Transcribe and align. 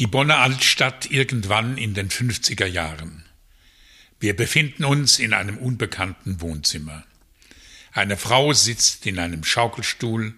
Die 0.00 0.06
Bonner 0.06 0.38
Altstadt 0.38 1.10
irgendwann 1.10 1.76
in 1.76 1.92
den 1.92 2.08
50er 2.08 2.64
Jahren. 2.64 3.22
Wir 4.18 4.34
befinden 4.34 4.86
uns 4.86 5.18
in 5.18 5.34
einem 5.34 5.58
unbekannten 5.58 6.40
Wohnzimmer. 6.40 7.04
Eine 7.92 8.16
Frau 8.16 8.54
sitzt 8.54 9.04
in 9.04 9.18
einem 9.18 9.44
Schaukelstuhl, 9.44 10.32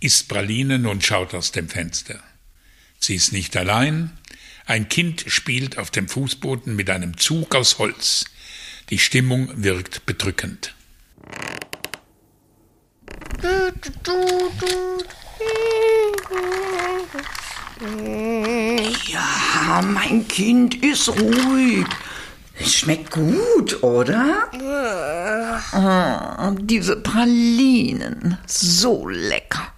isst 0.00 0.28
Pralinen 0.28 0.84
und 0.84 1.02
schaut 1.02 1.32
aus 1.32 1.50
dem 1.50 1.70
Fenster. 1.70 2.22
Sie 2.98 3.14
ist 3.14 3.32
nicht 3.32 3.56
allein. 3.56 4.10
Ein 4.66 4.90
Kind 4.90 5.24
spielt 5.28 5.78
auf 5.78 5.90
dem 5.90 6.08
Fußboden 6.08 6.76
mit 6.76 6.90
einem 6.90 7.16
Zug 7.16 7.54
aus 7.54 7.78
Holz. 7.78 8.26
Die 8.90 8.98
Stimmung 8.98 9.50
wirkt 9.64 10.04
bedrückend. 10.04 10.74
Ja, 17.78 19.82
mein 19.82 20.26
Kind 20.28 20.82
ist 20.82 21.10
ruhig. 21.10 21.84
Es 22.58 22.74
schmeckt 22.74 23.10
gut, 23.10 23.82
oder? 23.82 24.48
Oh, 25.74 26.54
diese 26.58 26.96
Pralinen, 26.96 28.38
so 28.46 29.06
lecker. 29.08 29.72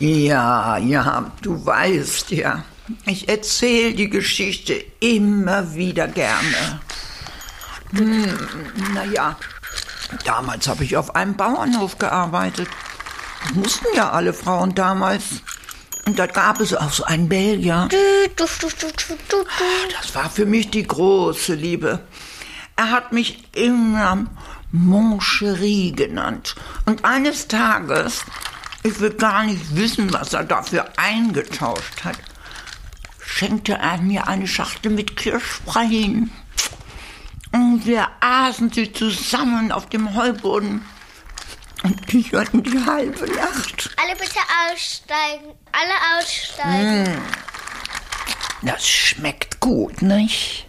Ja, 0.00 0.78
ja, 0.78 1.32
du 1.40 1.64
weißt 1.64 2.32
ja. 2.32 2.64
Ich 3.06 3.28
erzähle 3.28 3.94
die 3.94 4.10
Geschichte 4.10 4.74
immer 4.98 5.72
wieder 5.74 6.08
gerne. 6.08 6.80
Hm, 7.92 8.26
naja, 8.92 9.36
damals 10.24 10.66
habe 10.66 10.82
ich 10.82 10.96
auf 10.96 11.14
einem 11.14 11.34
Bauernhof 11.34 11.98
gearbeitet. 11.98 12.68
Das 13.42 13.54
mussten 13.54 13.86
ja 13.94 14.10
alle 14.10 14.32
Frauen 14.32 14.74
damals. 14.74 15.42
Und 16.06 16.18
da 16.18 16.26
gab 16.26 16.60
es 16.60 16.74
auch 16.74 16.92
so 16.92 17.04
einen 17.04 17.28
Belgier. 17.28 17.88
Das 18.36 20.14
war 20.14 20.30
für 20.30 20.46
mich 20.46 20.70
die 20.70 20.82
große 20.82 21.54
Liebe. 21.54 22.00
Er 22.76 22.90
hat 22.90 23.12
mich 23.12 23.44
immer 23.54 24.26
Mon 24.72 25.20
Cherie 25.20 25.92
genannt. 25.92 26.54
Und 26.86 27.04
eines 27.04 27.48
Tages, 27.48 28.24
ich 28.82 28.98
will 29.00 29.10
gar 29.10 29.44
nicht 29.44 29.76
wissen, 29.76 30.12
was 30.12 30.32
er 30.32 30.44
dafür 30.44 30.88
eingetauscht 30.96 32.04
hat, 32.04 32.16
schenkte 33.20 33.74
er 33.74 33.98
mir 33.98 34.28
eine 34.28 34.46
Schachtel 34.46 34.92
mit 34.92 35.16
Kirschpralinen. 35.16 36.30
Und 37.52 37.84
wir 37.84 38.06
aßen 38.20 38.72
sie 38.72 38.92
zusammen 38.92 39.72
auf 39.72 39.88
dem 39.88 40.14
Heuboden 40.14 40.82
und 41.82 42.06
kicherten 42.06 42.62
die 42.62 42.78
halbe 42.84 43.26
Nacht. 43.32 43.90
Alle 43.96 44.16
bitte 44.16 44.40
aussteigen. 44.70 45.54
Alle 45.72 46.18
aussteigen. 46.18 47.22
Das 48.62 48.86
schmeckt 48.86 49.60
gut, 49.60 50.02
nicht? 50.02 50.66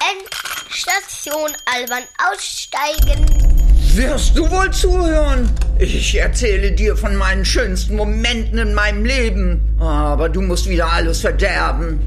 Endstation 0.00 1.50
Alban 1.66 2.02
aussteigen. 2.30 3.24
Wirst 3.94 4.36
du 4.36 4.48
wohl 4.50 4.70
zuhören? 4.72 5.50
Ich 5.78 6.14
erzähle 6.14 6.72
dir 6.72 6.96
von 6.96 7.16
meinen 7.16 7.44
schönsten 7.44 7.96
Momenten 7.96 8.58
in 8.58 8.74
meinem 8.74 9.04
Leben. 9.04 9.76
Aber 9.80 10.28
du 10.28 10.40
musst 10.40 10.68
wieder 10.68 10.92
alles 10.92 11.20
verderben. 11.20 12.00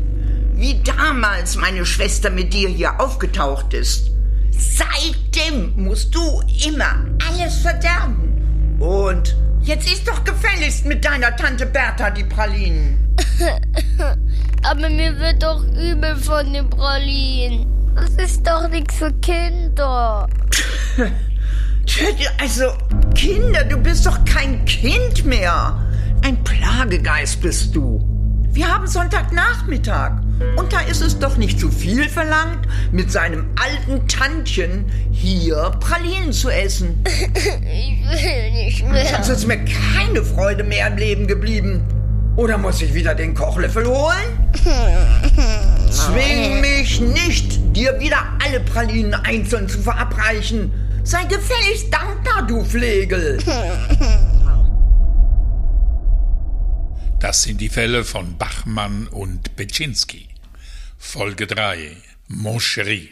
Wie 0.53 0.81
damals 0.83 1.55
meine 1.55 1.85
Schwester 1.85 2.29
mit 2.29 2.53
dir 2.53 2.69
hier 2.69 2.99
aufgetaucht 2.99 3.73
ist. 3.73 4.11
Seitdem 4.51 5.73
musst 5.75 6.13
du 6.13 6.41
immer 6.65 7.05
alles 7.27 7.57
verderben. 7.57 8.40
Und 8.81 9.35
jetzt 9.61 9.91
ist 9.91 10.07
doch 10.07 10.23
gefälligst 10.23 10.85
mit 10.85 11.05
deiner 11.05 11.35
Tante 11.35 11.67
Bertha 11.67 12.09
die 12.09 12.23
Pralinen. 12.23 13.15
Aber 14.63 14.89
mir 14.89 15.17
wird 15.19 15.43
doch 15.43 15.63
übel 15.63 16.15
von 16.15 16.51
den 16.51 16.67
Pralinen. 16.67 17.67
Das 17.95 18.09
ist 18.11 18.47
doch 18.47 18.67
nichts 18.69 18.95
für 18.95 19.13
Kinder. 19.21 20.27
Also, 22.39 22.71
Kinder, 23.15 23.65
du 23.65 23.75
bist 23.77 24.05
doch 24.05 24.23
kein 24.23 24.63
Kind 24.65 25.25
mehr. 25.25 25.77
Ein 26.23 26.41
Plagegeist 26.43 27.41
bist 27.41 27.75
du. 27.75 27.99
Wir 28.51 28.67
haben 28.71 28.87
Sonntagnachmittag. 28.87 30.21
Und 30.55 30.73
da 30.73 30.81
ist 30.81 31.01
es 31.01 31.17
doch 31.19 31.37
nicht 31.37 31.59
zu 31.59 31.71
viel 31.71 32.09
verlangt, 32.09 32.67
mit 32.91 33.11
seinem 33.11 33.45
alten 33.55 34.07
Tantchen 34.07 34.85
hier 35.11 35.71
Pralinen 35.79 36.33
zu 36.33 36.49
essen. 36.49 37.03
Ich 38.13 38.23
will 38.25 38.51
nicht 38.51 38.85
mehr. 38.89 39.05
Sonst 39.05 39.29
ist 39.29 39.47
mir 39.47 39.63
keine 39.63 40.23
Freude 40.23 40.63
mehr 40.63 40.87
im 40.87 40.97
Leben 40.97 41.27
geblieben. 41.27 41.81
Oder 42.35 42.57
muss 42.57 42.81
ich 42.81 42.93
wieder 42.93 43.15
den 43.15 43.33
Kochlöffel 43.33 43.85
holen? 43.85 44.51
Zwing 45.91 46.59
mich 46.59 46.99
nicht, 46.99 47.59
dir 47.75 47.97
wieder 47.99 48.23
alle 48.43 48.59
Pralinen 48.59 49.13
einzeln 49.13 49.69
zu 49.69 49.79
verabreichen. 49.79 50.71
Sei 51.03 51.23
gefälligst 51.23 51.93
dankbar, 51.93 52.47
du 52.47 52.63
Flegel. 52.63 53.39
Das 57.19 57.43
sind 57.43 57.61
die 57.61 57.69
Fälle 57.69 58.03
von 58.03 58.37
Bachmann 58.37 59.07
und 59.07 59.55
Petschinski. 59.55 60.30
Folge 61.03 61.47
3. 61.47 61.97
Moncherie. 62.29 63.11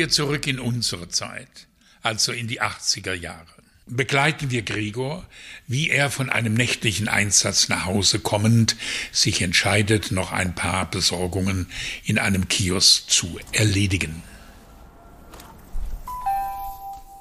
Wir 0.00 0.08
zurück 0.08 0.46
in 0.46 0.58
unsere 0.58 1.10
Zeit, 1.10 1.66
also 2.00 2.32
in 2.32 2.48
die 2.48 2.62
80er 2.62 3.12
Jahre. 3.12 3.44
Begleiten 3.84 4.50
wir 4.50 4.62
Gregor, 4.62 5.26
wie 5.66 5.90
er 5.90 6.10
von 6.10 6.30
einem 6.30 6.54
nächtlichen 6.54 7.06
Einsatz 7.06 7.68
nach 7.68 7.84
Hause 7.84 8.18
kommend 8.18 8.76
sich 9.12 9.42
entscheidet, 9.42 10.10
noch 10.10 10.32
ein 10.32 10.54
paar 10.54 10.90
Besorgungen 10.90 11.66
in 12.02 12.18
einem 12.18 12.48
Kiosk 12.48 13.10
zu 13.10 13.38
erledigen. 13.52 14.22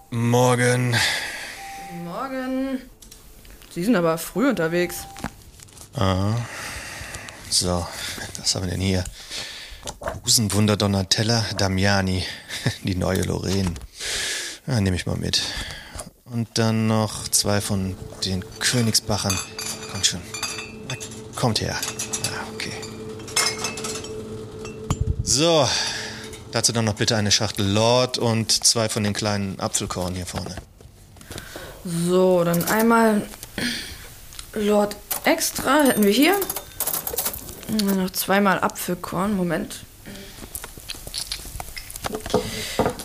Morgen. 0.09 0.95
Morgen. 2.05 2.79
Sie 3.71 3.83
sind 3.83 3.97
aber 3.97 4.17
früh 4.17 4.47
unterwegs. 4.47 4.99
So, 7.49 7.85
was 8.37 8.55
haben 8.55 8.63
wir 8.63 8.71
denn 8.71 8.79
hier? 8.79 9.03
Busenwunder 10.23 10.77
Donatella 10.77 11.45
Damiani. 11.57 12.23
Die 12.83 12.95
neue 12.95 13.21
Lorraine. 13.21 13.73
Ja, 14.67 14.79
nehme 14.79 14.95
ich 14.95 15.05
mal 15.05 15.17
mit. 15.17 15.41
Und 16.25 16.47
dann 16.57 16.87
noch 16.87 17.27
zwei 17.27 17.61
von 17.61 17.95
den 18.23 18.43
Königsbachern. 18.59 19.37
Kommt 19.91 20.05
schon. 20.05 20.21
Na, 20.87 20.95
kommt 21.35 21.61
her. 21.61 21.75
Ah, 21.75 22.53
okay. 22.53 22.73
So. 25.23 25.67
Dazu 26.51 26.71
dann 26.71 26.85
noch 26.85 26.95
bitte 26.95 27.15
eine 27.15 27.31
Schachtel 27.31 27.65
Lord 27.65 28.17
und 28.17 28.51
zwei 28.51 28.89
von 28.89 29.03
den 29.03 29.13
kleinen 29.13 29.59
Apfelkorn 29.59 30.15
hier 30.15 30.25
vorne. 30.25 30.55
So, 31.85 32.43
dann 32.43 32.63
einmal 32.65 33.21
Lord 34.53 34.95
Extra 35.25 35.83
hätten 35.83 36.03
wir 36.03 36.11
hier. 36.11 36.35
Noch 37.69 38.09
zweimal 38.11 38.59
Apfelkorn. 38.59 39.35
Moment. 39.35 39.85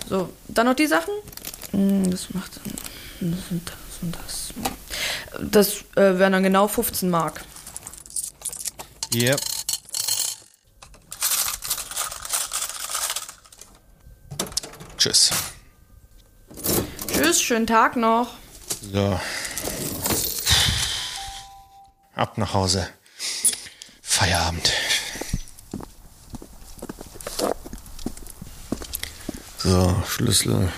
So, 0.08 0.30
dann 0.48 0.66
noch 0.66 0.74
die 0.74 0.86
Sachen. 0.86 1.12
Hm, 1.72 2.10
Das 2.10 2.32
macht 2.32 2.52
dann. 2.56 3.32
Das 3.32 3.50
und 3.50 3.68
das 3.68 4.02
und 4.02 4.16
das. 4.16 4.54
Das 5.50 5.74
äh, 5.96 6.18
wären 6.18 6.32
dann 6.32 6.42
genau 6.42 6.68
15 6.68 7.10
Mark. 7.10 7.42
Yep. 9.14 9.40
Tschüss. 14.96 15.30
Tschüss, 17.08 17.42
schönen 17.42 17.66
Tag 17.66 17.96
noch. 17.96 18.28
So. 18.92 19.20
Ab 22.14 22.38
nach 22.38 22.54
Hause. 22.54 22.88
Feierabend. 24.24 24.72
So, 29.58 30.02
Schlüssel. 30.08 30.72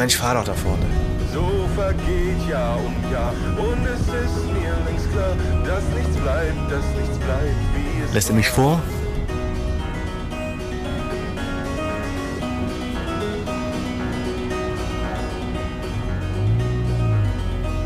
Mensch, 0.00 0.16
fahr 0.16 0.32
doch 0.34 0.44
da 0.44 0.54
vorne. 0.54 0.86
So 1.30 1.68
vergeht 1.74 2.48
Jahr 2.48 2.78
um 2.78 3.12
Jahr 3.12 3.34
und 3.58 3.84
es 3.84 4.00
ist 4.00 4.46
mir 4.46 4.74
längst 4.86 5.12
klar, 5.12 5.36
dass 5.66 5.84
nichts 5.94 6.16
bleibt, 6.16 6.72
dass 6.72 6.86
nichts 6.98 7.18
bleibt, 7.18 7.60
wie 7.74 8.02
es 8.02 8.14
Lässt 8.14 8.30
er 8.30 8.34
mich 8.34 8.48
vor? 8.48 8.80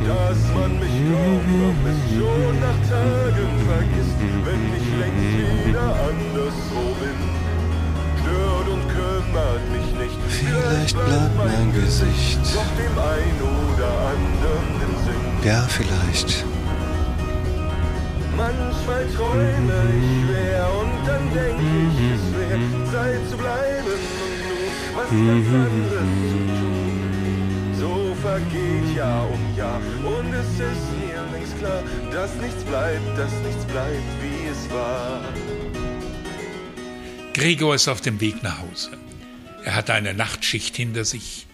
Dass 0.07 0.39
man 0.55 0.79
mich 0.79 0.97
noch 1.11 1.75
bis 1.83 1.99
schon 2.15 2.61
nach 2.61 2.81
Tagen 2.89 3.53
vergisst, 3.67 4.21
wenn 4.45 4.63
ich 4.79 4.89
längst 5.01 5.67
wieder 5.67 5.89
anderswo 6.11 6.95
bin. 7.01 7.19
Stört 8.21 8.69
und 8.69 8.89
kümmert 8.89 9.65
mich 9.73 9.99
nicht. 9.99 10.04
Vielleicht 10.39 10.97
bleibt 10.97 11.37
mein 11.37 11.73
Gesicht. 11.73 12.41
Dem 12.79 12.99
ein 12.99 13.37
oder 13.73 13.91
anderen. 14.13 14.65
Ja, 15.45 15.63
vielleicht. 15.69 16.45
Manchmal 18.37 19.07
träume 19.15 19.79
ich 19.99 20.27
schwer 20.27 20.67
und 20.81 21.07
dann 21.07 21.25
denke 21.33 21.63
ich, 21.85 21.97
es 22.17 22.25
wäre 22.39 22.59
Zeit 22.91 23.31
zu 23.31 23.37
bleiben 23.37 23.99
und 24.23 24.43
nun 24.43 24.97
was 24.97 25.09
ganz 25.11 25.47
anderes 25.67 26.11
zu 26.31 26.39
tun. 26.59 26.95
So 27.79 28.15
vergeht 28.23 28.97
Jahr 28.97 29.27
um 29.31 29.57
Jahr 29.57 29.81
und 30.03 30.33
es 30.33 30.49
ist 30.55 30.87
mir 30.99 31.23
längst 31.33 31.59
klar, 31.59 31.83
dass 32.11 32.35
nichts 32.37 32.65
bleibt, 32.65 33.19
dass 33.19 33.33
nichts 33.47 33.65
bleibt, 33.67 34.11
wie 34.21 34.49
es 34.49 34.71
war. 34.73 35.21
Gregor 37.35 37.75
ist 37.75 37.89
auf 37.89 38.01
dem 38.01 38.21
Weg 38.21 38.43
nach 38.43 38.59
Hause. 38.63 38.91
Er 39.65 39.75
hat 39.75 39.89
eine 39.89 40.13
Nachtschicht 40.13 40.77
hinter 40.77 41.07
sich. 41.07 41.47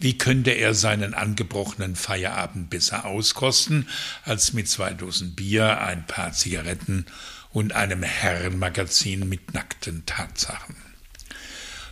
Wie 0.00 0.18
könnte 0.18 0.50
er 0.50 0.74
seinen 0.74 1.14
angebrochenen 1.14 1.94
Feierabend 1.94 2.68
besser 2.68 3.04
auskosten, 3.04 3.88
als 4.24 4.52
mit 4.54 4.68
zwei 4.68 4.92
Dosen 4.92 5.36
Bier, 5.36 5.80
ein 5.80 6.04
paar 6.04 6.32
Zigaretten 6.32 7.06
und 7.50 7.72
einem 7.72 8.02
Herrenmagazin 8.02 9.28
mit 9.28 9.54
nackten 9.54 10.04
Tatsachen? 10.04 10.74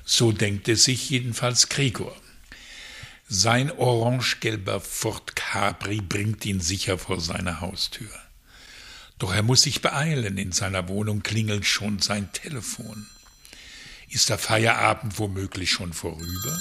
So 0.04 0.32
denkt 0.32 0.66
es 0.66 0.82
sich 0.82 1.08
jedenfalls 1.10 1.68
Gregor. 1.68 2.16
Sein 3.28 3.70
orangegelber 3.70 4.80
Ford 4.80 5.36
Capri 5.36 6.00
bringt 6.00 6.44
ihn 6.44 6.60
sicher 6.60 6.98
vor 6.98 7.20
seine 7.20 7.60
Haustür. 7.60 8.10
Doch 9.20 9.32
er 9.32 9.44
muss 9.44 9.62
sich 9.62 9.80
beeilen, 9.80 10.38
in 10.38 10.50
seiner 10.50 10.88
Wohnung 10.88 11.22
klingelt 11.22 11.66
schon 11.66 12.00
sein 12.00 12.32
Telefon. 12.32 13.06
Ist 14.12 14.28
der 14.28 14.36
Feierabend 14.36 15.18
womöglich 15.18 15.70
schon 15.70 15.94
vorüber? 15.94 16.60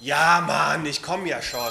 Ja, 0.00 0.40
Mann, 0.40 0.86
ich 0.86 1.02
komm 1.02 1.26
ja 1.26 1.42
schon. 1.42 1.70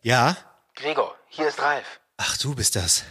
Ja? 0.00 0.34
Gregor, 0.74 1.14
hier 1.28 1.48
ist 1.48 1.60
Ralf. 1.60 2.00
Ach, 2.16 2.38
du 2.38 2.54
bist 2.54 2.74
das. 2.74 3.04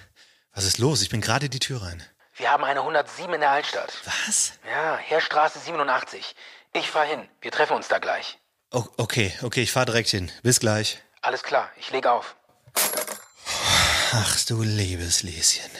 Was 0.53 0.65
ist 0.65 0.79
los? 0.79 1.03
Ich 1.03 1.09
bin 1.09 1.21
gerade 1.21 1.49
die 1.49 1.59
Tür 1.59 1.83
rein. 1.83 2.03
Wir 2.37 2.51
haben 2.51 2.63
eine 2.63 2.81
107 2.81 3.33
in 3.33 3.39
der 3.41 3.49
Altstadt. 3.49 3.91
Was? 4.05 4.53
Ja, 4.69 4.97
Heerstraße 4.97 5.57
87. 5.57 6.35
Ich 6.73 6.91
fahr 6.91 7.05
hin. 7.05 7.27
Wir 7.41 7.51
treffen 7.51 7.75
uns 7.75 7.87
da 7.87 7.97
gleich. 7.97 8.37
O 8.71 8.83
okay, 8.97 9.33
okay, 9.41 9.63
ich 9.63 9.71
fahr 9.71 9.87
direkt 9.87 10.09
hin. 10.09 10.31
Bis 10.43 10.59
gleich. 10.59 11.01
Alles 11.21 11.41
klar, 11.41 11.71
ich 11.77 11.89
leg 11.89 12.05
auf. 12.05 12.35
Ach 14.13 14.45
du 14.45 14.61
liebes 14.61 15.23
Lieschen. 15.23 15.71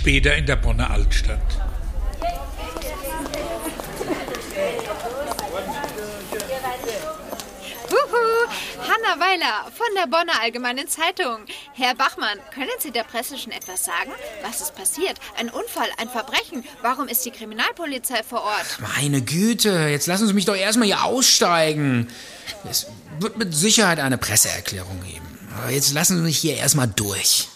Später 0.00 0.34
in 0.34 0.46
der 0.46 0.56
Bonner 0.56 0.90
Altstadt. 0.90 1.38
Hanna 8.80 9.20
Weiler 9.20 9.70
von 9.74 9.86
der 9.94 10.06
Bonner 10.06 10.40
Allgemeinen 10.40 10.88
Zeitung. 10.88 11.44
Herr 11.74 11.94
Bachmann, 11.94 12.38
können 12.54 12.70
Sie 12.78 12.92
der 12.92 13.04
Presse 13.04 13.36
schon 13.36 13.52
etwas 13.52 13.84
sagen? 13.84 14.10
Was 14.42 14.62
ist 14.62 14.74
passiert? 14.74 15.18
Ein 15.36 15.50
Unfall, 15.50 15.88
ein 15.98 16.08
Verbrechen? 16.08 16.64
Warum 16.80 17.06
ist 17.06 17.26
die 17.26 17.30
Kriminalpolizei 17.30 18.22
vor 18.22 18.42
Ort? 18.42 18.78
Meine 18.96 19.20
Güte, 19.20 19.88
jetzt 19.90 20.06
lassen 20.06 20.26
Sie 20.26 20.32
mich 20.32 20.46
doch 20.46 20.56
erstmal 20.56 20.86
hier 20.86 21.04
aussteigen. 21.04 22.08
Es 22.70 22.86
wird 23.18 23.36
mit 23.36 23.54
Sicherheit 23.54 24.00
eine 24.00 24.16
Presseerklärung 24.16 25.02
geben. 25.02 25.50
Aber 25.58 25.70
jetzt 25.70 25.92
lassen 25.92 26.16
Sie 26.16 26.22
mich 26.22 26.38
hier 26.38 26.56
erstmal 26.56 26.88
durch. 26.88 27.49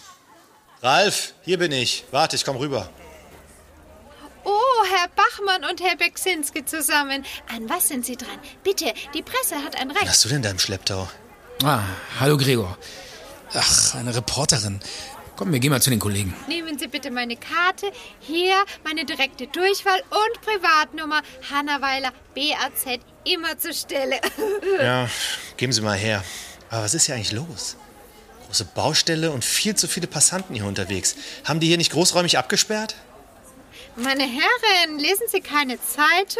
Ralf, 0.85 1.33
hier 1.41 1.57
bin 1.57 1.71
ich. 1.71 2.05
Warte, 2.11 2.35
ich 2.35 2.45
komm 2.45 2.57
rüber. 2.57 2.87
Oh, 4.43 4.51
Herr 4.87 5.07
Bachmann 5.15 5.67
und 5.67 5.81
Herr 5.81 5.95
Beksinski 5.97 6.63
zusammen. 6.63 7.25
An 7.49 7.67
was 7.67 7.87
sind 7.87 8.05
Sie 8.05 8.15
dran? 8.15 8.37
Bitte, 8.63 8.93
die 9.15 9.23
Presse 9.23 9.55
hat 9.63 9.75
ein 9.81 9.89
Was 9.89 9.95
Recht. 9.95 10.09
hast 10.09 10.25
du 10.25 10.29
denn 10.29 10.43
da 10.43 10.51
im 10.51 10.59
Schlepptau? 10.59 11.09
Ah, 11.63 11.81
hallo 12.19 12.37
Gregor. 12.37 12.77
Ach, 13.55 13.95
eine 13.95 14.15
Reporterin. 14.15 14.79
Komm, 15.35 15.51
wir 15.51 15.59
gehen 15.59 15.71
mal 15.71 15.81
zu 15.81 15.89
den 15.89 15.97
Kollegen. 15.99 16.35
Nehmen 16.47 16.77
Sie 16.77 16.87
bitte 16.87 17.09
meine 17.09 17.35
Karte. 17.35 17.91
Hier 18.19 18.53
meine 18.83 19.05
direkte 19.05 19.47
Durchwahl 19.47 20.03
und 20.11 20.41
Privatnummer. 20.41 21.23
Hanna 21.49 21.81
Weiler, 21.81 22.11
BAZ, 22.35 22.99
immer 23.23 23.57
zur 23.57 23.73
Stelle. 23.73 24.19
Ja, 24.79 25.09
geben 25.57 25.73
Sie 25.73 25.81
mal 25.81 25.97
her. 25.97 26.23
Aber 26.69 26.83
was 26.83 26.93
ist 26.93 27.07
hier 27.07 27.15
eigentlich 27.15 27.31
los? 27.31 27.75
Große 28.55 28.71
Baustelle 28.73 29.31
und 29.31 29.43
viel 29.43 29.75
zu 29.75 29.85
viele 29.85 30.07
Passanten 30.07 30.55
hier 30.55 30.63
unterwegs. 30.63 31.17
Haben 31.43 31.59
die 31.59 31.67
hier 31.67 31.75
nicht 31.75 31.91
großräumig 31.91 32.37
abgesperrt? 32.37 32.95
Meine 33.97 34.23
Herren, 34.23 34.97
lesen 34.97 35.25
Sie 35.29 35.41
keine 35.41 35.77
Zeitung? 35.81 36.39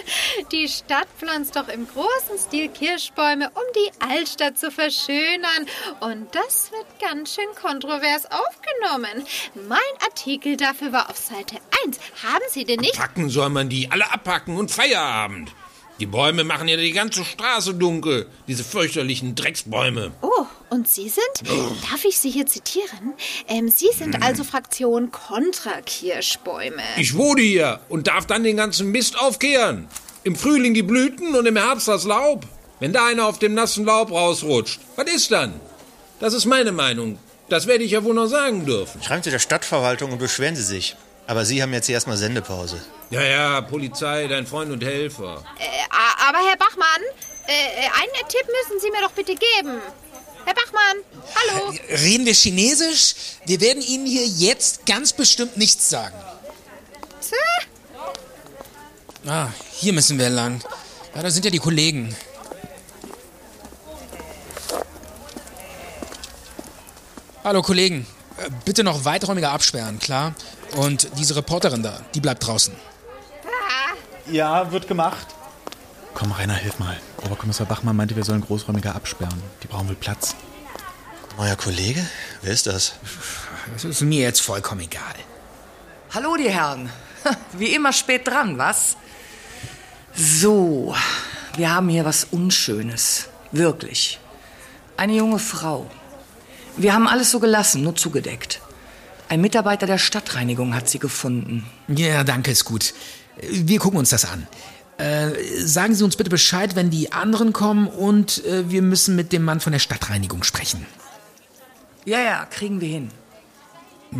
Die 0.50 0.66
Stadt 0.66 1.06
pflanzt 1.16 1.54
doch 1.54 1.68
im 1.68 1.86
großen 1.86 2.38
Stil 2.44 2.70
Kirschbäume, 2.70 3.52
um 3.54 3.62
die 3.76 3.92
Altstadt 4.00 4.58
zu 4.58 4.72
verschönern. 4.72 5.68
Und 6.00 6.34
das 6.34 6.72
wird 6.72 6.86
ganz 7.00 7.36
schön 7.36 7.46
kontrovers 7.54 8.24
aufgenommen. 8.26 9.24
Mein 9.68 9.78
Artikel 10.04 10.56
dafür 10.56 10.90
war 10.90 11.08
auf 11.08 11.18
Seite 11.18 11.58
1. 11.86 12.00
Haben 12.24 12.44
Sie 12.50 12.64
den 12.64 12.80
nicht? 12.80 12.96
Packen 12.96 13.30
soll 13.30 13.50
man 13.50 13.68
die 13.68 13.92
alle 13.92 14.12
abpacken 14.12 14.56
und 14.56 14.72
Feierabend. 14.72 15.52
Die 16.00 16.06
Bäume 16.06 16.42
machen 16.42 16.66
ja 16.66 16.76
die 16.76 16.90
ganze 16.90 17.24
Straße 17.24 17.74
dunkel. 17.74 18.26
Diese 18.48 18.64
fürchterlichen 18.64 19.36
Drecksbäume. 19.36 20.10
Oh, 20.22 20.46
und 20.74 20.88
Sie 20.88 21.08
sind? 21.08 21.24
Darf 21.90 22.04
ich 22.04 22.18
Sie 22.18 22.30
hier 22.30 22.46
zitieren? 22.46 23.14
Ähm, 23.48 23.68
Sie 23.68 23.90
sind 23.96 24.22
also 24.22 24.44
Fraktion 24.44 25.10
kontra 25.12 25.80
Kirschbäume. 25.86 26.82
Ich 26.96 27.16
wohne 27.16 27.42
hier 27.42 27.80
und 27.88 28.08
darf 28.08 28.26
dann 28.26 28.42
den 28.42 28.56
ganzen 28.56 28.90
Mist 28.90 29.18
aufkehren. 29.18 29.88
Im 30.24 30.36
Frühling 30.36 30.74
die 30.74 30.82
Blüten 30.82 31.34
und 31.34 31.46
im 31.46 31.56
Herbst 31.56 31.88
das 31.88 32.04
Laub. 32.04 32.44
Wenn 32.80 32.92
da 32.92 33.06
einer 33.06 33.26
auf 33.26 33.38
dem 33.38 33.54
nassen 33.54 33.84
Laub 33.84 34.10
rausrutscht, 34.10 34.80
was 34.96 35.06
ist 35.06 35.30
dann? 35.30 35.60
Das 36.18 36.34
ist 36.34 36.44
meine 36.44 36.72
Meinung. 36.72 37.18
Das 37.48 37.66
werde 37.66 37.84
ich 37.84 37.92
ja 37.92 38.02
wohl 38.02 38.14
noch 38.14 38.26
sagen 38.26 38.66
dürfen. 38.66 39.02
Schreiben 39.02 39.22
Sie 39.22 39.30
der 39.30 39.38
Stadtverwaltung 39.38 40.12
und 40.12 40.18
beschweren 40.18 40.56
Sie 40.56 40.62
sich. 40.62 40.96
Aber 41.26 41.44
Sie 41.44 41.62
haben 41.62 41.72
jetzt 41.72 41.86
hier 41.86 41.94
erstmal 41.94 42.16
Sendepause. 42.16 42.84
Ja, 43.10 43.22
ja, 43.22 43.60
Polizei, 43.60 44.26
dein 44.26 44.46
Freund 44.46 44.72
und 44.72 44.84
Helfer. 44.84 45.42
Äh, 45.58 45.64
aber 46.28 46.38
Herr 46.38 46.56
Bachmann, 46.56 47.02
äh, 47.46 47.52
äh, 47.52 47.84
einen 47.84 48.28
Tipp 48.28 48.46
müssen 48.46 48.80
Sie 48.80 48.90
mir 48.90 49.02
doch 49.02 49.12
bitte 49.12 49.34
geben. 49.34 49.80
Herr 50.44 50.54
Bachmann, 50.54 50.96
hallo. 51.34 51.72
Reden 51.88 52.26
wir 52.26 52.34
Chinesisch? 52.34 53.14
Wir 53.46 53.60
werden 53.60 53.82
Ihnen 53.82 54.06
hier 54.06 54.26
jetzt 54.26 54.86
ganz 54.86 55.12
bestimmt 55.12 55.56
nichts 55.56 55.88
sagen. 55.88 56.14
Ah, 59.26 59.48
hier 59.72 59.92
müssen 59.94 60.18
wir 60.18 60.28
lang. 60.28 60.60
Ja, 61.14 61.22
da 61.22 61.30
sind 61.30 61.44
ja 61.44 61.50
die 61.50 61.58
Kollegen. 61.58 62.14
Hallo 67.42 67.62
Kollegen, 67.62 68.06
Äh, 68.36 68.50
bitte 68.64 68.82
noch 68.82 69.04
weiträumiger 69.04 69.52
absperren, 69.52 70.00
klar? 70.00 70.34
Und 70.76 71.08
diese 71.18 71.36
Reporterin 71.36 71.82
da, 71.84 72.00
die 72.14 72.20
bleibt 72.20 72.44
draußen. 72.44 72.74
Ja, 74.26 74.72
wird 74.72 74.88
gemacht. 74.88 75.26
Komm, 76.14 76.30
Rainer, 76.30 76.54
hilf 76.54 76.78
mal. 76.78 76.96
Oberkommissar 77.24 77.66
Bachmann 77.66 77.96
meinte, 77.96 78.14
wir 78.14 78.24
sollen 78.24 78.40
großräumiger 78.40 78.94
absperren. 78.94 79.42
Die 79.62 79.66
brauchen 79.66 79.88
wohl 79.88 79.96
Platz. 79.96 80.36
Neuer 81.36 81.56
Kollege? 81.56 82.06
Wer 82.42 82.52
ist 82.52 82.68
das? 82.68 82.94
Das 83.72 83.84
ist 83.84 84.00
mir 84.02 84.20
jetzt 84.20 84.40
vollkommen 84.40 84.82
egal. 84.82 85.14
Hallo, 86.12 86.36
die 86.36 86.48
Herren. 86.48 86.90
Wie 87.52 87.74
immer 87.74 87.92
spät 87.92 88.28
dran, 88.28 88.58
was? 88.58 88.96
So, 90.14 90.94
wir 91.56 91.74
haben 91.74 91.88
hier 91.88 92.04
was 92.04 92.24
Unschönes. 92.30 93.28
Wirklich. 93.50 94.20
Eine 94.96 95.14
junge 95.14 95.40
Frau. 95.40 95.90
Wir 96.76 96.94
haben 96.94 97.08
alles 97.08 97.32
so 97.32 97.40
gelassen, 97.40 97.82
nur 97.82 97.96
zugedeckt. 97.96 98.60
Ein 99.28 99.40
Mitarbeiter 99.40 99.86
der 99.86 99.98
Stadtreinigung 99.98 100.74
hat 100.74 100.88
sie 100.88 101.00
gefunden. 101.00 101.66
Ja, 101.88 102.22
danke, 102.22 102.52
ist 102.52 102.64
gut. 102.64 102.94
Wir 103.40 103.80
gucken 103.80 103.98
uns 103.98 104.10
das 104.10 104.24
an. 104.24 104.46
Äh, 104.98 105.30
sagen 105.58 105.94
Sie 105.94 106.04
uns 106.04 106.16
bitte 106.16 106.30
Bescheid, 106.30 106.76
wenn 106.76 106.90
die 106.90 107.12
anderen 107.12 107.52
kommen 107.52 107.88
und 107.88 108.44
äh, 108.44 108.70
wir 108.70 108.82
müssen 108.82 109.16
mit 109.16 109.32
dem 109.32 109.42
Mann 109.42 109.60
von 109.60 109.72
der 109.72 109.80
Stadtreinigung 109.80 110.44
sprechen. 110.44 110.86
Ja, 112.04 112.20
ja, 112.20 112.44
kriegen 112.46 112.80
wir 112.80 112.88
hin. 112.88 113.10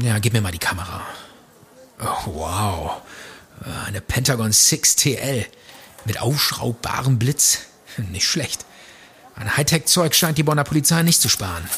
Ja, 0.02 0.18
gib 0.18 0.32
mir 0.32 0.40
mal 0.40 0.50
die 0.50 0.58
Kamera. 0.58 1.02
Oh, 2.00 2.34
wow. 2.34 3.02
Äh, 3.64 3.86
Eine 3.88 4.00
Pentagon 4.00 4.50
6 4.50 4.96
TL 4.96 5.46
mit 6.04 6.20
aufschraubbarem 6.20 7.18
Blitz. 7.18 7.60
Nicht 8.10 8.26
schlecht. 8.26 8.64
An 9.36 9.56
Hightech-Zeug 9.56 10.14
scheint 10.14 10.38
die 10.38 10.42
Bonner 10.44 10.64
Polizei 10.64 11.02
nicht 11.02 11.20
zu 11.20 11.28
sparen. 11.28 11.68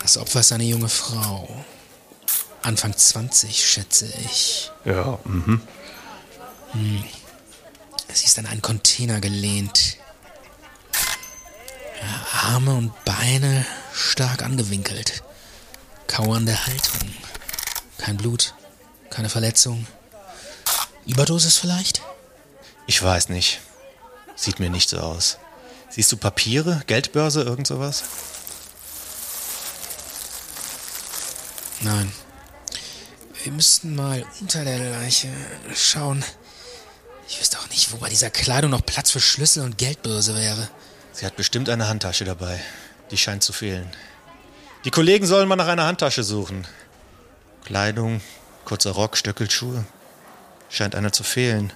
Das 0.00 0.18
Opfer 0.18 0.40
ist 0.40 0.52
eine 0.52 0.64
junge 0.64 0.88
Frau. 0.88 1.48
Anfang 2.62 2.96
20, 2.96 3.66
schätze 3.66 4.06
ich. 4.24 4.70
Ja, 4.84 5.18
mhm. 5.24 5.60
Hm. 6.72 7.04
Sie 8.12 8.26
ist 8.26 8.38
an 8.38 8.46
einen 8.46 8.62
Container 8.62 9.20
gelehnt. 9.20 9.96
Ja, 12.00 12.48
Arme 12.50 12.74
und 12.74 13.04
Beine 13.04 13.66
stark 13.92 14.42
angewinkelt. 14.42 15.22
Kauernde 16.06 16.66
Haltung. 16.66 17.12
Kein 17.98 18.16
Blut, 18.16 18.54
keine 19.10 19.28
Verletzung. 19.28 19.86
Überdosis 21.06 21.58
vielleicht? 21.58 22.02
Ich 22.86 23.02
weiß 23.02 23.28
nicht. 23.28 23.60
Sieht 24.36 24.60
mir 24.60 24.70
nicht 24.70 24.88
so 24.88 24.98
aus. 24.98 25.38
Siehst 25.88 26.10
du 26.12 26.16
Papiere, 26.16 26.82
Geldbörse, 26.86 27.42
irgend 27.42 27.66
sowas? 27.66 28.04
Nein. 31.82 32.12
Wir 33.42 33.52
müssten 33.52 33.96
mal 33.96 34.24
unter 34.40 34.64
der 34.64 34.78
Leiche 34.78 35.28
schauen. 35.74 36.24
Ich 37.28 37.40
wüsste 37.40 37.58
auch 37.58 37.68
nicht, 37.70 37.92
wo 37.92 37.96
bei 37.96 38.08
dieser 38.08 38.30
Kleidung 38.30 38.70
noch 38.70 38.86
Platz 38.86 39.10
für 39.10 39.20
Schlüssel 39.20 39.64
und 39.64 39.78
Geldbörse 39.78 40.36
wäre. 40.36 40.68
Sie 41.12 41.26
hat 41.26 41.36
bestimmt 41.36 41.68
eine 41.68 41.88
Handtasche 41.88 42.24
dabei. 42.24 42.60
Die 43.10 43.16
scheint 43.18 43.42
zu 43.42 43.52
fehlen. 43.52 43.90
Die 44.84 44.90
Kollegen 44.90 45.26
sollen 45.26 45.48
mal 45.48 45.56
nach 45.56 45.66
einer 45.66 45.86
Handtasche 45.86 46.22
suchen. 46.22 46.66
Kleidung, 47.64 48.20
kurzer 48.64 48.92
Rock, 48.92 49.16
Stöckelschuhe. 49.16 49.84
Scheint 50.70 50.94
einer 50.94 51.12
zu 51.12 51.24
fehlen. 51.24 51.72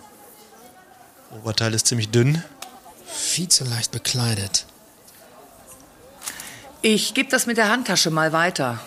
Oberteil 1.33 1.75
ist 1.75 1.89
ziemlich 1.89 2.11
dünn. 2.11 2.45
Viel 3.07 3.49
zu 3.49 3.65
leicht 3.65 3.91
bekleidet. 3.91 4.67
Ich 6.83 7.15
gebe 7.15 7.29
das 7.29 7.47
mit 7.47 7.57
der 7.57 7.71
Handtasche 7.71 8.11
mal 8.11 8.33
weiter. 8.33 8.81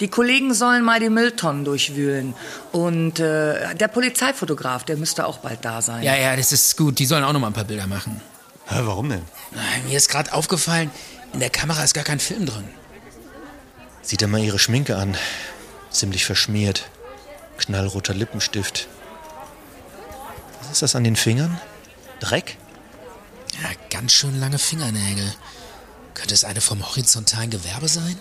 Die 0.00 0.08
Kollegen 0.08 0.54
sollen 0.54 0.84
mal 0.84 1.00
die 1.00 1.10
Mülltonnen 1.10 1.64
durchwühlen. 1.64 2.34
Und 2.72 3.18
äh, 3.18 3.74
der 3.74 3.88
Polizeifotograf, 3.88 4.84
der 4.84 4.96
müsste 4.96 5.26
auch 5.26 5.38
bald 5.38 5.64
da 5.64 5.82
sein. 5.82 6.02
Ja, 6.02 6.14
ja, 6.14 6.36
das 6.36 6.52
ist 6.52 6.76
gut. 6.76 6.98
Die 6.98 7.06
sollen 7.06 7.24
auch 7.24 7.32
noch 7.32 7.40
mal 7.40 7.48
ein 7.48 7.52
paar 7.52 7.64
Bilder 7.64 7.86
machen. 7.86 8.20
Hä, 8.68 8.80
warum 8.82 9.08
denn? 9.08 9.22
Mir 9.88 9.96
ist 9.96 10.08
gerade 10.08 10.32
aufgefallen, 10.32 10.90
in 11.32 11.40
der 11.40 11.50
Kamera 11.50 11.82
ist 11.82 11.94
gar 11.94 12.04
kein 12.04 12.20
Film 12.20 12.46
drin. 12.46 12.68
Sieh 14.02 14.16
dir 14.16 14.28
mal 14.28 14.40
ihre 14.40 14.58
Schminke 14.58 14.96
an. 14.96 15.16
Ziemlich 15.90 16.24
verschmiert. 16.24 16.88
Knallroter 17.56 18.14
Lippenstift. 18.14 18.88
Was 20.60 20.70
ist 20.70 20.82
das 20.82 20.96
an 20.96 21.04
den 21.04 21.16
Fingern? 21.16 21.58
Dreck? 22.20 22.56
Ja, 23.60 23.70
ganz 23.90 24.12
schön 24.12 24.38
lange 24.38 24.58
Fingernägel. 24.58 25.32
Könnte 26.14 26.34
es 26.34 26.44
eine 26.44 26.60
vom 26.60 26.86
horizontalen 26.86 27.50
Gewerbe 27.50 27.88
sein? 27.88 28.16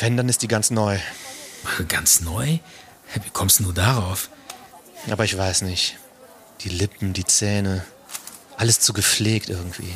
Wenn, 0.00 0.16
dann 0.16 0.28
ist 0.28 0.42
die 0.42 0.48
ganz 0.48 0.70
neu. 0.70 0.98
Ganz 1.88 2.20
neu? 2.20 2.58
Wie 3.14 3.30
kommst 3.32 3.60
du 3.60 3.72
darauf? 3.72 4.30
Aber 5.10 5.24
ich 5.24 5.36
weiß 5.36 5.62
nicht. 5.62 5.96
Die 6.60 6.68
Lippen, 6.68 7.12
die 7.12 7.24
Zähne. 7.24 7.84
Alles 8.56 8.80
zu 8.80 8.92
gepflegt 8.92 9.48
irgendwie. 9.48 9.92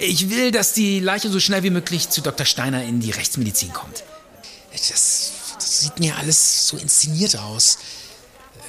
Ich 0.00 0.30
will, 0.30 0.50
dass 0.50 0.72
die 0.72 1.00
Leiche 1.00 1.28
so 1.28 1.40
schnell 1.40 1.62
wie 1.62 1.70
möglich 1.70 2.08
zu 2.08 2.20
Dr. 2.20 2.46
Steiner 2.46 2.82
in 2.84 3.00
die 3.00 3.10
Rechtsmedizin 3.10 3.72
kommt. 3.72 4.02
Das, 4.72 4.88
das 5.54 5.80
sieht 5.80 6.00
mir 6.00 6.16
alles 6.16 6.68
so 6.68 6.76
inszeniert 6.76 7.36
aus. 7.36 7.78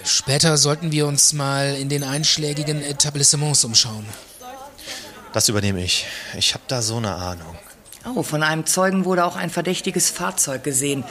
Später 0.04 0.58
sollten 0.58 0.92
wir 0.92 1.08
uns 1.08 1.34
mal 1.34 1.75
in 1.75 1.90
den 1.90 2.04
einschlägigen 2.04 2.82
Etablissements 2.82 3.64
umschauen. 3.64 4.06
Das 5.34 5.50
übernehme 5.50 5.84
ich. 5.84 6.06
Ich 6.38 6.54
habe 6.54 6.64
da 6.68 6.82
so 6.82 6.98
eine 6.98 7.16
Ahnung. 7.16 7.58
Oh, 8.13 8.21
von 8.21 8.43
einem 8.43 8.65
Zeugen 8.65 9.05
wurde 9.05 9.25
auch 9.25 9.35
ein 9.35 9.50
verdächtiges 9.50 10.12
Fahrzeug 10.12 10.63
gesehen. 10.63 11.03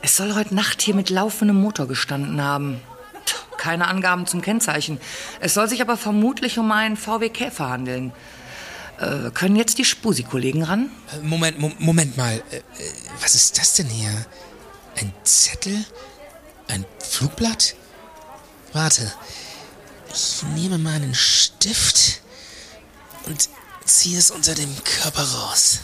Es 0.00 0.16
soll 0.16 0.34
heute 0.34 0.54
Nacht 0.54 0.80
hier 0.80 0.94
mit 0.94 1.10
laufendem 1.10 1.60
Motor 1.60 1.86
gestanden 1.86 2.40
haben. 2.42 2.80
Keine 3.58 3.88
Angaben 3.88 4.26
zum 4.26 4.40
Kennzeichen. 4.40 4.98
Es 5.40 5.54
soll 5.54 5.68
sich 5.68 5.82
aber 5.82 5.96
vermutlich 5.96 6.58
um 6.58 6.70
einen 6.72 6.96
VW 6.96 7.28
Käfer 7.28 7.68
handeln. 7.68 8.12
Äh, 8.98 9.30
können 9.32 9.56
jetzt 9.56 9.78
die 9.78 9.84
Spusi-Kollegen 9.84 10.62
ran? 10.62 10.90
Moment, 11.22 11.58
Mo 11.58 11.70
Moment 11.78 12.16
mal. 12.16 12.42
Äh, 12.50 12.56
äh, 12.56 12.62
Was 13.20 13.34
ist 13.34 13.58
das 13.58 13.74
denn 13.74 13.88
hier? 13.88 14.10
Ein 14.98 15.12
Zettel? 15.24 15.84
Ein 16.68 16.86
Flugblatt? 16.98 17.74
Warte. 18.72 19.12
Ich 20.14 20.42
nehme 20.54 20.78
mal 20.78 20.94
einen 20.94 21.14
Stift 21.14 22.22
und 23.26 23.50
ziehe 23.84 24.18
es 24.18 24.30
unter 24.30 24.54
dem 24.54 24.74
Körper 24.84 25.22
raus. 25.22 25.80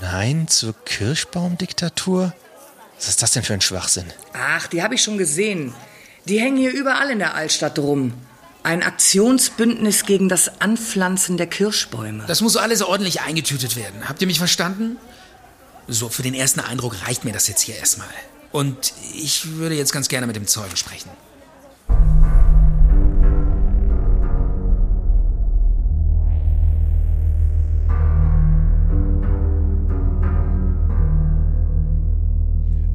Nein 0.00 0.48
zur 0.48 0.74
Kirschbaumdiktatur? 0.84 2.32
Was 2.96 3.08
ist 3.08 3.22
das 3.22 3.32
denn 3.32 3.42
für 3.42 3.54
ein 3.54 3.60
Schwachsinn? 3.60 4.06
Ach, 4.32 4.66
die 4.66 4.82
habe 4.82 4.94
ich 4.94 5.02
schon 5.02 5.18
gesehen. 5.18 5.74
Die 6.26 6.38
hängen 6.38 6.56
hier 6.56 6.72
überall 6.72 7.10
in 7.10 7.18
der 7.18 7.34
Altstadt 7.34 7.78
rum. 7.78 8.12
Ein 8.62 8.82
Aktionsbündnis 8.82 10.04
gegen 10.04 10.28
das 10.28 10.60
Anpflanzen 10.60 11.38
der 11.38 11.46
Kirschbäume. 11.46 12.24
Das 12.26 12.42
muss 12.42 12.56
alles 12.56 12.82
ordentlich 12.82 13.22
eingetütet 13.22 13.76
werden. 13.76 14.08
Habt 14.08 14.20
ihr 14.20 14.26
mich 14.26 14.38
verstanden? 14.38 14.98
So, 15.88 16.08
für 16.08 16.22
den 16.22 16.34
ersten 16.34 16.60
Eindruck 16.60 17.06
reicht 17.06 17.24
mir 17.24 17.32
das 17.32 17.48
jetzt 17.48 17.62
hier 17.62 17.76
erstmal. 17.76 18.08
Und 18.52 18.92
ich 19.14 19.56
würde 19.56 19.74
jetzt 19.74 19.92
ganz 19.92 20.08
gerne 20.08 20.26
mit 20.26 20.36
dem 20.36 20.46
Zeugen 20.46 20.76
sprechen. 20.76 21.10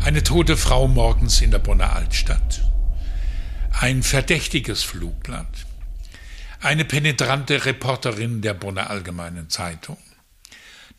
Eine 0.05 0.21
tote 0.21 0.55
Frau 0.55 0.87
morgens 0.87 1.41
in 1.41 1.49
der 1.49 1.57
Bonner 1.57 1.95
Altstadt. 1.95 2.61
Ein 3.71 4.03
verdächtiges 4.03 4.83
Flugblatt. 4.83 5.65
Eine 6.61 6.85
penetrante 6.85 7.65
Reporterin 7.65 8.43
der 8.43 8.53
Bonner 8.53 8.91
Allgemeinen 8.91 9.49
Zeitung. 9.49 9.97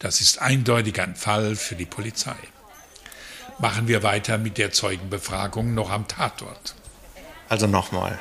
Das 0.00 0.20
ist 0.20 0.42
eindeutig 0.42 1.00
ein 1.00 1.14
Fall 1.14 1.54
für 1.54 1.76
die 1.76 1.86
Polizei. 1.86 2.34
Machen 3.60 3.86
wir 3.86 4.02
weiter 4.02 4.38
mit 4.38 4.58
der 4.58 4.72
Zeugenbefragung 4.72 5.72
noch 5.72 5.90
am 5.90 6.08
Tatort. 6.08 6.74
Also 7.48 7.68
nochmal. 7.68 8.18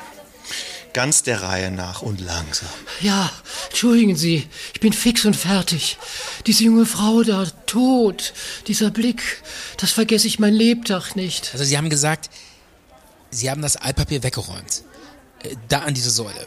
Ganz 0.96 1.22
der 1.22 1.42
Reihe 1.42 1.70
nach 1.70 2.00
und 2.00 2.22
langsam. 2.22 2.70
Ja, 3.02 3.30
entschuldigen 3.68 4.16
Sie, 4.16 4.48
ich 4.72 4.80
bin 4.80 4.94
fix 4.94 5.26
und 5.26 5.36
fertig. 5.36 5.98
Diese 6.46 6.64
junge 6.64 6.86
Frau 6.86 7.22
da, 7.22 7.44
tot, 7.66 8.32
dieser 8.66 8.90
Blick, 8.90 9.42
das 9.76 9.92
vergesse 9.92 10.26
ich 10.26 10.38
mein 10.38 10.54
Lebtag 10.54 11.14
nicht. 11.14 11.50
Also 11.52 11.64
Sie 11.66 11.76
haben 11.76 11.90
gesagt, 11.90 12.30
Sie 13.30 13.50
haben 13.50 13.60
das 13.60 13.76
Altpapier 13.76 14.22
weggeräumt. 14.22 14.84
Äh, 15.42 15.56
Da 15.68 15.80
an 15.80 15.92
diese 15.92 16.08
Säule. 16.08 16.46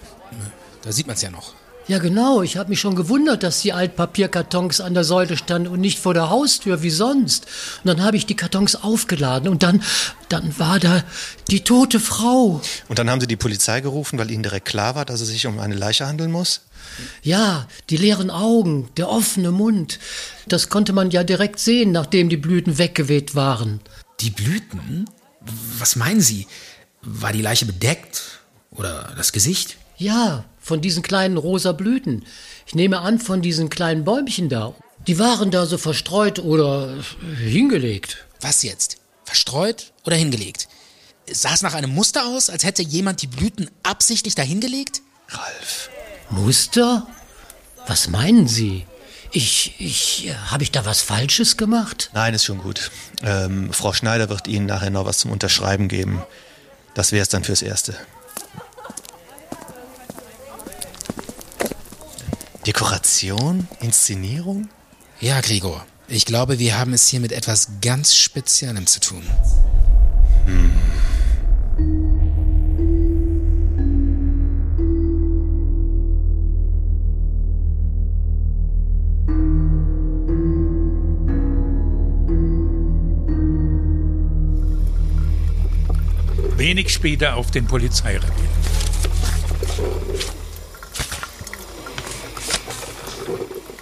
Da 0.82 0.91
sieht 0.91 1.06
man 1.06 1.15
es 1.15 1.22
ja 1.22 1.29
noch. 1.29 1.53
Ja, 1.89 1.98
genau, 1.98 2.43
ich 2.43 2.55
habe 2.55 2.69
mich 2.69 2.79
schon 2.79 2.93
gewundert, 2.93 3.41
dass 3.41 3.62
die 3.62 3.74
Altpapierkartons 3.74 4.79
an 4.79 4.93
der 4.93 5.03
Säule 5.03 5.36
standen 5.36 5.69
und 5.69 5.81
nicht 5.81 5.98
vor 5.98 6.13
der 6.13 6.29
Haustür 6.29 6.84
wie 6.84 6.91
sonst. 6.91 7.48
Und 7.84 7.88
dann 7.88 8.03
habe 8.03 8.15
ich 8.15 8.27
die 8.27 8.36
Kartons 8.36 8.75
aufgeladen 8.75 9.50
und 9.50 9.63
dann, 9.63 9.81
dann 10.29 10.60
war 10.60 10.79
da 10.79 11.03
die 11.50 11.62
tote 11.62 12.00
Frau. 12.00 12.62
Und 12.89 13.00
dann 13.00 13.10
haben 13.10 13.19
Sie 13.19 13.25
die 13.25 13.36
Polizei 13.36 13.81
gerufen, 13.81 14.19
weil 14.19 14.29
Ihnen 14.29 14.43
direkt 14.43 14.67
klar 14.67 14.93
war, 14.93 15.03
dass 15.03 15.19
es 15.19 15.29
sich 15.29 15.48
um 15.48 15.58
eine 15.58 15.74
Leiche 15.74 16.05
handeln 16.05 16.31
muss? 16.31 16.62
Ja, 17.24 17.67
die 17.89 17.98
leeren 17.98 18.29
Augen, 18.29 18.89
der 18.98 19.10
offene 19.10 19.50
Mund. 19.50 19.98
Das 20.48 20.69
konnte 20.69 20.93
man 20.93 21.10
ja 21.10 21.24
direkt 21.24 21.58
sehen, 21.58 21.91
nachdem 21.91 22.29
die 22.29 22.38
Blüten 22.38 22.77
weggeweht 22.77 23.34
waren. 23.34 23.79
Die 24.19 24.29
Blüten? 24.29 25.10
Was 25.79 25.96
meinen 25.96 26.22
Sie? 26.22 26.46
War 27.01 27.34
die 27.34 27.41
Leiche 27.41 27.65
bedeckt? 27.65 28.41
Oder 28.69 29.12
das 29.17 29.31
Gesicht? 29.31 29.77
Ja, 29.98 30.46
von 30.69 30.81
diesen 30.81 31.01
kleinen 31.01 31.38
rosa 31.38 31.71
Blüten. 31.71 32.23
Ich 32.67 32.75
nehme 32.75 32.99
an, 32.99 33.17
von 33.17 33.41
diesen 33.41 33.71
kleinen 33.71 34.03
Bäumchen 34.03 34.49
da. 34.49 34.75
Die 35.07 35.17
waren 35.17 35.49
da 35.49 35.65
so 35.65 35.79
verstreut 35.79 36.38
oder 36.38 36.93
hingelegt. 37.41 38.27
Was 38.39 38.61
jetzt? 38.61 38.97
Verstreut 39.25 39.91
oder 40.05 40.15
hingelegt? 40.15 40.67
Sah 41.31 41.55
es 41.55 41.63
nach 41.63 41.73
einem 41.73 41.89
Muster 41.89 42.27
aus, 42.27 42.51
als 42.51 42.63
hätte 42.63 42.83
jemand 42.83 43.23
die 43.23 43.27
Blüten 43.27 43.71
absichtlich 43.81 44.35
dahingelegt? 44.35 45.01
Ralf. 45.29 45.89
Muster? 46.29 47.07
Was 47.88 48.07
meinen 48.07 48.47
Sie? 48.47 48.85
Ich, 49.31 49.73
ich, 49.79 50.31
habe 50.51 50.61
ich 50.61 50.71
da 50.71 50.85
was 50.85 51.01
Falsches 51.01 51.57
gemacht? 51.57 52.11
Nein, 52.13 52.35
ist 52.35 52.45
schon 52.45 52.59
gut. 52.59 52.91
Ähm, 53.23 53.73
Frau 53.73 53.93
Schneider 53.93 54.29
wird 54.29 54.47
Ihnen 54.47 54.67
nachher 54.67 54.91
noch 54.91 55.05
was 55.05 55.17
zum 55.17 55.31
Unterschreiben 55.31 55.88
geben. 55.88 56.21
Das 56.93 57.11
wäre 57.11 57.23
es 57.23 57.29
dann 57.29 57.43
fürs 57.43 57.63
Erste. 57.63 57.95
Dekoration? 62.65 63.67
Inszenierung? 63.79 64.69
Ja, 65.21 65.39
Gregor. 65.41 65.85
Ich 66.07 66.25
glaube, 66.25 66.59
wir 66.59 66.77
haben 66.77 66.93
es 66.93 67.07
hier 67.07 67.19
mit 67.19 67.31
etwas 67.31 67.69
ganz 67.81 68.15
Speziellem 68.15 68.87
zu 68.87 68.99
tun. 68.99 69.23
Hm. 70.45 70.71
Wenig 86.57 86.89
später 86.89 87.35
auf 87.35 87.51
dem 87.51 87.67
Polizeirevier. 87.67 88.50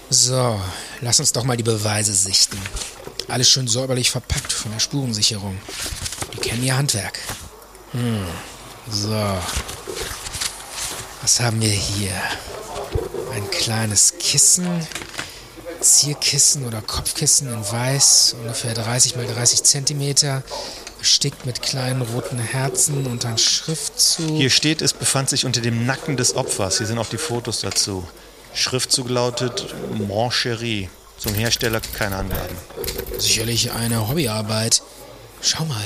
So, 0.10 0.60
lass 1.02 1.20
uns 1.20 1.34
doch 1.34 1.44
mal 1.44 1.58
die 1.58 1.64
Beweise 1.64 2.14
sichten. 2.14 2.58
Alles 3.28 3.50
schön 3.50 3.68
säuberlich 3.68 4.10
verpackt 4.10 4.54
von 4.54 4.72
der 4.72 4.80
Spurensicherung. 4.80 5.58
Die 6.34 6.38
kennen 6.38 6.64
ihr 6.64 6.78
Handwerk. 6.78 7.20
Hm. 7.92 8.26
So. 8.90 9.38
Was 11.22 11.40
haben 11.42 11.60
wir 11.62 11.70
hier? 11.70 12.14
Ein 13.34 13.50
kleines 13.52 14.14
Kissen. 14.18 14.88
Zierkissen 15.82 16.66
oder 16.66 16.82
Kopfkissen 16.82 17.54
in 17.54 17.72
weiß, 17.72 18.36
ungefähr 18.42 18.74
30 18.74 19.16
mal 19.16 19.28
30 19.28 19.64
Zentimeter, 19.64 20.42
bestickt 21.00 21.46
mit 21.46 21.62
kleinen 21.62 22.02
roten 22.02 22.40
Herzen 22.40 23.06
und 23.06 23.26
ein 23.26 23.38
Schriftzug. 23.38 24.38
Hier 24.38 24.50
steht, 24.50 24.82
es 24.82 24.94
befand 24.94 25.30
sich 25.30 25.46
unter 25.46 25.62
dem 25.62 25.86
Nacken 25.86 26.18
des 26.18 26.36
Opfers. 26.36 26.80
Hier 26.80 26.88
sind 26.88 26.98
auch 26.98 27.10
die 27.10 27.20
Fotos 27.20 27.62
dazu. 27.62 28.08
Schriftzug 28.54 29.10
lautet 29.10 29.74
Moncherie. 29.94 30.90
Zum 31.18 31.34
Hersteller 31.34 31.82
keine 31.98 32.18
Angaben. 32.18 32.56
Sicherlich 33.18 33.72
eine 33.72 34.08
Hobbyarbeit. 34.08 34.84
Schau 35.42 35.66
mal, 35.66 35.84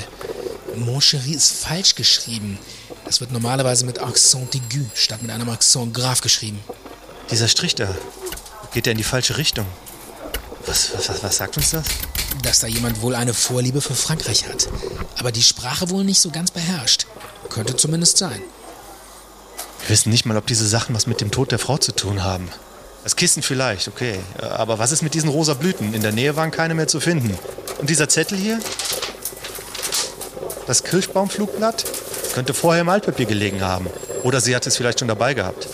Moncherie 0.76 1.34
ist 1.34 1.52
falsch 1.64 1.94
geschrieben. 1.94 2.58
Das 3.04 3.20
wird 3.20 3.32
normalerweise 3.32 3.84
mit 3.84 3.98
Accent 4.00 4.54
aigu 4.54 4.84
statt 4.94 5.22
mit 5.22 5.30
einem 5.30 5.48
Accent 5.48 5.94
grave 5.94 6.20
geschrieben. 6.22 6.60
Dieser 7.30 7.48
Strich 7.48 7.74
da, 7.74 7.94
geht 8.72 8.86
er 8.86 8.92
in 8.92 8.98
die 8.98 9.04
falsche 9.04 9.38
Richtung? 9.38 9.66
Was, 10.66 10.94
was, 10.94 11.08
was, 11.08 11.22
was 11.22 11.36
sagt 11.36 11.56
uns 11.56 11.70
das? 11.70 11.84
Dass 12.42 12.60
da 12.60 12.66
jemand 12.66 13.02
wohl 13.02 13.14
eine 13.14 13.34
Vorliebe 13.34 13.80
für 13.80 13.94
Frankreich 13.94 14.46
hat. 14.48 14.68
Aber 15.18 15.32
die 15.32 15.42
Sprache 15.42 15.90
wohl 15.90 16.04
nicht 16.04 16.20
so 16.20 16.30
ganz 16.30 16.50
beherrscht. 16.50 17.06
Könnte 17.48 17.76
zumindest 17.76 18.18
sein. 18.18 18.42
Wir 19.82 19.90
wissen 19.90 20.10
nicht 20.10 20.26
mal, 20.26 20.36
ob 20.36 20.46
diese 20.46 20.66
Sachen 20.66 20.94
was 20.94 21.06
mit 21.06 21.20
dem 21.20 21.30
Tod 21.30 21.50
der 21.50 21.58
Frau 21.58 21.76
zu 21.76 21.92
tun 21.92 22.22
haben. 22.22 22.48
Das 23.02 23.16
Kissen 23.16 23.42
vielleicht, 23.42 23.88
okay. 23.88 24.18
Aber 24.40 24.78
was 24.78 24.92
ist 24.92 25.02
mit 25.02 25.14
diesen 25.14 25.28
rosa 25.28 25.54
Blüten? 25.54 25.92
In 25.92 26.02
der 26.02 26.12
Nähe 26.12 26.36
waren 26.36 26.52
keine 26.52 26.74
mehr 26.74 26.86
zu 26.86 27.00
finden. 27.00 27.36
Und 27.78 27.90
dieser 27.90 28.08
Zettel 28.08 28.38
hier? 28.38 28.60
Das 30.68 30.84
Kirschbaumflugblatt? 30.84 31.84
Könnte 32.32 32.54
vorher 32.54 32.82
im 32.82 32.88
Altpapier 32.88 33.26
gelegen 33.26 33.60
haben. 33.60 33.88
Oder 34.22 34.40
sie 34.40 34.54
hat 34.54 34.66
es 34.66 34.76
vielleicht 34.76 35.00
schon 35.00 35.08
dabei 35.08 35.34
gehabt. 35.34 35.68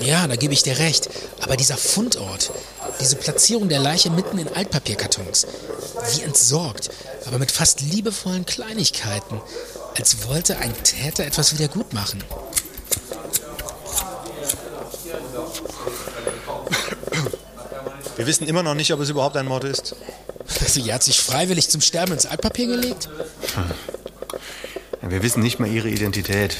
Ja, 0.00 0.26
da 0.26 0.34
gebe 0.34 0.52
ich 0.52 0.64
dir 0.64 0.78
recht. 0.78 1.08
Aber 1.40 1.56
dieser 1.56 1.76
Fundort, 1.76 2.50
diese 3.00 3.16
Platzierung 3.16 3.68
der 3.68 3.78
Leiche 3.78 4.10
mitten 4.10 4.38
in 4.38 4.48
Altpapierkartons, 4.48 5.46
wie 6.12 6.22
entsorgt, 6.22 6.90
aber 7.26 7.38
mit 7.38 7.52
fast 7.52 7.80
liebevollen 7.80 8.44
Kleinigkeiten, 8.44 9.40
als 9.96 10.26
wollte 10.26 10.58
ein 10.58 10.74
Täter 10.82 11.24
etwas 11.24 11.56
wieder 11.56 11.68
gut 11.68 11.92
machen. 11.92 12.22
Wir 18.16 18.26
wissen 18.26 18.46
immer 18.46 18.62
noch 18.62 18.74
nicht, 18.74 18.92
ob 18.92 19.00
es 19.00 19.10
überhaupt 19.10 19.36
ein 19.36 19.46
Mord 19.46 19.64
ist. 19.64 19.94
Sie 20.46 20.92
hat 20.92 21.02
sich 21.02 21.20
freiwillig 21.20 21.68
zum 21.68 21.80
Sterben 21.80 22.12
ins 22.12 22.26
Altpapier 22.26 22.66
gelegt? 22.66 23.08
Ja, 25.02 25.10
wir 25.10 25.22
wissen 25.22 25.42
nicht 25.42 25.58
mal 25.60 25.68
ihre 25.68 25.88
Identität. 25.88 26.56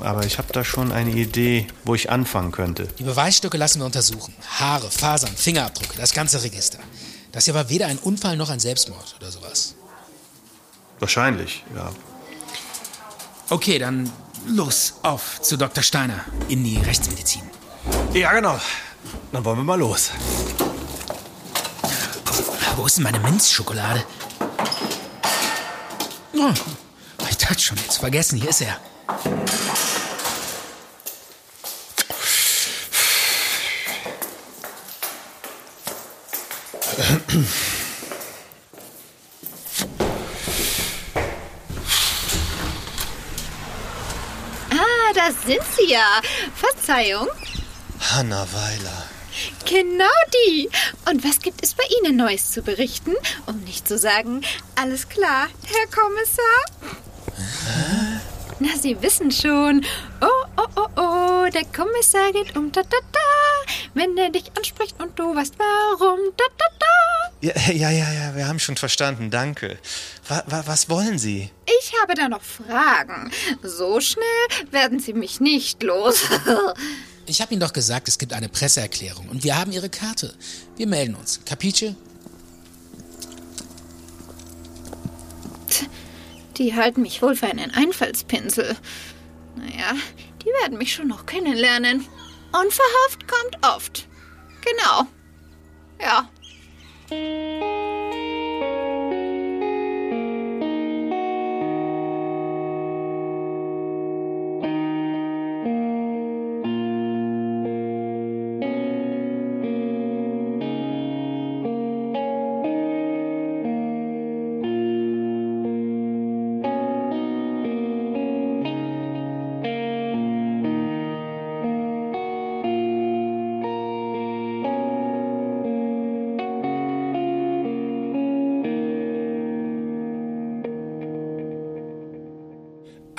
Aber 0.00 0.26
ich 0.26 0.38
habe 0.38 0.52
da 0.52 0.64
schon 0.64 0.90
eine 0.90 1.10
Idee, 1.10 1.68
wo 1.84 1.94
ich 1.94 2.10
anfangen 2.10 2.50
könnte. 2.50 2.88
Die 2.98 3.04
Beweisstücke 3.04 3.56
lassen 3.56 3.80
wir 3.80 3.86
untersuchen. 3.86 4.34
Haare, 4.58 4.90
Fasern, 4.90 5.34
Fingerabdrücke, 5.36 5.96
das 5.96 6.12
ganze 6.12 6.42
Register. 6.42 6.78
Das 7.30 7.44
hier 7.44 7.54
war 7.54 7.68
weder 7.70 7.86
ein 7.86 7.98
Unfall 7.98 8.36
noch 8.36 8.50
ein 8.50 8.60
Selbstmord 8.60 9.16
oder 9.20 9.30
sowas. 9.30 9.74
Wahrscheinlich, 10.98 11.64
ja. 11.74 11.90
Okay, 13.48 13.78
dann 13.78 14.10
los, 14.46 14.94
auf 15.02 15.40
zu 15.40 15.56
Dr. 15.56 15.82
Steiner 15.82 16.24
in 16.48 16.64
die 16.64 16.78
Rechtsmedizin. 16.78 17.42
Ja, 18.12 18.32
genau. 18.32 18.58
Dann 19.32 19.44
wollen 19.44 19.58
wir 19.58 19.64
mal 19.64 19.78
los. 19.78 20.10
Wo 22.76 22.86
ist 22.86 22.96
denn 22.96 23.04
meine 23.04 23.20
Minzschokolade? 23.20 24.04
Oh, 26.34 26.52
ich 27.28 27.36
dachte 27.38 27.60
schon, 27.60 27.76
jetzt 27.78 27.98
vergessen, 27.98 28.38
hier 28.38 28.50
ist 28.50 28.62
er. 28.62 28.80
da 45.14 45.30
sind 45.46 45.62
Sie 45.76 45.92
ja. 45.92 46.20
Verzeihung. 46.54 47.28
Hanna 48.00 48.46
Weiler. 48.52 49.11
Genau 49.64 50.04
die. 50.46 50.68
Und 51.10 51.24
was 51.24 51.40
gibt 51.40 51.62
es 51.62 51.74
bei 51.74 51.84
Ihnen 52.00 52.16
Neues 52.16 52.50
zu 52.50 52.62
berichten? 52.62 53.12
Um 53.46 53.60
nicht 53.60 53.86
zu 53.86 53.98
sagen, 53.98 54.42
alles 54.74 55.08
klar, 55.08 55.48
Herr 55.64 55.86
Kommissar. 55.86 56.42
Na, 58.58 58.68
Sie 58.80 59.00
wissen 59.02 59.30
schon. 59.30 59.84
Oh, 60.20 60.26
oh, 60.56 60.66
oh, 60.76 60.88
oh, 60.96 61.50
der 61.50 61.64
Kommissar 61.64 62.32
geht 62.32 62.56
um, 62.56 62.70
da, 62.70 62.82
da, 62.82 62.96
da. 63.12 63.72
Wenn 63.94 64.16
er 64.16 64.30
dich 64.30 64.52
anspricht 64.56 64.94
und 65.02 65.18
du 65.18 65.34
weißt 65.34 65.54
warum, 65.58 66.18
da, 66.36 66.44
da, 66.58 66.64
da. 66.78 66.86
Ja, 67.40 67.72
ja, 67.72 67.90
ja, 67.90 68.12
ja, 68.12 68.36
wir 68.36 68.46
haben 68.46 68.60
schon 68.60 68.76
verstanden, 68.76 69.30
danke. 69.30 69.78
Wa, 70.28 70.44
wa, 70.46 70.62
was 70.66 70.88
wollen 70.88 71.18
Sie? 71.18 71.50
Ich 71.80 71.92
habe 72.00 72.14
da 72.14 72.28
noch 72.28 72.42
Fragen. 72.42 73.32
So 73.62 74.00
schnell 74.00 74.70
werden 74.70 75.00
Sie 75.00 75.12
mich 75.12 75.40
nicht 75.40 75.82
los. 75.82 76.22
Ich 77.26 77.40
habe 77.40 77.52
Ihnen 77.52 77.60
doch 77.60 77.72
gesagt, 77.72 78.08
es 78.08 78.18
gibt 78.18 78.32
eine 78.32 78.48
Presseerklärung 78.48 79.28
und 79.28 79.44
wir 79.44 79.56
haben 79.56 79.72
Ihre 79.72 79.88
Karte. 79.88 80.34
Wir 80.76 80.86
melden 80.86 81.14
uns. 81.14 81.40
Capiche? 81.44 81.94
Die 86.56 86.74
halten 86.74 87.02
mich 87.02 87.22
wohl 87.22 87.34
für 87.34 87.46
einen 87.46 87.70
Einfallspinsel. 87.70 88.76
Naja, 89.56 89.94
die 90.42 90.50
werden 90.62 90.78
mich 90.78 90.92
schon 90.92 91.08
noch 91.08 91.26
kennenlernen. 91.26 92.06
Unverhofft 92.52 93.26
kommt 93.26 93.66
oft. 93.66 94.08
Genau. 94.64 95.06
Ja. 96.00 96.28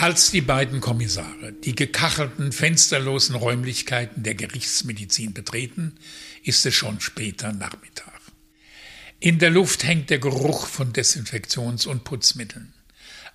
Als 0.03 0.31
die 0.31 0.41
beiden 0.41 0.81
Kommissare 0.81 1.53
die 1.53 1.75
gekachelten, 1.75 2.51
fensterlosen 2.51 3.35
Räumlichkeiten 3.35 4.21
der 4.21 4.35
Gerichtsmedizin 4.35 5.33
betreten, 5.33 5.95
ist 6.43 6.65
es 6.65 6.75
schon 6.75 6.99
später 6.99 7.53
Nachmittag. 7.53 8.19
In 9.21 9.39
der 9.39 9.49
Luft 9.49 9.85
hängt 9.85 10.09
der 10.09 10.19
Geruch 10.19 10.67
von 10.67 10.91
Desinfektions- 10.91 11.87
und 11.87 12.03
Putzmitteln. 12.03 12.73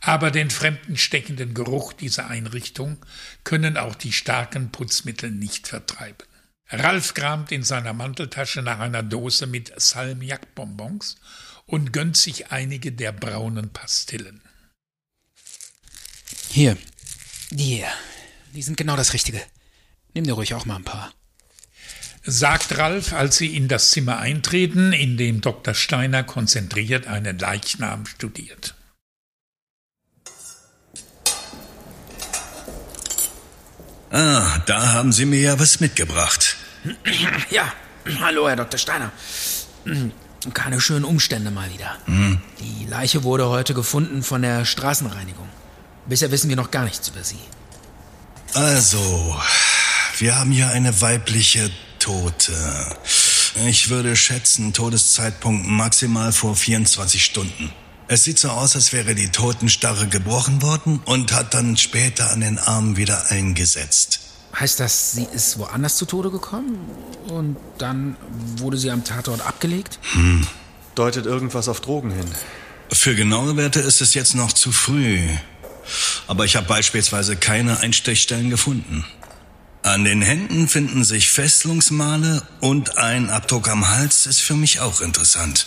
Aber 0.02 0.30
den 0.30 0.50
fremden 0.50 0.98
stechenden 0.98 1.54
Geruch 1.54 1.94
dieser 1.94 2.28
Einrichtung 2.28 2.98
können 3.44 3.78
auch 3.78 3.94
die 3.94 4.12
starken 4.12 4.70
Putzmittel 4.70 5.30
nicht 5.30 5.68
vertreiben. 5.68 6.28
Ralf 6.68 7.14
kramt 7.14 7.50
in 7.50 7.62
seiner 7.62 7.94
Manteltasche 7.94 8.60
nach 8.60 8.80
einer 8.80 9.02
Dose 9.02 9.46
mit 9.46 9.72
Salmiakbonbons 9.74 11.16
und 11.64 11.94
gönnt 11.94 12.18
sich 12.18 12.52
einige 12.52 12.92
der 12.92 13.12
braunen 13.12 13.70
Pastillen. 13.70 14.42
Hier. 16.50 16.76
Die 17.50 17.64
hier. 17.76 17.88
Die 18.54 18.62
sind 18.62 18.76
genau 18.76 18.96
das 18.96 19.12
Richtige. 19.12 19.40
Nimm 20.14 20.24
dir 20.24 20.32
ruhig 20.32 20.54
auch 20.54 20.64
mal 20.64 20.76
ein 20.76 20.84
paar. 20.84 21.12
Sagt 22.24 22.76
Ralf, 22.76 23.12
als 23.12 23.36
sie 23.38 23.56
in 23.56 23.68
das 23.68 23.90
Zimmer 23.90 24.18
eintreten, 24.18 24.92
in 24.92 25.16
dem 25.16 25.40
Dr. 25.40 25.74
Steiner 25.74 26.24
konzentriert 26.24 27.06
einen 27.06 27.38
Leichnam 27.38 28.06
studiert. 28.06 28.74
Ah, 34.10 34.58
da 34.66 34.94
haben 34.94 35.12
Sie 35.12 35.26
mir 35.26 35.40
ja 35.40 35.58
was 35.58 35.80
mitgebracht. 35.80 36.56
Ja, 37.50 37.72
hallo, 38.20 38.48
Herr 38.48 38.56
Dr. 38.56 38.78
Steiner. 38.78 39.10
Keine 40.54 40.80
schönen 40.80 41.04
Umstände 41.04 41.50
mal 41.50 41.70
wieder. 41.72 41.96
Hm. 42.06 42.40
Die 42.60 42.86
Leiche 42.86 43.24
wurde 43.24 43.48
heute 43.48 43.74
gefunden 43.74 44.22
von 44.22 44.42
der 44.42 44.64
Straßenreinigung. 44.64 45.48
Bisher 46.08 46.30
wissen 46.30 46.48
wir 46.48 46.56
noch 46.56 46.70
gar 46.70 46.84
nichts 46.84 47.08
über 47.08 47.22
sie. 47.22 47.38
Also, 48.54 49.36
wir 50.18 50.36
haben 50.36 50.50
hier 50.50 50.68
eine 50.70 51.00
weibliche 51.00 51.70
Tote. 51.98 52.54
Ich 53.66 53.90
würde 53.90 54.16
schätzen, 54.16 54.72
Todeszeitpunkt 54.72 55.66
maximal 55.66 56.32
vor 56.32 56.56
24 56.56 57.22
Stunden. 57.22 57.72
Es 58.10 58.24
sieht 58.24 58.38
so 58.38 58.48
aus, 58.48 58.74
als 58.74 58.94
wäre 58.94 59.14
die 59.14 59.28
Totenstarre 59.28 60.06
gebrochen 60.08 60.62
worden 60.62 61.00
und 61.04 61.32
hat 61.32 61.52
dann 61.52 61.76
später 61.76 62.30
an 62.30 62.40
den 62.40 62.58
Armen 62.58 62.96
wieder 62.96 63.30
eingesetzt. 63.30 64.20
Heißt 64.58 64.80
das, 64.80 65.12
sie 65.12 65.26
ist 65.30 65.58
woanders 65.58 65.96
zu 65.96 66.06
Tode 66.06 66.30
gekommen? 66.30 66.78
Und 67.28 67.58
dann 67.76 68.16
wurde 68.56 68.78
sie 68.78 68.90
am 68.90 69.04
Tatort 69.04 69.46
abgelegt? 69.46 69.98
Hm. 70.12 70.46
Deutet 70.94 71.26
irgendwas 71.26 71.68
auf 71.68 71.80
Drogen 71.80 72.10
hin? 72.10 72.24
Für 72.90 73.14
genaue 73.14 73.56
Werte 73.58 73.80
ist 73.80 74.00
es 74.00 74.14
jetzt 74.14 74.34
noch 74.34 74.54
zu 74.54 74.72
früh. 74.72 75.28
Aber 76.26 76.44
ich 76.44 76.56
habe 76.56 76.66
beispielsweise 76.66 77.36
keine 77.36 77.80
Einstechstellen 77.80 78.50
gefunden. 78.50 79.04
An 79.82 80.04
den 80.04 80.22
Händen 80.22 80.68
finden 80.68 81.04
sich 81.04 81.30
Fesselungsmale 81.30 82.42
und 82.60 82.98
ein 82.98 83.30
Abdruck 83.30 83.68
am 83.68 83.88
Hals 83.88 84.26
ist 84.26 84.40
für 84.40 84.54
mich 84.54 84.80
auch 84.80 85.00
interessant. 85.00 85.66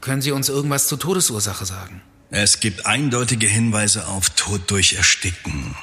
Können 0.00 0.20
Sie 0.20 0.32
uns 0.32 0.48
irgendwas 0.48 0.86
zur 0.86 0.98
Todesursache 0.98 1.64
sagen? 1.64 2.02
Es 2.30 2.60
gibt 2.60 2.84
eindeutige 2.84 3.46
Hinweise 3.46 4.06
auf 4.08 4.30
Tod 4.30 4.70
durch 4.70 4.94
Ersticken. 4.94 5.76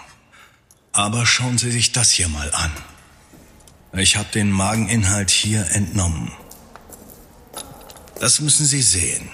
Aber 0.91 1.25
schauen 1.25 1.57
Sie 1.57 1.71
sich 1.71 1.91
das 1.91 2.11
hier 2.11 2.27
mal 2.27 2.51
an. 2.53 2.71
Ich 3.93 4.17
habe 4.17 4.29
den 4.33 4.51
Mageninhalt 4.51 5.31
hier 5.31 5.65
entnommen. 5.71 6.31
Das 8.19 8.39
müssen 8.41 8.65
Sie 8.65 8.81
sehen. 8.81 9.29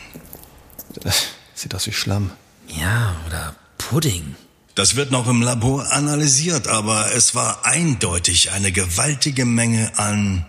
Das 1.02 1.28
sieht 1.54 1.76
aus 1.76 1.88
wie 1.88 1.94
Schlamm. 1.94 2.32
Ja, 2.68 3.16
oder 3.26 3.56
Pudding. 3.78 4.36
Das 4.76 4.96
wird 4.96 5.12
noch 5.12 5.28
im 5.28 5.42
Labor 5.42 5.92
analysiert, 5.92 6.68
aber 6.68 7.14
es 7.16 7.34
war 7.34 7.66
eindeutig 7.66 8.52
eine 8.52 8.72
gewaltige 8.72 9.46
Menge 9.46 9.92
an 9.98 10.46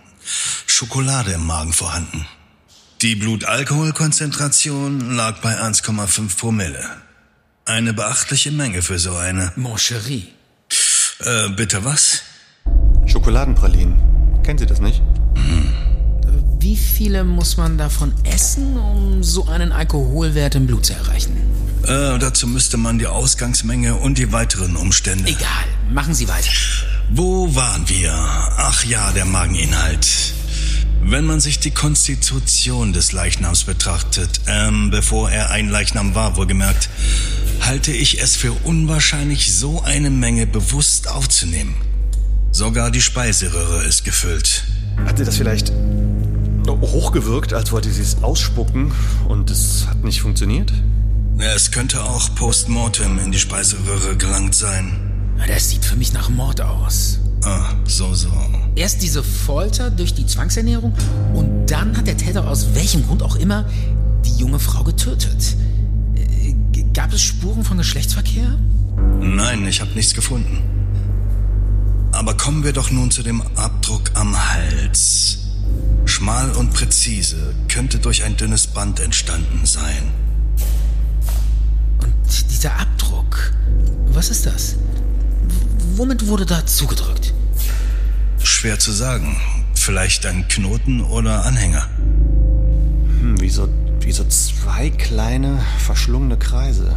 Schokolade 0.67 1.31
im 1.31 1.45
Magen 1.45 1.73
vorhanden. 1.73 2.27
Die 3.01 3.15
Blutalkoholkonzentration 3.15 5.15
lag 5.15 5.41
bei 5.41 5.59
1,5 5.59 6.37
Promille. 6.37 6.83
Eine 7.65 7.93
beachtliche 7.93 8.51
Menge 8.51 8.81
für 8.81 8.99
so 8.99 9.15
eine. 9.15 9.51
Moncherie. 9.55 10.27
Äh, 11.19 11.49
bitte 11.49 11.85
was? 11.85 12.21
Schokoladenpralinen. 13.05 14.41
Kennen 14.43 14.59
Sie 14.59 14.65
das 14.65 14.81
nicht? 14.81 15.01
Hm. 15.35 15.73
Wie 16.59 16.75
viele 16.75 17.23
muss 17.23 17.57
man 17.57 17.77
davon 17.77 18.13
essen, 18.25 18.77
um 18.77 19.23
so 19.23 19.47
einen 19.47 19.71
Alkoholwert 19.71 20.55
im 20.55 20.67
Blut 20.67 20.85
zu 20.85 20.93
erreichen? 20.93 21.37
Äh, 21.83 22.19
dazu 22.19 22.47
müsste 22.47 22.77
man 22.77 22.99
die 22.99 23.07
Ausgangsmenge 23.07 23.95
und 23.95 24.17
die 24.17 24.31
weiteren 24.31 24.75
Umstände. 24.75 25.29
Egal, 25.29 25.65
machen 25.91 26.13
Sie 26.13 26.27
weiter. 26.27 26.49
Wo 27.09 27.55
waren 27.55 27.87
wir? 27.89 28.13
Ach 28.13 28.83
ja, 28.83 29.11
der 29.11 29.25
Mageninhalt. 29.25 30.07
Wenn 31.01 31.25
man 31.25 31.39
sich 31.39 31.59
die 31.59 31.71
Konstitution 31.71 32.93
des 32.93 33.13
Leichnams 33.13 33.63
betrachtet, 33.63 34.41
ähm, 34.47 34.91
bevor 34.91 35.31
er 35.31 35.49
ein 35.49 35.69
Leichnam 35.69 36.13
war, 36.13 36.35
wohlgemerkt, 36.35 36.89
halte 37.61 37.91
ich 37.91 38.21
es 38.21 38.35
für 38.35 38.51
unwahrscheinlich, 38.51 39.53
so 39.53 39.81
eine 39.81 40.09
Menge 40.09 40.45
bewusst 40.45 41.09
aufzunehmen. 41.09 41.75
Sogar 42.51 42.91
die 42.91 43.01
Speiseröhre 43.01 43.83
ist 43.85 44.03
gefüllt. 44.03 44.65
Hat 45.05 45.17
sie 45.17 45.23
das 45.23 45.37
vielleicht 45.37 45.71
hochgewirkt, 46.67 47.53
als 47.53 47.71
wollte 47.71 47.89
sie 47.89 48.01
es 48.01 48.21
ausspucken 48.21 48.91
und 49.27 49.49
es 49.49 49.87
hat 49.87 50.03
nicht 50.03 50.21
funktioniert? 50.21 50.71
Es 51.39 51.71
könnte 51.71 52.03
auch 52.03 52.35
postmortem 52.35 53.17
in 53.17 53.31
die 53.31 53.39
Speiseröhre 53.39 54.17
gelangt 54.17 54.53
sein. 54.53 54.99
Das 55.47 55.69
sieht 55.69 55.85
für 55.85 55.95
mich 55.95 56.11
nach 56.11 56.29
Mord 56.29 56.59
aus. 56.59 57.19
Ah, 57.45 57.75
so, 57.85 58.13
so. 58.13 58.29
Erst 58.75 59.01
diese 59.01 59.23
Folter 59.23 59.89
durch 59.89 60.13
die 60.13 60.25
Zwangsernährung 60.25 60.93
und 61.33 61.67
dann 61.67 61.95
hat 61.95 62.07
der 62.07 62.17
Täter 62.17 62.45
aus 62.45 62.75
welchem 62.75 63.07
Grund 63.07 63.23
auch 63.23 63.37
immer 63.37 63.63
die 64.25 64.35
junge 64.37 64.59
Frau 64.59 64.83
getötet. 64.83 65.55
Äh, 66.15 66.55
gab 66.93 67.13
es 67.13 67.21
Spuren 67.21 67.63
von 67.63 67.77
Geschlechtsverkehr? 67.77 68.59
Nein, 69.21 69.65
ich 69.65 69.79
habe 69.79 69.91
nichts 69.91 70.13
gefunden. 70.13 70.61
Aber 72.11 72.35
kommen 72.35 72.65
wir 72.65 72.73
doch 72.73 72.91
nun 72.91 73.11
zu 73.11 73.23
dem 73.23 73.41
Abdruck 73.55 74.11
am 74.15 74.35
Hals. 74.35 75.37
Schmal 76.03 76.51
und 76.51 76.73
präzise, 76.73 77.55
könnte 77.69 77.99
durch 77.99 78.25
ein 78.25 78.35
dünnes 78.35 78.67
Band 78.67 78.99
entstanden 78.99 79.65
sein. 79.65 80.28
Dieser 82.51 82.77
Abdruck, 82.79 83.53
was 84.07 84.29
ist 84.29 84.45
das? 84.45 84.75
womit 85.99 86.27
wurde 86.27 86.45
da 86.45 86.65
zugedrückt? 86.65 87.33
Schwer 88.41 88.79
zu 88.79 88.91
sagen. 88.93 89.35
Vielleicht 89.75 90.25
ein 90.25 90.47
Knoten 90.47 91.01
oder 91.01 91.45
Anhänger. 91.45 91.87
Hm, 93.19 93.35
wie 93.39 93.49
so, 93.49 93.67
wie 93.99 94.11
so 94.13 94.23
zwei 94.25 94.89
kleine, 94.91 95.61
verschlungene 95.77 96.37
Kreise. 96.37 96.95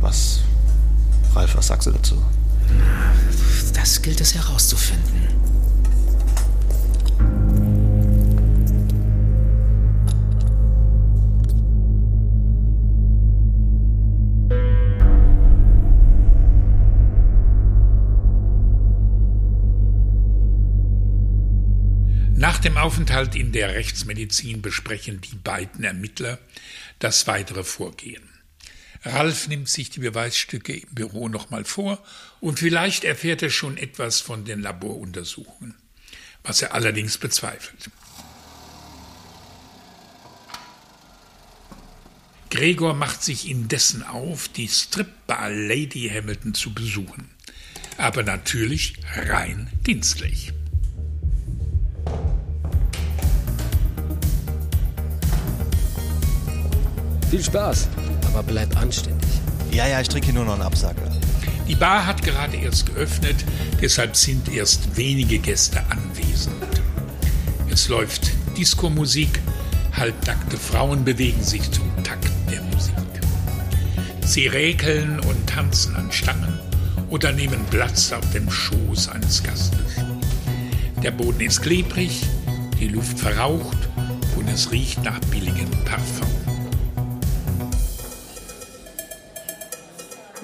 Was, 0.00 0.40
Ralf, 1.34 1.56
was 1.56 1.68
sagst 1.68 1.86
du 1.86 1.92
dazu? 1.92 2.22
Das 3.74 4.02
gilt 4.02 4.20
es 4.20 4.34
herauszufinden. 4.34 5.28
Nach 22.42 22.58
dem 22.58 22.76
Aufenthalt 22.76 23.36
in 23.36 23.52
der 23.52 23.72
Rechtsmedizin 23.72 24.62
besprechen 24.62 25.20
die 25.20 25.36
beiden 25.36 25.84
Ermittler 25.84 26.40
das 26.98 27.28
weitere 27.28 27.62
Vorgehen. 27.62 28.28
Ralf 29.04 29.46
nimmt 29.46 29.68
sich 29.68 29.90
die 29.90 30.00
Beweisstücke 30.00 30.72
im 30.72 30.88
Büro 30.90 31.28
nochmal 31.28 31.64
vor 31.64 32.02
und 32.40 32.58
vielleicht 32.58 33.04
erfährt 33.04 33.42
er 33.42 33.50
schon 33.50 33.76
etwas 33.76 34.20
von 34.20 34.44
den 34.44 34.60
Laboruntersuchungen, 34.60 35.76
was 36.42 36.62
er 36.62 36.74
allerdings 36.74 37.16
bezweifelt. 37.16 37.92
Gregor 42.50 42.94
macht 42.94 43.22
sich 43.22 43.48
indessen 43.48 44.02
auf, 44.02 44.48
die 44.48 44.66
Stripbar 44.66 45.48
Lady 45.48 46.10
Hamilton 46.12 46.54
zu 46.54 46.74
besuchen, 46.74 47.30
aber 47.98 48.24
natürlich 48.24 48.96
rein 49.14 49.70
dienstlich. 49.86 50.52
Viel 57.32 57.42
Spaß, 57.42 57.88
aber 58.26 58.42
bleib 58.42 58.76
anständig. 58.76 59.30
Ja, 59.70 59.86
ja, 59.86 60.02
ich 60.02 60.08
trinke 60.08 60.26
hier 60.26 60.34
nur 60.34 60.44
noch 60.44 60.52
einen 60.52 60.60
Absacker. 60.64 61.10
Die 61.66 61.74
Bar 61.74 62.06
hat 62.06 62.22
gerade 62.22 62.58
erst 62.58 62.84
geöffnet, 62.84 63.36
deshalb 63.80 64.16
sind 64.16 64.52
erst 64.52 64.98
wenige 64.98 65.38
Gäste 65.38 65.82
anwesend. 65.88 66.62
Es 67.70 67.88
läuft 67.88 68.32
Disco-Musik, 68.58 69.40
halbnackte 69.96 70.58
Frauen 70.58 71.06
bewegen 71.06 71.42
sich 71.42 71.70
zum 71.70 71.90
Takt 72.04 72.30
der 72.50 72.60
Musik. 72.64 72.92
Sie 74.26 74.48
räkeln 74.48 75.18
und 75.20 75.46
tanzen 75.46 75.96
an 75.96 76.12
Stangen 76.12 76.58
oder 77.08 77.32
nehmen 77.32 77.64
Platz 77.70 78.12
auf 78.12 78.30
dem 78.32 78.50
Schoß 78.50 79.08
eines 79.08 79.42
Gastes. 79.42 80.04
Der 81.02 81.12
Boden 81.12 81.40
ist 81.40 81.62
klebrig, 81.62 82.26
die 82.78 82.88
Luft 82.88 83.18
verraucht 83.18 83.78
und 84.36 84.50
es 84.50 84.70
riecht 84.70 85.02
nach 85.02 85.18
billigem 85.30 85.70
Parfum. 85.86 86.31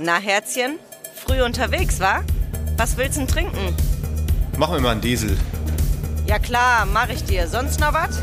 Na, 0.00 0.18
Herzchen? 0.18 0.78
Früh 1.26 1.42
unterwegs, 1.42 1.98
wa? 1.98 2.20
Was 2.76 2.96
willst 2.96 3.16
du 3.16 3.22
denn 3.22 3.28
trinken? 3.28 3.74
Mach 4.56 4.70
mir 4.70 4.78
mal 4.78 4.92
einen 4.92 5.00
Diesel. 5.00 5.36
Ja 6.24 6.38
klar, 6.38 6.86
mach 6.86 7.08
ich 7.08 7.24
dir. 7.24 7.48
Sonst 7.48 7.80
noch 7.80 7.92
was? 7.92 8.22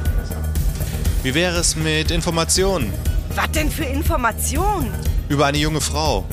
Wie 1.24 1.34
wäre 1.34 1.58
es 1.58 1.76
mit 1.76 2.12
Informationen? 2.12 2.94
Was 3.36 3.52
denn 3.52 3.70
für 3.70 3.84
Informationen? 3.84 4.90
Über 5.28 5.48
eine 5.48 5.58
junge 5.58 5.82
Frau. 5.82 6.24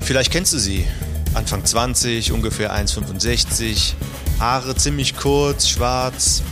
Vielleicht 0.00 0.30
kennst 0.30 0.52
du 0.52 0.58
sie. 0.58 0.86
Anfang 1.34 1.64
20, 1.64 2.30
ungefähr 2.30 2.72
1,65. 2.72 3.94
Haare 4.38 4.76
ziemlich 4.76 5.16
kurz, 5.16 5.68
schwarz. 5.68 6.42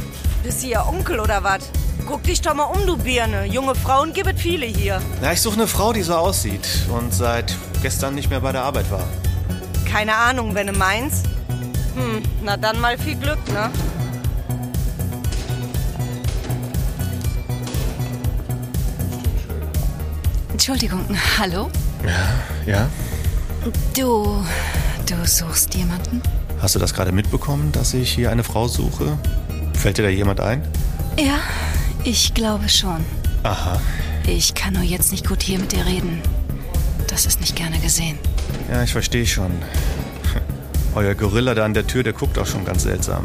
Bist 0.42 0.64
du 0.64 0.66
ihr 0.66 0.84
Onkel 0.84 1.20
oder 1.20 1.44
was? 1.44 1.70
Guck 2.08 2.24
dich 2.24 2.40
doch 2.40 2.54
mal 2.54 2.64
um, 2.64 2.86
du 2.86 2.96
Birne. 2.96 3.44
Junge 3.44 3.76
Frauen 3.76 4.12
gibt 4.12 4.34
es 4.34 4.40
viele 4.42 4.66
hier. 4.66 5.00
Na, 5.22 5.32
ich 5.32 5.40
suche 5.40 5.54
eine 5.54 5.68
Frau, 5.68 5.92
die 5.92 6.02
so 6.02 6.14
aussieht 6.14 6.66
und 6.90 7.14
seit 7.14 7.54
gestern 7.84 8.14
nicht 8.14 8.30
mehr 8.30 8.40
bei 8.40 8.50
der 8.50 8.62
Arbeit 8.62 8.90
war. 8.90 9.06
Keine 9.84 10.14
Ahnung, 10.14 10.54
wenn 10.54 10.68
du 10.68 10.72
meinst. 10.72 11.26
Hm, 11.94 12.22
na 12.42 12.56
dann 12.56 12.80
mal 12.80 12.96
viel 12.96 13.14
Glück, 13.14 13.38
ne? 13.52 13.70
Entschuldigung, 20.50 21.04
hallo? 21.38 21.70
Ja, 22.06 22.72
ja. 22.72 22.88
Du. 23.94 24.42
Du 25.06 25.26
suchst 25.26 25.74
jemanden? 25.74 26.22
Hast 26.62 26.74
du 26.74 26.78
das 26.78 26.94
gerade 26.94 27.12
mitbekommen, 27.12 27.70
dass 27.70 27.92
ich 27.92 28.10
hier 28.10 28.30
eine 28.30 28.44
Frau 28.44 28.66
suche? 28.66 29.18
Fällt 29.74 29.98
dir 29.98 30.04
da 30.04 30.08
jemand 30.08 30.40
ein? 30.40 30.66
Ja, 31.18 31.38
ich 32.02 32.32
glaube 32.32 32.70
schon. 32.70 33.04
Aha. 33.42 33.78
Ich 34.26 34.54
kann 34.54 34.72
nur 34.72 34.84
jetzt 34.84 35.12
nicht 35.12 35.28
gut 35.28 35.42
hier 35.42 35.58
mit 35.58 35.72
dir 35.72 35.84
reden. 35.84 36.22
Das 37.14 37.26
ist 37.26 37.40
nicht 37.40 37.54
gerne 37.54 37.78
gesehen. 37.78 38.18
Ja, 38.68 38.82
ich 38.82 38.90
verstehe 38.90 39.24
schon. 39.24 39.52
Euer 40.96 41.14
Gorilla 41.14 41.54
da 41.54 41.64
an 41.64 41.72
der 41.72 41.86
Tür, 41.86 42.02
der 42.02 42.12
guckt 42.12 42.36
auch 42.40 42.46
schon 42.46 42.64
ganz 42.64 42.82
seltsam. 42.82 43.22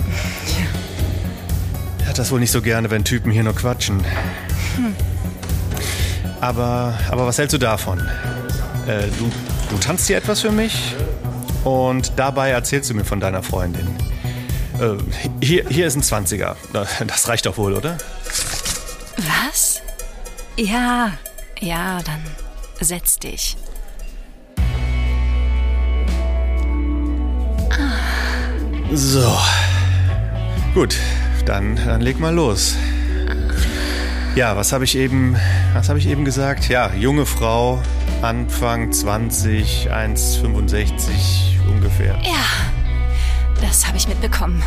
Er 2.04 2.10
hat 2.10 2.20
das 2.20 2.30
wohl 2.30 2.40
nicht 2.40 2.52
so 2.52 2.62
gerne, 2.62 2.92
wenn 2.92 3.04
Typen 3.04 3.32
hier 3.32 3.42
nur 3.42 3.56
quatschen. 3.56 4.06
Hm. 4.76 4.96
Aber, 6.40 7.00
aber 7.10 7.26
was 7.26 7.40
hältst 7.40 7.56
du 7.56 7.58
davon? 7.58 7.98
Äh, 8.86 9.08
du, 9.18 9.32
du 9.72 9.78
tanzt 9.80 10.06
hier 10.06 10.18
etwas 10.18 10.42
für 10.42 10.52
mich 10.52 10.94
und 11.64 12.12
dabei 12.16 12.52
erzählst 12.52 12.92
du 12.92 12.94
mir 12.94 13.06
von 13.06 13.20
deiner 13.20 13.42
Freundin. 13.42 13.88
Äh, 14.80 14.98
hier, 15.44 15.66
hier 15.68 15.88
ist 15.88 15.96
ein 15.96 16.04
20er. 16.04 16.56
Das 17.08 17.28
reicht 17.28 17.48
doch 17.48 17.58
wohl, 17.58 17.74
oder? 17.74 17.98
Was? 19.48 19.82
Ja, 20.58 21.14
ja, 21.60 22.04
dann 22.04 22.22
setz 22.80 23.18
dich. 23.18 23.58
So. 28.92 29.38
Gut, 30.74 30.98
dann, 31.46 31.76
dann 31.76 32.02
leg 32.02 32.20
mal 32.20 32.34
los. 32.34 32.76
Ja, 34.36 34.56
was 34.56 34.72
habe 34.74 34.84
ich 34.84 34.96
eben, 34.98 35.36
was 35.74 35.90
habe 35.90 36.00
ich 36.00 36.08
eben 36.08 36.26
gesagt? 36.26 36.70
Ja, 36.70 36.94
junge 36.94 37.26
Frau, 37.26 37.82
Anfang 38.22 38.92
20, 38.92 39.92
1,65 39.92 41.60
ungefähr. 41.68 42.16
Ja, 42.24 42.46
das 43.62 43.88
habe 43.88 43.98
ich 43.98 44.08
mitbekommen. 44.08 44.64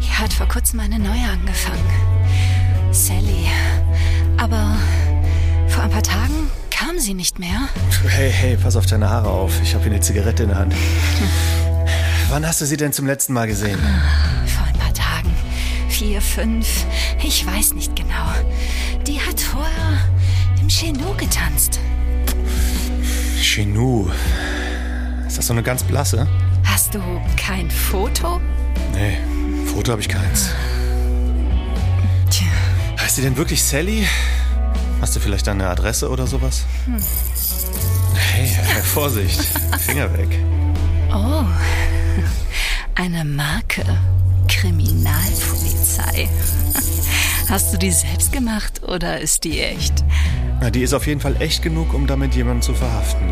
Hier 0.00 0.18
hat 0.18 0.32
vor 0.32 0.48
kurzem 0.48 0.80
eine 0.80 0.98
neue 0.98 1.28
angefangen. 1.30 1.90
Sally. 2.90 3.46
Aber 4.36 4.76
vor 5.68 5.84
ein 5.84 5.90
paar 5.90 6.02
Tagen 6.02 6.50
kam 6.70 6.98
sie 6.98 7.14
nicht 7.14 7.38
mehr. 7.38 7.68
Hey, 8.06 8.30
hey, 8.30 8.56
pass 8.56 8.76
auf 8.76 8.86
deine 8.86 9.08
Haare 9.08 9.28
auf. 9.28 9.52
Ich 9.62 9.74
habe 9.74 9.84
hier 9.84 9.92
eine 9.92 10.00
Zigarette 10.00 10.42
in 10.42 10.50
der 10.50 10.58
Hand. 10.58 10.74
Wann 12.28 12.44
hast 12.46 12.60
du 12.60 12.66
sie 12.66 12.76
denn 12.76 12.92
zum 12.92 13.06
letzten 13.06 13.32
Mal 13.32 13.46
gesehen? 13.46 13.78
Vor 14.46 14.66
ein 14.66 14.74
paar 14.74 14.92
Tagen. 14.92 15.32
Vier, 15.88 16.20
fünf. 16.20 16.84
Ich 17.22 17.46
weiß 17.46 17.74
nicht 17.74 17.94
genau. 17.94 18.26
Die 19.06 19.20
hat 19.20 19.40
vorher 19.40 19.98
im 20.60 20.68
Chenou 20.68 21.14
getanzt. 21.16 21.78
Chenou. 23.40 24.10
Ist 25.26 25.38
das 25.38 25.46
so 25.46 25.52
eine 25.52 25.62
ganz 25.62 25.84
blasse? 25.84 26.26
Hast 26.64 26.94
du 26.94 27.00
kein 27.36 27.70
Foto? 27.70 28.40
Nee, 28.92 29.18
Foto 29.64 29.92
habe 29.92 30.00
ich 30.00 30.08
keins. 30.08 30.50
Tja. 32.28 32.46
Heißt 33.00 33.16
sie 33.16 33.22
denn 33.22 33.36
wirklich 33.36 33.62
Sally? 33.62 34.06
Hast 35.00 35.14
du 35.14 35.20
vielleicht 35.20 35.46
eine 35.48 35.68
Adresse 35.68 36.10
oder 36.10 36.26
sowas? 36.26 36.64
Hm. 36.86 36.96
Hey, 38.14 38.48
hey 38.48 38.82
Vorsicht. 38.82 39.40
Finger 39.78 40.12
weg. 40.12 40.28
Oh, 41.12 41.44
eine 42.96 43.24
Marke. 43.24 43.84
Kriminalpolizei. 44.48 46.28
Hast 47.48 47.72
du 47.72 47.78
die 47.78 47.90
selbst 47.90 48.32
gemacht 48.32 48.82
oder 48.82 49.20
ist 49.20 49.44
die 49.44 49.60
echt? 49.60 50.04
Na, 50.60 50.70
die 50.70 50.82
ist 50.82 50.94
auf 50.94 51.06
jeden 51.06 51.20
Fall 51.20 51.36
echt 51.40 51.62
genug, 51.62 51.92
um 51.94 52.06
damit 52.06 52.34
jemanden 52.34 52.62
zu 52.62 52.74
verhaften. 52.74 53.28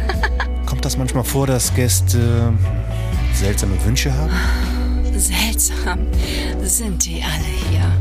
Kommt 0.66 0.84
das 0.84 0.96
manchmal 0.96 1.24
vor, 1.24 1.46
dass 1.46 1.74
Gäste 1.74 2.52
seltsame 3.34 3.84
Wünsche 3.84 4.12
haben? 4.14 4.32
Seltsam 5.16 6.06
sind 6.62 7.04
die 7.04 7.22
alle 7.22 7.70
hier. 7.70 7.92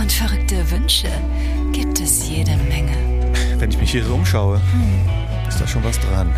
Und 0.00 0.10
verrückte 0.10 0.68
Wünsche 0.70 1.08
gibt 1.72 2.00
es 2.00 2.28
jede 2.28 2.56
Menge. 2.56 2.96
Wenn 3.58 3.70
ich 3.70 3.78
mich 3.78 3.90
hier 3.90 4.04
so 4.04 4.14
umschaue, 4.14 4.60
ist 5.46 5.60
da 5.60 5.66
schon 5.66 5.84
was 5.84 6.00
dran. 6.00 6.34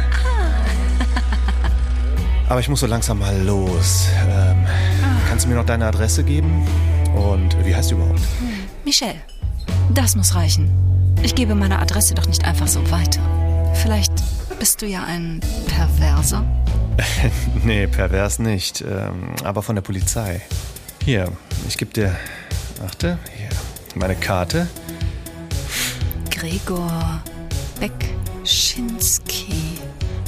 Aber 2.53 2.61
ich 2.61 2.69
muss 2.69 2.81
so 2.81 2.87
langsam 2.87 3.19
mal 3.19 3.35
los. 3.45 4.09
Ähm, 4.29 4.67
kannst 5.27 5.47
du 5.47 5.49
mir 5.49 5.55
noch 5.55 5.65
deine 5.65 5.87
Adresse 5.87 6.23
geben? 6.23 6.69
Und 7.17 7.57
wie 7.65 7.75
heißt 7.75 7.91
du 7.91 7.95
überhaupt? 7.95 8.21
Michelle, 8.85 9.15
das 9.95 10.17
muss 10.17 10.35
reichen. 10.35 10.71
Ich 11.23 11.35
gebe 11.35 11.55
meine 11.55 11.79
Adresse 11.79 12.13
doch 12.13 12.27
nicht 12.27 12.45
einfach 12.45 12.69
so 12.69 12.91
weiter. 12.91 13.23
Vielleicht 13.73 14.13
bist 14.59 14.83
du 14.83 14.87
ja 14.87 15.03
ein 15.03 15.41
Perverser? 15.67 16.45
nee, 17.65 17.87
pervers 17.87 18.39
nicht. 18.39 18.83
Ähm, 18.83 19.35
aber 19.45 19.63
von 19.63 19.75
der 19.75 19.83
Polizei. 19.83 20.43
Hier, 21.03 21.33
ich 21.67 21.79
gebe 21.79 21.95
dir. 21.95 22.15
Achte, 22.87 23.17
hier. 23.35 23.49
Meine 23.95 24.15
Karte. 24.15 24.69
Gregor 26.31 27.23
Bekschinski. 27.81 29.79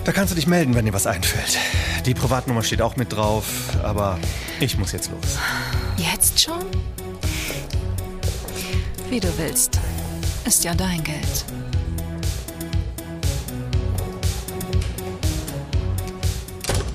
Da 0.07 0.13
kannst 0.13 0.33
du 0.33 0.37
dich 0.37 0.47
melden, 0.47 0.75
wenn 0.75 0.87
dir 0.87 0.95
was 0.95 1.07
einfällt. 1.07 1.59
Die 2.07 2.13
Privatnummer 2.13 2.63
steht 2.63 2.83
auch 2.83 2.97
mit 2.97 3.13
drauf, 3.15 3.47
aber 3.83 4.19
ich 4.61 4.77
muss 4.77 4.93
jetzt 4.93 5.11
los. 5.11 5.39
Jetzt 5.97 6.39
schon? 6.39 6.67
Wie 9.09 9.21
du 9.21 9.29
willst. 9.39 9.81
Ist 10.45 10.65
ja 10.65 10.75
dein 10.75 11.03
Geld. 11.03 11.45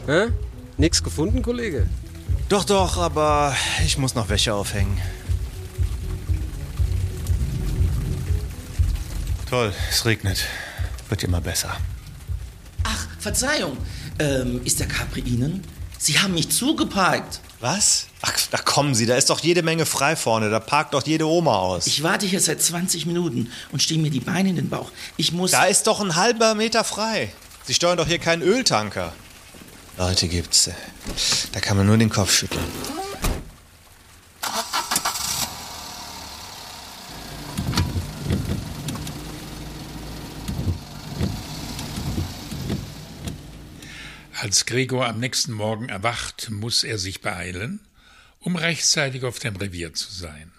Hä? 0.06 0.28
Nix 0.78 1.04
gefunden, 1.04 1.41
Kollege? 1.41 1.88
Doch, 2.48 2.63
doch, 2.63 2.98
aber 2.98 3.56
ich 3.84 3.98
muss 3.98 4.13
noch 4.13 4.30
Wäsche 4.30 4.54
aufhängen. 4.54 5.02
Toll, 9.50 9.74
es 9.89 10.06
regnet. 10.06 10.45
Wird 11.10 11.24
immer 11.24 11.41
besser. 11.41 11.76
Ach, 12.84 13.08
Verzeihung. 13.17 13.76
Ähm, 14.20 14.62
ist 14.66 14.80
der 14.80 14.88
Capri 14.88 15.22
Ihnen? 15.22 15.64
Sie 15.98 16.20
haben 16.20 16.34
mich 16.34 16.50
zugeparkt. 16.50 17.40
Was? 17.62 18.08
Ach, 18.22 18.34
da 18.52 18.58
kommen 18.58 18.96
Sie, 18.96 19.06
da 19.06 19.16
ist 19.16 19.30
doch 19.30 19.40
jede 19.42 19.64
Menge 19.64 19.86
frei 19.86 20.16
vorne. 20.16 20.50
Da 20.50 20.60
parkt 20.60 20.94
doch 20.94 21.06
jede 21.06 21.26
Oma 21.26 21.58
aus. 21.58 21.88
Ich 21.88 22.04
warte 22.04 22.26
hier 22.26 22.40
seit 22.40 22.62
20 22.62 23.06
Minuten 23.06 23.52
und 23.72 23.82
stehe 23.82 24.00
mir 24.00 24.10
die 24.10 24.22
Beine 24.22 24.50
in 24.50 24.56
den 24.56 24.70
Bauch. 24.70 24.92
Ich 25.18 25.32
muss. 25.32 25.52
Da 25.52 25.66
ist 25.66 25.88
doch 25.88 26.00
ein 26.00 26.16
halber 26.16 26.56
Meter 26.56 26.84
frei. 26.84 27.32
Sie 27.66 27.74
steuern 27.74 27.98
doch 27.98 28.08
hier 28.08 28.20
keinen 28.20 28.42
Öltanker. 28.42 29.14
Leute 29.98 30.28
gibt's. 30.30 30.70
Da 31.52 31.60
kann 31.60 31.76
man 31.76 31.86
nur 31.86 31.98
den 31.98 32.10
Kopf 32.10 32.34
schütteln. 32.34 32.64
Als 44.41 44.65
Gregor 44.65 45.06
am 45.06 45.19
nächsten 45.19 45.52
Morgen 45.52 45.89
erwacht, 45.89 46.49
muss 46.49 46.86
er 46.86 46.97
sich 46.97 47.19
beeilen, 47.19 47.82
um 48.39 48.56
rechtzeitig 48.56 49.25
auf 49.25 49.38
dem 49.38 49.58
Revier 49.58 49.93
zu 49.93 50.10
sein. 50.10 50.54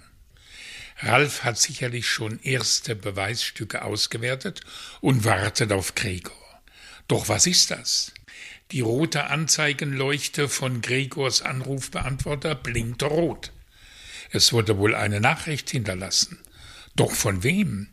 Ralf 0.99 1.45
hat 1.45 1.59
sicherlich 1.59 2.07
schon 2.07 2.41
erste 2.43 2.95
Beweisstücke 2.95 3.81
ausgewertet 3.81 4.61
und 5.01 5.25
wartet 5.25 5.73
auf 5.73 5.95
Gregor. 5.95 6.61
Doch 7.09 7.31
was 7.31 7.47
ist 7.47 7.71
das? 7.71 8.13
Die 8.71 8.83
rote 8.83 9.29
Anzeigenleuchte 9.29 10.51
von 10.51 10.83
Gregors 10.83 11.41
Anrufbeantworter 11.41 12.57
blinkt 12.57 13.03
rot. 13.03 13.51
Es 14.31 14.53
wurde 14.53 14.77
wohl 14.77 14.95
eine 14.95 15.23
Nachricht 15.23 15.71
hinterlassen. 15.71 16.39
Doch 16.97 17.13
von 17.13 17.43
wem? 17.45 17.89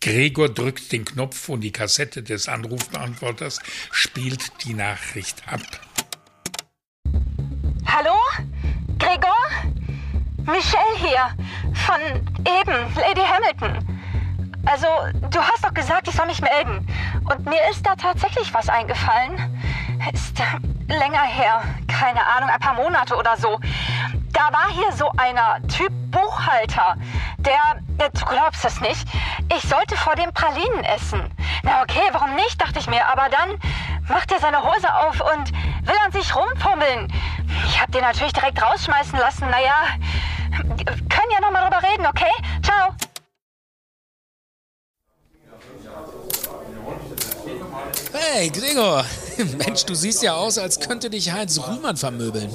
Gregor 0.00 0.48
drückt 0.48 0.92
den 0.92 1.04
Knopf 1.04 1.48
und 1.48 1.60
die 1.62 1.72
Kassette 1.72 2.22
des 2.22 2.48
Anrufbeantworters 2.48 3.60
spielt 3.90 4.64
die 4.64 4.74
Nachricht 4.74 5.42
ab. 5.46 5.60
Hallo? 7.86 8.14
Gregor? 8.98 9.36
Michelle 10.38 10.96
hier. 10.96 11.36
Von 11.86 12.00
eben, 12.40 12.94
Lady 12.96 13.22
Hamilton. 13.22 14.00
Also, 14.66 14.86
du 15.30 15.40
hast 15.40 15.64
doch 15.64 15.74
gesagt, 15.74 16.08
ich 16.08 16.14
soll 16.14 16.26
mich 16.26 16.40
melden. 16.40 16.86
Und 17.30 17.44
mir 17.46 17.60
ist 17.70 17.84
da 17.86 17.94
tatsächlich 17.96 18.52
was 18.52 18.68
eingefallen. 18.68 19.60
Ist 20.12 20.38
länger 20.88 21.22
her. 21.22 21.62
Keine 21.88 22.26
Ahnung, 22.26 22.50
ein 22.50 22.60
paar 22.60 22.74
Monate 22.74 23.14
oder 23.16 23.36
so. 23.36 23.60
Da 24.34 24.52
war 24.52 24.68
hier 24.72 24.92
so 24.92 25.10
einer 25.16 25.60
Typ 25.68 25.92
Buchhalter. 26.10 26.96
Der, 27.38 27.54
äh, 27.98 28.10
du 28.10 28.24
glaubst 28.26 28.64
es 28.64 28.80
nicht, 28.80 29.06
ich 29.56 29.62
sollte 29.62 29.96
vor 29.96 30.16
dem 30.16 30.32
Pralinen 30.32 30.82
essen. 30.84 31.30
Na 31.62 31.82
okay, 31.82 32.02
warum 32.12 32.34
nicht, 32.34 32.60
dachte 32.60 32.80
ich 32.80 32.88
mir. 32.88 33.06
Aber 33.06 33.28
dann 33.28 33.58
macht 34.08 34.32
er 34.32 34.40
seine 34.40 34.62
Hose 34.62 34.92
auf 34.92 35.20
und 35.20 35.52
will 35.86 35.96
an 36.04 36.10
sich 36.10 36.34
rumfummeln. 36.34 37.12
Ich 37.66 37.80
hab 37.80 37.92
den 37.92 38.02
natürlich 38.02 38.32
direkt 38.32 38.60
rausschmeißen 38.60 39.18
lassen. 39.18 39.48
Naja, 39.48 39.86
können 41.08 41.30
ja 41.30 41.40
noch 41.40 41.52
mal 41.52 41.62
drüber 41.62 41.82
reden, 41.88 42.06
okay? 42.06 42.32
Ciao. 42.62 42.94
Hey, 48.12 48.48
Gregor. 48.50 49.04
Mensch, 49.58 49.84
du 49.84 49.94
siehst 49.94 50.22
ja 50.22 50.34
aus, 50.34 50.58
als 50.58 50.80
könnte 50.80 51.10
dich 51.10 51.32
Heinz 51.32 51.58
Rühmann 51.58 51.96
vermöbeln. 51.96 52.50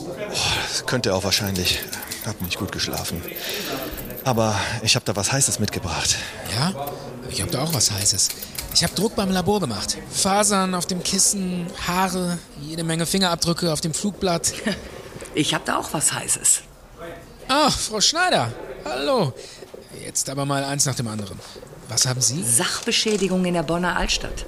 Das 0.68 0.86
könnte 0.86 1.10
er 1.10 1.16
auch 1.16 1.24
wahrscheinlich. 1.24 1.80
Hab 2.26 2.42
nicht 2.42 2.58
gut 2.58 2.72
geschlafen. 2.72 3.22
Aber 4.24 4.60
ich 4.84 4.96
habe 4.96 5.06
da 5.06 5.16
was 5.16 5.32
Heißes 5.32 5.60
mitgebracht. 5.60 6.18
Ja? 6.56 6.74
Ich 7.30 7.42
habe 7.42 7.52
da 7.52 7.62
auch 7.64 7.74
was 7.74 7.92
Heißes. 7.92 8.30
Ich 8.74 8.84
habe 8.84 8.94
Druck 8.94 9.16
beim 9.16 9.32
Labor 9.32 9.60
gemacht. 9.60 9.98
Fasern 10.12 10.76
auf 10.76 10.86
dem 10.86 11.04
Kissen, 11.04 11.68
Haare, 11.88 12.38
jede 12.62 12.84
Menge 12.84 13.06
Fingerabdrücke 13.06 13.72
auf 13.74 13.82
dem 13.82 13.94
Flugblatt. 13.94 14.54
Ich 15.36 15.54
habe 15.54 15.64
da 15.64 15.78
auch 15.78 15.94
was 15.94 16.12
Heißes. 16.12 16.62
Ach, 17.48 17.78
Frau 17.78 18.02
Schneider. 18.02 18.52
Hallo. 18.84 19.32
Jetzt 20.04 20.28
aber 20.28 20.44
mal 20.44 20.64
eins 20.64 20.86
nach 20.88 20.96
dem 20.96 21.08
anderen. 21.08 21.40
Was 21.88 22.08
haben 22.08 22.20
Sie? 22.20 22.44
Sachbeschädigung 22.44 23.46
in 23.46 23.54
der 23.54 23.62
Bonner 23.64 23.96
Altstadt. 23.96 24.46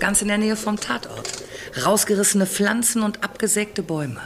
Ganz 0.00 0.22
in 0.22 0.28
der 0.28 0.38
Nähe 0.38 0.56
vom 0.56 0.78
Tatort. 0.78 1.30
Rausgerissene 1.84 2.46
Pflanzen 2.46 3.02
und 3.02 3.24
abgesägte 3.24 3.82
Bäume. 3.82 4.20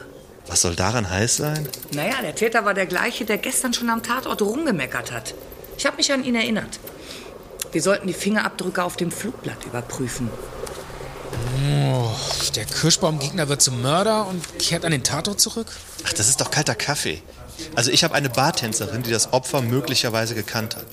Was 0.46 0.62
soll 0.62 0.74
daran 0.74 1.08
heiß 1.08 1.37
sein? 1.37 1.68
Naja, 1.92 2.16
der 2.22 2.35
Täter 2.35 2.64
war 2.64 2.74
der 2.74 2.87
gleiche, 2.87 3.24
der 3.24 3.38
gestern 3.38 3.72
schon 3.72 3.88
am 3.90 4.02
Tatort 4.02 4.42
rumgemeckert 4.42 5.12
hat. 5.12 5.35
Ich 5.78 5.87
habe 5.87 5.96
mich 5.96 6.12
an 6.12 6.24
ihn 6.24 6.35
erinnert. 6.35 6.78
Wir 7.72 7.80
sollten 7.80 8.06
die 8.06 8.12
Fingerabdrücke 8.12 8.82
auf 8.82 8.96
dem 8.96 9.11
Flugblatt 9.11 9.64
überprüfen. 9.64 10.30
Oh, 11.64 12.11
der 12.54 12.66
Kirschbaumgegner 12.66 13.48
wird 13.48 13.62
zum 13.62 13.80
Mörder 13.80 14.26
und 14.26 14.58
kehrt 14.58 14.85
an 14.85 14.92
den 14.92 15.04
Tatort 15.04 15.40
zurück? 15.40 15.68
Ach, 16.04 16.12
das 16.12 16.28
ist 16.28 16.40
doch 16.40 16.50
kalter 16.50 16.74
Kaffee. 16.74 17.22
Also 17.74 17.90
ich 17.90 18.04
habe 18.04 18.14
eine 18.14 18.28
Bartänzerin, 18.28 19.02
die 19.02 19.11
das 19.11 19.32
Opfer 19.32 19.62
möglicherweise 19.62 20.35
gekannt 20.35 20.76
hat. 20.76 20.87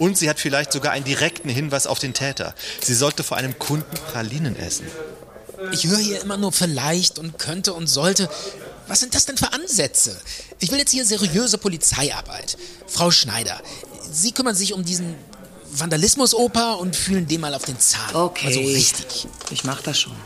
Und 0.00 0.16
sie 0.16 0.28
hat 0.30 0.40
vielleicht 0.40 0.72
sogar 0.72 0.92
einen 0.92 1.04
direkten 1.04 1.50
Hinweis 1.50 1.86
auf 1.86 1.98
den 1.98 2.14
Täter. 2.14 2.54
Sie 2.82 2.94
sollte 2.94 3.22
vor 3.22 3.36
einem 3.36 3.58
Kunden 3.58 3.94
Pralinen 4.10 4.56
essen. 4.56 4.86
Ich 5.72 5.86
höre 5.86 5.98
hier 5.98 6.22
immer 6.22 6.38
nur 6.38 6.52
vielleicht 6.52 7.18
und 7.18 7.38
könnte 7.38 7.74
und 7.74 7.86
sollte. 7.86 8.30
Was 8.88 9.00
sind 9.00 9.14
das 9.14 9.26
denn 9.26 9.36
für 9.36 9.52
Ansätze? 9.52 10.18
Ich 10.58 10.72
will 10.72 10.78
jetzt 10.78 10.90
hier 10.90 11.04
seriöse 11.04 11.58
Polizeiarbeit. 11.58 12.56
Frau 12.86 13.10
Schneider, 13.10 13.60
Sie 14.10 14.32
kümmern 14.32 14.56
sich 14.56 14.72
um 14.72 14.84
diesen 14.84 15.14
Vandalismus-Oper 15.72 16.78
und 16.78 16.96
fühlen 16.96 17.28
dem 17.28 17.42
mal 17.42 17.52
auf 17.52 17.66
den 17.66 17.78
Zahn. 17.78 18.14
Okay. 18.14 18.46
Also 18.46 18.60
richtig. 18.60 19.28
Ich 19.50 19.64
mach 19.64 19.82
das 19.82 20.00
schon. 20.00 20.16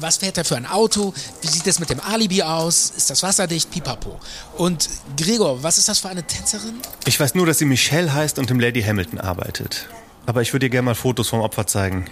Was 0.00 0.18
fährt 0.18 0.38
er 0.38 0.44
für 0.44 0.56
ein 0.56 0.66
Auto? 0.66 1.14
Wie 1.40 1.48
sieht 1.48 1.66
es 1.66 1.78
mit 1.78 1.90
dem 1.90 2.00
Alibi 2.00 2.42
aus? 2.42 2.92
Ist 2.96 3.10
das 3.10 3.22
wasserdicht? 3.22 3.70
Pipapo. 3.70 4.18
Und 4.56 4.88
Gregor, 5.16 5.62
was 5.62 5.78
ist 5.78 5.88
das 5.88 5.98
für 5.98 6.08
eine 6.08 6.22
Tänzerin? 6.26 6.74
Ich 7.06 7.18
weiß 7.18 7.34
nur, 7.34 7.46
dass 7.46 7.58
sie 7.58 7.64
Michelle 7.64 8.12
heißt 8.12 8.38
und 8.38 8.50
im 8.50 8.60
Lady 8.60 8.82
Hamilton 8.82 9.20
arbeitet. 9.20 9.86
Aber 10.26 10.42
ich 10.42 10.52
würde 10.52 10.66
dir 10.66 10.70
gerne 10.70 10.86
mal 10.86 10.94
Fotos 10.94 11.28
vom 11.28 11.40
Opfer 11.40 11.66
zeigen. 11.66 12.06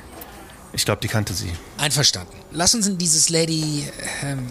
Ich 0.72 0.84
glaube, 0.84 1.00
die 1.00 1.08
kannte 1.08 1.34
sie. 1.34 1.52
Einverstanden. 1.78 2.36
Lass 2.50 2.74
uns 2.74 2.86
in 2.86 2.98
dieses 2.98 3.28
Lady, 3.28 3.88
ähm, 4.22 4.46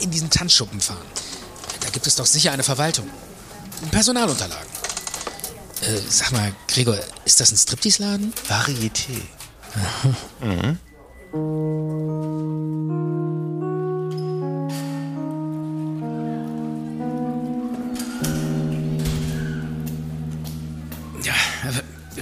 in 0.00 0.10
diesen 0.10 0.30
Tanzschuppen 0.30 0.80
fahren. 0.80 1.04
Da 1.80 1.90
gibt 1.90 2.06
es 2.06 2.16
doch 2.16 2.26
sicher 2.26 2.52
eine 2.52 2.62
Verwaltung. 2.62 3.08
Personalunterlagen. 3.90 4.66
Äh, 5.82 6.00
sag 6.08 6.32
mal, 6.32 6.52
Gregor, 6.68 6.98
ist 7.24 7.40
das 7.40 7.52
ein 7.52 7.56
Striptease-Laden? 7.56 8.32
Varieté. 8.48 9.22
Mhm. 10.40 10.78
Ja, 11.32 11.38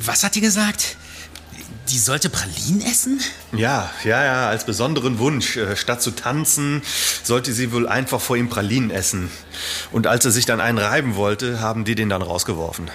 was 0.04 0.24
hat 0.24 0.34
die 0.34 0.40
gesagt? 0.40 0.96
Die 1.90 1.98
sollte 1.98 2.30
Pralinen 2.30 2.80
essen? 2.80 3.20
Ja, 3.52 3.90
ja, 4.04 4.24
ja, 4.24 4.48
als 4.48 4.64
besonderen 4.64 5.18
Wunsch. 5.18 5.56
Äh, 5.56 5.76
Statt 5.76 6.00
zu 6.00 6.12
tanzen, 6.12 6.82
sollte 7.22 7.52
sie 7.52 7.72
wohl 7.72 7.86
einfach 7.86 8.20
vor 8.20 8.36
ihm 8.36 8.48
Pralinen 8.48 8.90
essen. 8.90 9.30
Und 9.92 10.06
als 10.06 10.24
er 10.24 10.30
sich 10.30 10.46
dann 10.46 10.60
einen 10.60 10.78
reiben 10.78 11.14
wollte, 11.14 11.60
haben 11.60 11.84
die 11.84 11.94
den 11.94 12.08
dann 12.08 12.22
rausgeworfen. 12.22 12.88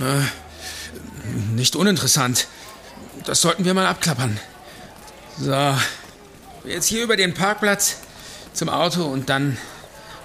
Äh, 0.00 1.54
nicht 1.54 1.76
uninteressant. 1.76 2.48
Das 3.26 3.42
sollten 3.42 3.64
wir 3.64 3.74
mal 3.74 3.86
abklappern. 3.86 4.40
So, 5.38 5.76
jetzt 6.64 6.86
hier 6.86 7.02
über 7.02 7.16
den 7.16 7.34
Parkplatz 7.34 7.96
zum 8.52 8.68
Auto 8.68 9.04
und 9.04 9.28
dann 9.28 9.58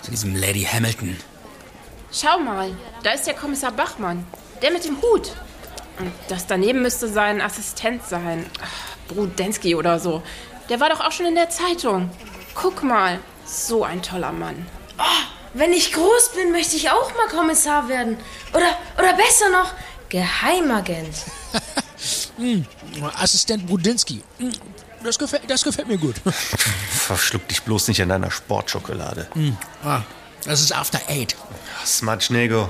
zu 0.03 0.11
diesem 0.11 0.35
Lady 0.35 0.63
Hamilton. 0.63 1.17
Schau 2.11 2.39
mal, 2.39 2.71
da 3.03 3.11
ist 3.11 3.25
der 3.25 3.33
Kommissar 3.33 3.71
Bachmann. 3.71 4.25
Der 4.61 4.71
mit 4.71 4.85
dem 4.85 5.01
Hut. 5.01 5.31
Und 5.99 6.11
das 6.27 6.45
daneben 6.45 6.81
müsste 6.81 7.07
sein 7.07 7.41
Assistent 7.41 8.05
sein. 8.05 8.45
Ach, 8.61 9.07
Brudensky 9.07 9.73
oder 9.75 9.99
so. 9.99 10.21
Der 10.69 10.79
war 10.79 10.89
doch 10.89 10.99
auch 10.99 11.11
schon 11.11 11.25
in 11.25 11.35
der 11.35 11.49
Zeitung. 11.49 12.11
Guck 12.53 12.83
mal, 12.83 13.19
so 13.45 13.83
ein 13.83 14.03
toller 14.03 14.31
Mann. 14.31 14.67
Oh, 14.99 15.03
wenn 15.53 15.73
ich 15.73 15.91
groß 15.91 16.33
bin, 16.35 16.51
möchte 16.51 16.75
ich 16.75 16.89
auch 16.91 17.15
mal 17.15 17.27
Kommissar 17.29 17.89
werden. 17.89 18.17
Oder, 18.53 18.77
oder 18.97 19.13
besser 19.13 19.49
noch, 19.49 19.73
Geheimagent. 20.09 21.15
Hm, 22.37 22.65
Assistent 23.17 23.67
Budinski. 23.67 24.23
Das 25.03 25.17
gefällt, 25.17 25.49
das 25.49 25.63
gefällt 25.63 25.87
mir 25.87 25.97
gut. 25.97 26.15
Verschluck 26.91 27.47
dich 27.47 27.61
bloß 27.63 27.87
nicht 27.87 28.01
an 28.01 28.09
deiner 28.09 28.31
Sportschokolade. 28.31 29.27
Hm, 29.33 29.57
ah, 29.83 30.01
das 30.43 30.61
ist 30.61 30.73
After 30.73 30.99
Eight. 31.07 31.35
Smudge 31.85 32.33
Nego. 32.33 32.69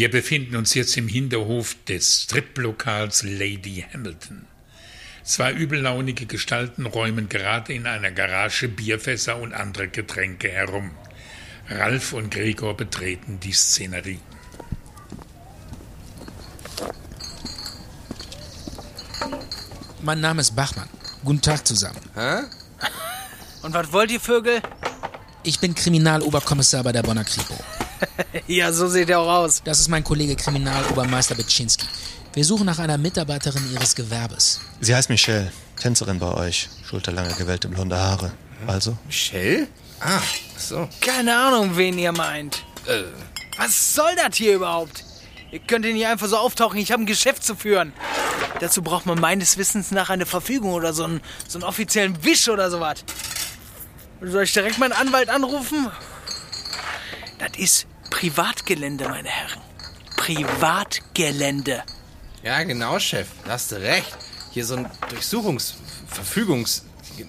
Wir 0.00 0.10
befinden 0.10 0.56
uns 0.56 0.72
jetzt 0.72 0.96
im 0.96 1.08
Hinterhof 1.08 1.76
des 1.86 2.22
Striplokals 2.22 3.22
Lady 3.22 3.84
Hamilton. 3.92 4.46
Zwei 5.24 5.52
übellaunige 5.52 6.24
Gestalten 6.24 6.86
räumen 6.86 7.28
gerade 7.28 7.74
in 7.74 7.86
einer 7.86 8.10
Garage 8.10 8.68
Bierfässer 8.68 9.36
und 9.36 9.52
andere 9.52 9.88
Getränke 9.88 10.48
herum. 10.48 10.92
Ralf 11.68 12.14
und 12.14 12.30
Gregor 12.30 12.78
betreten 12.78 13.40
die 13.40 13.52
Szenerie. 13.52 14.20
Mein 20.00 20.22
Name 20.22 20.40
ist 20.40 20.56
Bachmann. 20.56 20.88
Guten 21.26 21.42
Tag 21.42 21.66
zusammen. 21.66 22.00
Hä? 22.14 22.44
Und 23.60 23.74
was 23.74 23.92
wollt 23.92 24.10
ihr, 24.10 24.20
Vögel? 24.20 24.62
Ich 25.42 25.60
bin 25.60 25.74
Kriminaloberkommissar 25.74 26.84
bei 26.84 26.92
der 26.92 27.02
Bonner 27.02 27.24
Kripo. 27.24 27.54
ja, 28.46 28.72
so 28.72 28.88
sieht 28.88 29.10
er 29.10 29.20
auch 29.20 29.30
aus. 29.30 29.62
Das 29.64 29.80
ist 29.80 29.88
mein 29.88 30.04
Kollege 30.04 30.36
Kriminalobermeister 30.36 31.34
Betschinski. 31.34 31.86
Wir 32.32 32.44
suchen 32.44 32.66
nach 32.66 32.78
einer 32.78 32.98
Mitarbeiterin 32.98 33.72
Ihres 33.72 33.94
Gewerbes. 33.94 34.60
Sie 34.80 34.94
heißt 34.94 35.10
Michelle, 35.10 35.52
Tänzerin 35.80 36.18
bei 36.18 36.32
euch. 36.32 36.68
Schulterlange 36.84 37.34
gewellte 37.34 37.68
blonde 37.68 37.98
Haare. 37.98 38.32
Also? 38.66 38.96
Michelle? 39.06 39.66
Ah, 40.00 40.20
so. 40.56 40.88
Keine 41.00 41.36
Ahnung, 41.36 41.76
wen 41.76 41.98
ihr 41.98 42.12
meint. 42.12 42.64
Äh. 42.86 43.02
Was 43.56 43.94
soll 43.94 44.14
das 44.16 44.36
hier 44.36 44.54
überhaupt? 44.54 45.04
Ihr 45.50 45.58
könnt 45.58 45.84
hier 45.84 45.94
nicht 45.94 46.06
einfach 46.06 46.28
so 46.28 46.36
auftauchen, 46.36 46.78
ich 46.78 46.92
habe 46.92 47.02
ein 47.02 47.06
Geschäft 47.06 47.44
zu 47.44 47.56
führen. 47.56 47.92
Dazu 48.60 48.82
braucht 48.82 49.06
man 49.06 49.20
meines 49.20 49.58
Wissens 49.58 49.90
nach 49.90 50.10
eine 50.10 50.26
Verfügung 50.26 50.72
oder 50.72 50.92
so 50.92 51.04
einen, 51.04 51.20
so 51.48 51.58
einen 51.58 51.64
offiziellen 51.64 52.22
Wisch 52.24 52.48
oder 52.48 52.70
sowas. 52.70 53.04
Soll 54.22 54.44
ich 54.44 54.52
direkt 54.52 54.78
meinen 54.78 54.92
Anwalt 54.92 55.28
anrufen? 55.28 55.90
Das 57.38 57.58
ist 57.58 57.86
Privatgelände, 58.10 59.08
meine 59.08 59.28
Herren. 59.28 59.60
Privatgelände. 60.16 61.82
Ja, 62.42 62.62
genau, 62.62 62.98
Chef. 62.98 63.28
Da 63.44 63.52
hast 63.52 63.72
du 63.72 63.76
recht. 63.76 64.16
Hier 64.50 64.66
so 64.66 64.76
ein 64.76 64.86
Durchsuchungs-, 65.08 65.74
Verfügungs-, 66.12 66.82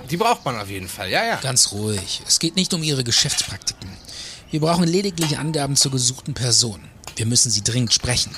die 0.10 0.18
braucht 0.18 0.46
man 0.46 0.60
auf 0.60 0.70
jeden 0.70 0.88
Fall, 0.88 1.10
ja, 1.10 1.24
ja. 1.24 1.36
Ganz 1.38 1.72
ruhig. 1.72 2.22
Es 2.28 2.40
geht 2.40 2.56
nicht 2.56 2.74
um 2.74 2.84
Ihre 2.84 3.04
Geschäftspraktiken. 3.04 3.90
Wir 4.50 4.60
brauchen 4.60 4.86
lediglich 4.86 5.38
Angaben 5.38 5.76
zur 5.76 5.92
gesuchten 5.92 6.34
Person. 6.34 6.84
Wir 7.16 7.26
müssen 7.26 7.52
Sie 7.52 7.64
dringend 7.64 7.94
sprechen. 7.94 8.36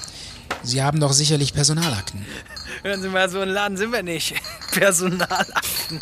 Sie 0.64 0.82
haben 0.82 1.00
doch 1.00 1.14
sicherlich 1.14 1.54
Personalakten. 1.54 2.26
Hören 2.84 3.02
Sie 3.02 3.10
mal, 3.10 3.30
so 3.30 3.40
ein 3.40 3.50
Laden 3.50 3.78
sind 3.78 3.92
wir 3.92 4.04
nicht. 4.04 4.36
Personalakten. 4.72 6.00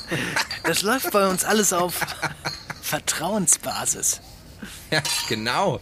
Das 0.63 0.81
läuft 0.81 1.11
bei 1.11 1.27
uns 1.27 1.43
alles 1.43 1.73
auf 1.73 1.99
Vertrauensbasis. 2.81 4.21
Ja, 4.91 5.01
genau, 5.29 5.79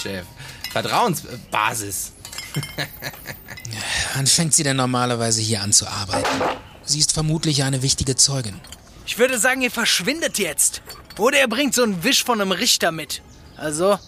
Chef. 0.00 0.24
Vertrauensbasis. 0.72 2.12
Wann 4.14 4.26
fängt 4.26 4.54
sie 4.54 4.62
denn 4.62 4.76
normalerweise 4.76 5.40
hier 5.40 5.62
an 5.62 5.72
zu 5.72 5.86
arbeiten? 5.86 6.42
Sie 6.84 6.98
ist 6.98 7.12
vermutlich 7.12 7.64
eine 7.64 7.82
wichtige 7.82 8.16
Zeugin. 8.16 8.60
Ich 9.06 9.18
würde 9.18 9.38
sagen, 9.38 9.62
ihr 9.62 9.70
verschwindet 9.70 10.38
jetzt. 10.38 10.82
Oder 11.18 11.40
ihr 11.40 11.48
bringt 11.48 11.74
so 11.74 11.82
einen 11.82 12.02
Wisch 12.04 12.24
von 12.24 12.40
einem 12.40 12.52
Richter 12.52 12.92
mit. 12.92 13.22
Also, 13.56 13.98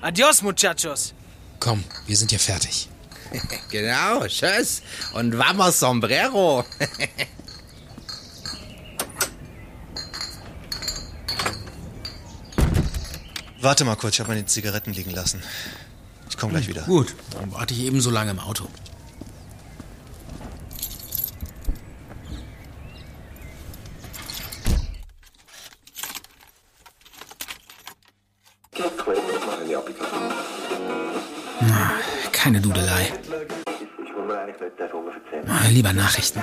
adios, 0.00 0.42
muchachos. 0.42 1.12
Komm, 1.60 1.84
wir 2.06 2.16
sind 2.16 2.32
ja 2.32 2.38
fertig. 2.38 2.88
genau, 3.70 4.26
tschüss. 4.26 4.82
Und 5.12 5.36
vamos 5.36 5.80
sombrero. 5.80 6.64
Warte 13.66 13.84
mal 13.84 13.96
kurz, 13.96 14.14
ich 14.14 14.20
habe 14.20 14.28
meine 14.28 14.46
Zigaretten 14.46 14.92
liegen 14.92 15.10
lassen. 15.10 15.42
Ich 16.30 16.38
komme 16.38 16.52
gleich 16.52 16.68
wieder. 16.68 16.82
Gut, 16.82 17.16
dann 17.32 17.50
warte 17.50 17.74
ich 17.74 17.80
eben 17.80 18.00
so 18.00 18.10
lange 18.12 18.30
im 18.30 18.38
Auto. 18.38 18.68
Na, 31.60 31.90
keine 32.30 32.60
Dudelei. 32.60 33.12
Na, 35.44 35.68
lieber 35.70 35.92
Nachrichten. 35.92 36.40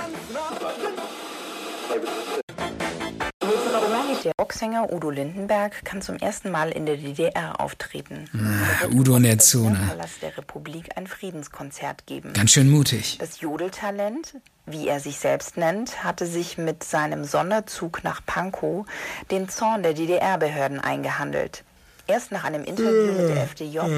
Der 4.24 4.32
Boxsänger 4.36 4.92
Udo 4.92 5.10
Lindenberg 5.10 5.84
kann 5.84 6.02
zum 6.02 6.16
ersten 6.16 6.50
Mal 6.50 6.72
in 6.72 6.84
der 6.84 6.96
DDR 6.96 7.60
auftreten. 7.60 8.28
Na, 8.32 8.88
Udo 8.92 9.14
in 9.14 9.22
der 9.22 9.38
Zone. 9.38 9.78
Palast 9.88 10.20
der 10.20 10.36
Republik 10.36 10.96
ein 10.96 11.06
Friedenskonzert 11.06 12.04
geben. 12.04 12.32
Ganz 12.32 12.50
schön 12.50 12.70
mutig. 12.70 13.18
Das 13.20 13.40
Jodeltalent, 13.40 14.34
wie 14.66 14.88
er 14.88 14.98
sich 14.98 15.20
selbst 15.20 15.56
nennt, 15.56 16.02
hatte 16.02 16.26
sich 16.26 16.58
mit 16.58 16.82
seinem 16.82 17.22
Sonderzug 17.22 18.02
nach 18.02 18.20
Pankow 18.26 18.84
den 19.30 19.48
Zorn 19.48 19.84
der 19.84 19.94
DDR-Behörden 19.94 20.80
eingehandelt. 20.80 21.62
Erst 22.08 22.32
nach 22.32 22.42
einem 22.42 22.64
Interview 22.64 23.12
mit 23.12 23.28
der 23.28 23.44
FDJ-Zeitung 23.44 23.92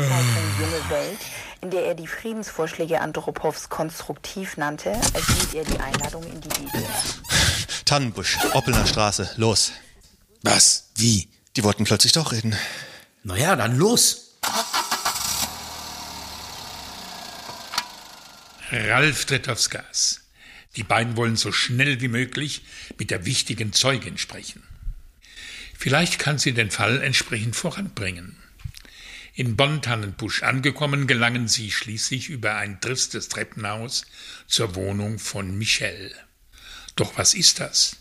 Junge 0.60 0.90
Welt, 0.90 1.18
in 1.62 1.70
der 1.70 1.86
er 1.86 1.94
die 1.94 2.06
Friedensvorschläge 2.06 3.00
Andropows 3.00 3.70
konstruktiv 3.70 4.58
nannte, 4.58 4.90
erhielt 4.90 5.54
er 5.54 5.64
die 5.64 5.80
Einladung 5.80 6.22
in 6.24 6.40
die 6.42 6.48
DDR. 6.48 6.84
Tannenbusch, 7.86 8.36
Oppelner 8.52 8.84
Straße, 8.84 9.30
los. 9.36 9.72
Was? 10.42 10.90
Wie? 10.96 11.28
Die 11.56 11.64
wollten 11.64 11.84
plötzlich 11.84 12.12
doch 12.12 12.32
reden. 12.32 12.56
Na 13.22 13.36
ja, 13.36 13.56
dann 13.56 13.76
los. 13.76 14.36
Ralf 18.70 19.24
tritt 19.24 19.48
aufs 19.48 19.70
Gas. 19.70 20.20
Die 20.76 20.82
beiden 20.82 21.16
wollen 21.16 21.36
so 21.36 21.52
schnell 21.52 22.00
wie 22.00 22.08
möglich 22.08 22.62
mit 22.98 23.10
der 23.10 23.24
wichtigen 23.24 23.72
Zeugin 23.72 24.18
sprechen. 24.18 24.62
Vielleicht 25.78 26.18
kann 26.18 26.38
sie 26.38 26.52
den 26.52 26.70
Fall 26.70 27.02
entsprechend 27.02 27.56
voranbringen. 27.56 28.36
In 29.34 29.56
Bonn-Tannenbusch 29.56 30.42
angekommen, 30.42 31.06
gelangen 31.06 31.48
sie 31.48 31.70
schließlich 31.70 32.28
über 32.28 32.56
ein 32.56 32.80
tristes 32.80 33.28
Treppenhaus 33.28 34.06
zur 34.46 34.74
Wohnung 34.74 35.18
von 35.18 35.56
Michelle. 35.56 36.14
Doch 36.96 37.18
was 37.18 37.34
ist 37.34 37.60
das? 37.60 37.96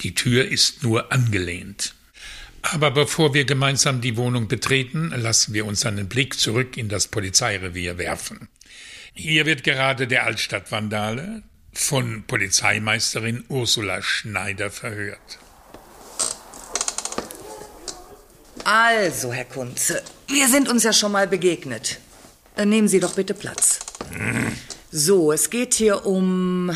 Die 0.00 0.14
Tür 0.14 0.46
ist 0.46 0.82
nur 0.82 1.12
angelehnt. 1.12 1.94
Aber 2.62 2.90
bevor 2.90 3.34
wir 3.34 3.44
gemeinsam 3.44 4.00
die 4.00 4.16
Wohnung 4.16 4.48
betreten, 4.48 5.12
lassen 5.14 5.52
wir 5.52 5.66
uns 5.66 5.84
einen 5.84 6.08
Blick 6.08 6.38
zurück 6.38 6.76
in 6.76 6.88
das 6.88 7.08
Polizeirevier 7.08 7.98
werfen. 7.98 8.48
Hier 9.12 9.44
wird 9.46 9.64
gerade 9.64 10.06
der 10.06 10.24
Altstadtvandale 10.24 11.42
von 11.72 12.24
Polizeimeisterin 12.26 13.44
Ursula 13.48 14.00
Schneider 14.02 14.70
verhört. 14.70 15.38
Also, 18.64 19.32
Herr 19.32 19.44
Kunze, 19.44 20.02
wir 20.28 20.48
sind 20.48 20.68
uns 20.68 20.84
ja 20.84 20.92
schon 20.94 21.12
mal 21.12 21.28
begegnet. 21.28 21.98
Dann 22.56 22.70
nehmen 22.70 22.88
Sie 22.88 23.00
doch 23.00 23.14
bitte 23.14 23.34
Platz. 23.34 23.80
So, 24.90 25.32
es 25.32 25.50
geht 25.50 25.74
hier 25.74 26.06
um 26.06 26.70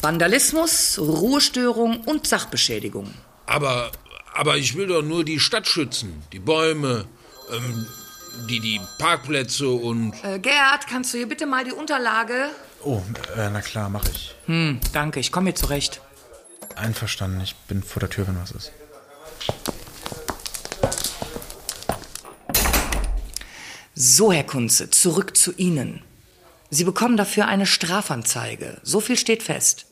Vandalismus, 0.00 0.98
Ruhestörung 0.98 2.02
und 2.02 2.26
Sachbeschädigung. 2.26 3.12
Aber, 3.46 3.90
aber 4.34 4.56
ich 4.56 4.76
will 4.76 4.86
doch 4.88 5.02
nur 5.02 5.24
die 5.24 5.40
Stadt 5.40 5.66
schützen, 5.66 6.22
die 6.32 6.38
Bäume, 6.38 7.06
ähm, 7.50 7.86
die, 8.48 8.60
die 8.60 8.80
Parkplätze 8.98 9.68
und... 9.68 10.12
Äh, 10.22 10.38
Gerd, 10.38 10.86
kannst 10.88 11.14
du 11.14 11.18
hier 11.18 11.28
bitte 11.28 11.46
mal 11.46 11.64
die 11.64 11.72
Unterlage... 11.72 12.50
Oh, 12.82 13.02
äh, 13.36 13.50
na 13.50 13.62
klar, 13.62 13.88
mach 13.88 14.06
ich. 14.08 14.34
Hm, 14.46 14.80
danke, 14.92 15.18
ich 15.18 15.32
komme 15.32 15.46
hier 15.46 15.56
zurecht. 15.56 16.00
Einverstanden, 16.76 17.40
ich 17.40 17.56
bin 17.56 17.82
vor 17.82 18.00
der 18.00 18.10
Tür, 18.10 18.28
wenn 18.28 18.38
was 18.40 18.50
ist. 18.50 18.72
So, 23.94 24.30
Herr 24.30 24.44
Kunze, 24.44 24.90
zurück 24.90 25.36
zu 25.36 25.52
Ihnen. 25.56 26.02
Sie 26.70 26.84
bekommen 26.84 27.16
dafür 27.16 27.46
eine 27.46 27.66
Strafanzeige. 27.66 28.80
So 28.82 29.00
viel 29.00 29.16
steht 29.16 29.42
fest. 29.42 29.86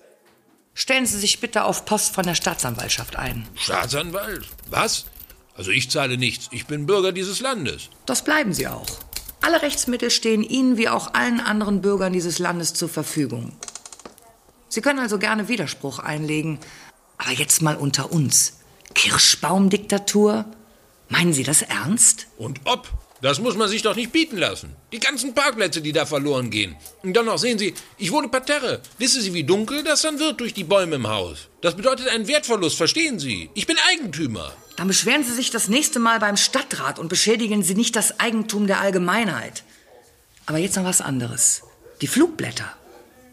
Stellen 0.75 1.07
Sie 1.07 1.19
sich 1.19 1.41
bitte 1.41 1.65
auf 1.65 1.85
Post 1.85 2.15
von 2.15 2.25
der 2.25 2.35
Staatsanwaltschaft 2.35 3.17
ein. 3.17 3.47
Staatsanwalt? 3.55 4.47
Was? 4.69 5.05
Also 5.57 5.71
ich 5.71 5.91
zahle 5.91 6.19
nichts. 6.19 6.49
Ich 6.51 6.67
bin 6.67 6.87
Bürger 6.87 7.13
dieses 7.13 7.41
Landes. 7.41 7.91
Das 8.07 8.25
bleiben 8.25 8.53
Sie 8.53 8.67
auch. 8.67 8.87
Alle 9.41 9.63
Rechtsmittel 9.63 10.11
stehen 10.11 10.43
Ihnen 10.43 10.77
wie 10.77 10.89
auch 10.89 11.15
allen 11.15 11.39
anderen 11.39 11.81
Bürgern 11.81 12.13
dieses 12.13 12.39
Landes 12.39 12.75
zur 12.75 12.89
Verfügung. 12.89 13.53
Sie 14.69 14.81
können 14.81 14.99
also 14.99 15.19
gerne 15.19 15.47
Widerspruch 15.47 16.01
einlegen. 16.01 16.59
Aber 17.19 17.31
jetzt 17.31 17.63
mal 17.63 17.77
unter 17.77 18.11
uns. 18.11 18.55
Kirschbaumdiktatur? 18.95 20.47
Meinen 21.09 21.33
Sie 21.33 21.45
das 21.45 21.63
ernst? 21.63 22.27
Und 22.37 22.61
ob? 22.65 22.89
Das 23.25 23.41
muss 23.41 23.57
man 23.57 23.71
sich 23.71 23.81
doch 23.81 23.97
nicht 23.97 24.13
bieten 24.13 24.37
lassen. 24.37 24.77
Die 24.93 25.01
ganzen 25.01 25.33
Parkplätze, 25.33 25.81
die 25.81 25.93
da 25.93 26.05
verloren 26.05 26.51
gehen. 26.51 26.77
Und 27.03 27.15
dann 27.17 27.25
noch 27.25 27.39
sehen 27.39 27.59
Sie, 27.59 27.73
ich 27.97 28.13
wohne 28.13 28.29
Parterre. 28.29 28.83
Wissen 28.99 29.23
Sie, 29.23 29.33
wie 29.33 29.45
dunkel 29.45 29.83
das 29.83 30.03
dann 30.03 30.19
wird 30.19 30.41
durch 30.41 30.53
die 30.53 30.63
Bäume 30.63 30.97
im 30.97 31.09
Haus? 31.09 31.49
Das 31.63 31.75
bedeutet 31.75 32.09
einen 32.09 32.29
Wertverlust, 32.29 32.77
verstehen 32.77 33.19
Sie? 33.19 33.49
Ich 33.55 33.67
bin 33.67 33.79
Eigentümer. 33.89 34.53
Dann 34.77 34.89
beschweren 34.89 35.25
Sie 35.25 35.33
sich 35.33 35.49
das 35.49 35.69
nächste 35.69 36.01
Mal 36.01 36.19
beim 36.21 36.37
Stadtrat 36.37 36.99
und 36.99 37.09
beschädigen 37.09 37.63
Sie 37.63 37.75
nicht 37.75 37.97
das 37.97 38.21
Eigentum 38.21 38.67
der 38.67 38.83
Allgemeinheit. 38.83 39.65
Aber 40.45 40.59
jetzt 40.59 40.77
noch 40.77 40.85
was 40.85 41.01
anderes. 41.01 41.63
Die 42.03 42.09
Flugblätter. 42.09 42.77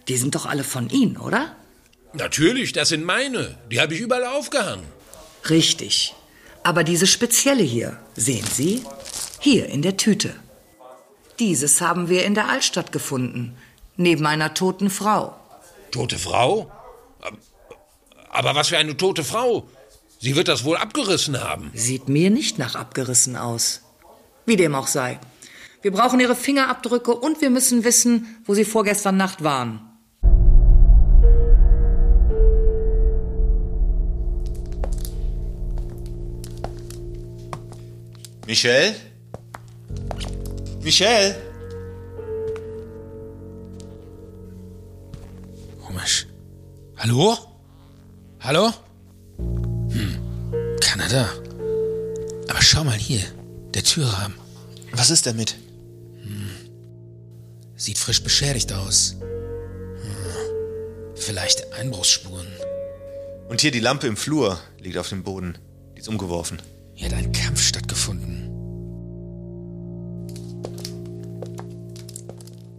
Die 0.07 0.15
sind 0.15 0.35
doch 0.35 0.45
alle 0.45 0.63
von 0.63 0.89
Ihnen, 0.89 1.17
oder? 1.17 1.53
Natürlich, 2.13 2.71
das 2.71 2.87
sind 2.87 3.03
meine. 3.03 3.57
Die 3.69 3.81
habe 3.81 3.93
ich 3.93 3.99
überall 3.99 4.23
aufgehangen. 4.23 4.85
Richtig. 5.49 6.15
Aber 6.63 6.83
diese 6.83 7.07
spezielle 7.07 7.63
hier, 7.63 7.97
sehen 8.15 8.45
Sie? 8.45 8.83
Hier 9.39 9.67
in 9.69 9.81
der 9.81 9.97
Tüte. 9.97 10.35
Dieses 11.39 11.81
haben 11.81 12.07
wir 12.09 12.25
in 12.25 12.35
der 12.35 12.49
Altstadt 12.49 12.91
gefunden, 12.91 13.57
neben 13.97 14.25
einer 14.27 14.53
toten 14.53 14.89
Frau. 14.89 15.35
Tote 15.89 16.19
Frau? 16.19 16.71
Aber 18.29 18.55
was 18.55 18.69
für 18.69 18.77
eine 18.77 18.95
tote 18.95 19.23
Frau? 19.23 19.67
Sie 20.19 20.35
wird 20.35 20.47
das 20.47 20.63
wohl 20.63 20.77
abgerissen 20.77 21.41
haben. 21.41 21.71
Sieht 21.73 22.07
mir 22.07 22.29
nicht 22.29 22.59
nach 22.59 22.75
abgerissen 22.75 23.35
aus. 23.35 23.81
Wie 24.45 24.55
dem 24.55 24.75
auch 24.75 24.87
sei. 24.87 25.19
Wir 25.81 25.91
brauchen 25.91 26.19
Ihre 26.19 26.35
Fingerabdrücke 26.35 27.15
und 27.15 27.41
wir 27.41 27.49
müssen 27.49 27.83
wissen, 27.83 28.39
wo 28.45 28.53
Sie 28.53 28.65
vorgestern 28.65 29.17
Nacht 29.17 29.43
waren. 29.43 29.90
Michelle? 38.51 38.93
Michelle? 40.81 41.35
Komisch. 45.81 46.27
Hallo? 46.97 47.37
Hallo? 48.41 48.73
Hm, 49.37 50.19
Kanada. 50.81 51.29
Aber 52.49 52.61
schau 52.61 52.83
mal 52.83 52.97
hier, 52.97 53.21
der 53.73 53.85
Türrahmen. 53.85 54.35
Was 54.91 55.11
ist 55.11 55.27
damit? 55.27 55.55
Hm. 56.21 56.49
Sieht 57.77 57.97
frisch 57.97 58.21
beschädigt 58.21 58.73
aus. 58.73 59.15
Hm. 59.21 61.15
Vielleicht 61.15 61.71
Einbruchsspuren. 61.71 62.47
Und 63.47 63.61
hier 63.61 63.71
die 63.71 63.79
Lampe 63.79 64.07
im 64.07 64.17
Flur 64.17 64.59
liegt 64.77 64.97
auf 64.97 65.07
dem 65.07 65.23
Boden. 65.23 65.57
Die 65.95 66.01
ist 66.01 66.09
umgeworfen. 66.09 66.61
Hier 66.95 67.09
hat 67.09 67.17
ein 67.17 67.31
Kampf 67.31 67.61
stattgefunden. 67.61 68.30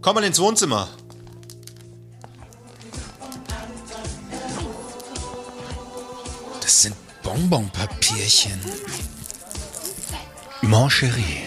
Komm 0.03 0.15
mal 0.15 0.23
ins 0.25 0.37
Wohnzimmer. 0.37 0.89
Das 6.59 6.81
sind 6.81 6.95
Bonbonpapierchen. 7.23 8.59
Mon 10.61 10.89
chéri. 10.89 11.43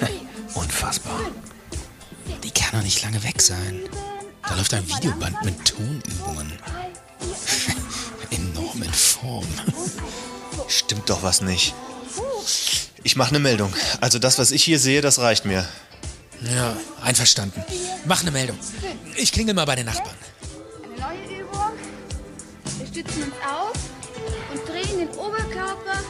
Unfassbar. 0.54 1.22
Die 2.44 2.52
kann 2.52 2.78
doch 2.78 2.84
nicht 2.84 3.02
lange 3.02 3.20
weg 3.24 3.42
sein. 3.42 3.80
Da 4.48 4.54
läuft 4.54 4.74
ein 4.74 4.88
Videoband 4.88 5.44
mit 5.44 5.64
Tonübungen. 5.64 6.52
Enorm 8.30 8.80
in 8.80 8.92
Form. 8.92 9.48
Stimmt 10.68 11.10
doch 11.10 11.24
was 11.24 11.40
nicht. 11.40 11.74
Ich 13.02 13.16
mache 13.16 13.30
eine 13.30 13.40
Meldung. 13.40 13.74
Also 14.00 14.20
das, 14.20 14.38
was 14.38 14.52
ich 14.52 14.62
hier 14.62 14.78
sehe, 14.78 15.00
das 15.00 15.18
reicht 15.18 15.44
mir. 15.46 15.66
Ja, 16.50 16.76
einverstanden. 17.00 17.62
Mach 18.04 18.22
eine 18.22 18.30
Meldung. 18.30 18.58
Ich 19.16 19.32
klingel 19.32 19.54
mal 19.54 19.64
bei 19.64 19.76
den 19.76 19.86
Nachbarn. 19.86 20.16
Eine 20.84 21.00
neue 21.00 21.40
Übung. 21.40 21.72
Wir 22.78 22.86
stützen 22.86 23.22
uns 23.24 23.34
auf 23.46 23.72
und 24.52 24.68
drehen 24.68 24.98
den 24.98 25.08
Oberkörper 25.10 26.00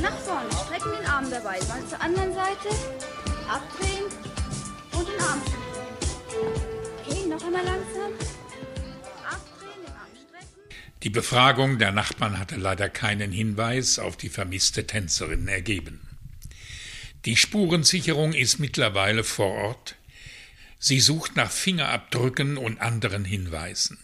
nach 0.00 0.18
vorne. 0.18 0.48
Strecken 0.66 0.92
den 1.00 1.06
Arm 1.10 1.30
dabei. 1.30 1.58
Mal 1.68 1.86
zur 1.88 2.00
anderen 2.00 2.32
Seite. 2.34 2.68
Abdrehen 3.48 4.04
und 4.92 5.08
den 5.08 5.20
Arm 5.20 5.40
strecken. 5.42 6.62
Okay, 7.04 7.26
noch 7.26 7.44
einmal 7.44 7.64
langsam. 7.64 8.12
Abdrehen, 9.28 9.82
den 9.84 9.92
Arm 9.92 10.12
strecken. 10.14 10.76
Die 11.02 11.10
Befragung 11.10 11.78
der 11.78 11.90
Nachbarn 11.90 12.38
hatte 12.38 12.56
leider 12.56 12.88
keinen 12.88 13.32
Hinweis 13.32 13.98
auf 13.98 14.16
die 14.16 14.28
vermisste 14.28 14.86
Tänzerin 14.86 15.48
ergeben. 15.48 16.09
Die 17.26 17.36
Spurensicherung 17.36 18.32
ist 18.32 18.58
mittlerweile 18.58 19.24
vor 19.24 19.52
Ort. 19.52 19.96
Sie 20.78 21.00
sucht 21.00 21.36
nach 21.36 21.50
Fingerabdrücken 21.50 22.56
und 22.56 22.80
anderen 22.80 23.26
Hinweisen, 23.26 23.98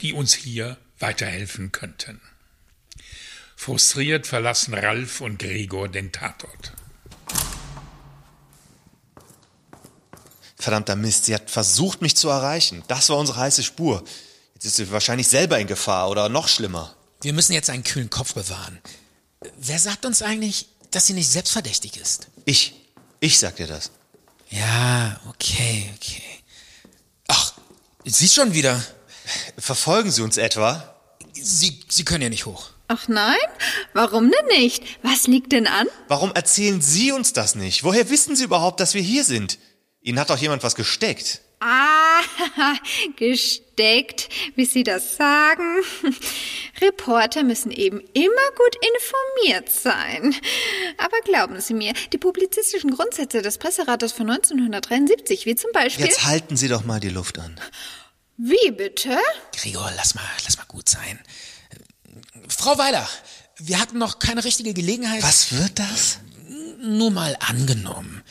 die 0.00 0.12
uns 0.12 0.34
hier 0.34 0.78
weiterhelfen 1.00 1.72
könnten. 1.72 2.20
Frustriert 3.56 4.28
verlassen 4.28 4.74
Ralf 4.74 5.20
und 5.20 5.40
Gregor 5.40 5.88
den 5.88 6.12
Tatort. 6.12 6.72
Verdammter 10.56 10.94
Mist, 10.94 11.24
sie 11.24 11.34
hat 11.34 11.50
versucht, 11.50 12.02
mich 12.02 12.16
zu 12.16 12.28
erreichen. 12.28 12.84
Das 12.86 13.08
war 13.08 13.16
unsere 13.16 13.38
heiße 13.38 13.64
Spur. 13.64 14.04
Jetzt 14.54 14.66
ist 14.66 14.76
sie 14.76 14.92
wahrscheinlich 14.92 15.26
selber 15.26 15.58
in 15.58 15.66
Gefahr 15.66 16.08
oder 16.08 16.28
noch 16.28 16.46
schlimmer. 16.46 16.94
Wir 17.22 17.32
müssen 17.32 17.52
jetzt 17.52 17.70
einen 17.70 17.82
kühlen 17.82 18.10
Kopf 18.10 18.34
bewahren. 18.34 18.78
Wer 19.58 19.78
sagt 19.78 20.04
uns 20.04 20.22
eigentlich, 20.22 20.68
dass 20.90 21.06
sie 21.06 21.12
nicht 21.14 21.30
selbstverdächtig 21.30 21.96
ist? 21.96 22.28
Ich. 22.44 22.74
Ich 23.20 23.38
sag 23.38 23.56
dir 23.56 23.66
das. 23.66 23.90
Ja, 24.48 25.20
okay, 25.28 25.90
okay. 25.96 26.22
Ach, 27.28 27.52
sie 28.04 28.28
schon 28.28 28.54
wieder. 28.54 28.82
Verfolgen 29.58 30.10
Sie 30.10 30.22
uns 30.22 30.36
etwa? 30.38 30.96
Sie, 31.32 31.80
sie 31.88 32.04
können 32.04 32.22
ja 32.22 32.28
nicht 32.28 32.46
hoch. 32.46 32.70
Ach 32.88 33.06
nein? 33.06 33.36
Warum 33.92 34.32
denn 34.32 34.46
nicht? 34.60 34.82
Was 35.02 35.28
liegt 35.28 35.52
denn 35.52 35.68
an? 35.68 35.86
Warum 36.08 36.32
erzählen 36.32 36.80
Sie 36.80 37.12
uns 37.12 37.32
das 37.32 37.54
nicht? 37.54 37.84
Woher 37.84 38.10
wissen 38.10 38.34
Sie 38.34 38.42
überhaupt, 38.42 38.80
dass 38.80 38.94
wir 38.94 39.02
hier 39.02 39.22
sind? 39.22 39.58
Ihnen 40.00 40.18
hat 40.18 40.30
doch 40.30 40.38
jemand 40.38 40.64
was 40.64 40.74
gesteckt. 40.74 41.40
Ah, 41.60 42.22
gesteckt, 43.16 44.30
wie 44.56 44.64
Sie 44.64 44.82
das 44.82 45.16
sagen. 45.16 45.82
Reporter 46.80 47.42
müssen 47.42 47.70
eben 47.70 48.00
immer 48.14 48.50
gut 48.56 48.76
informiert 48.96 49.70
sein. 49.70 50.34
Aber 50.96 51.18
glauben 51.24 51.60
Sie 51.60 51.74
mir, 51.74 51.92
die 52.12 52.18
publizistischen 52.18 52.90
Grundsätze 52.90 53.42
des 53.42 53.58
Presserates 53.58 54.12
von 54.12 54.30
1973, 54.30 55.44
wie 55.44 55.54
zum 55.54 55.70
Beispiel. 55.72 56.06
Jetzt 56.06 56.24
halten 56.24 56.56
Sie 56.56 56.68
doch 56.68 56.84
mal 56.84 56.98
die 56.98 57.10
Luft 57.10 57.38
an. 57.38 57.60
Wie 58.38 58.70
bitte? 58.70 59.18
Gregor, 59.54 59.92
lass 59.96 60.14
mal, 60.14 60.24
lass 60.44 60.56
mal 60.56 60.64
gut 60.66 60.88
sein. 60.88 61.20
Frau 62.48 62.78
Weiler, 62.78 63.06
wir 63.58 63.78
hatten 63.78 63.98
noch 63.98 64.18
keine 64.18 64.44
richtige 64.44 64.72
Gelegenheit. 64.72 65.22
Was 65.22 65.52
wird 65.52 65.78
das? 65.78 66.20
Nur 66.80 67.10
mal 67.10 67.36
angenommen. 67.46 68.22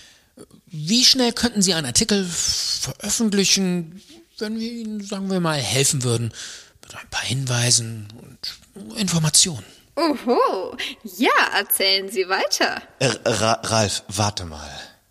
Wie 0.72 1.03
schnell 1.03 1.34
könnten 1.34 1.61
Sie 1.61 1.74
einen 1.74 1.88
Artikel 1.88 2.26
veröffentlichen, 2.26 4.01
wenn 4.38 4.59
wir 4.59 4.72
Ihnen, 4.72 5.03
sagen 5.03 5.30
wir 5.32 5.39
mal, 5.39 5.59
helfen 5.59 6.03
würden 6.03 6.32
mit 6.82 6.95
ein 6.95 7.09
paar 7.09 7.24
Hinweisen 7.24 8.07
und 8.74 8.97
Informationen? 8.97 9.65
Oho, 9.95 10.78
ja, 11.03 11.32
erzählen 11.55 12.09
Sie 12.09 12.30
weiter. 12.30 12.82
R 12.99 13.20
Ra 13.26 13.53
Ralf, 13.63 14.03
warte 14.07 14.45
mal. 14.45 14.70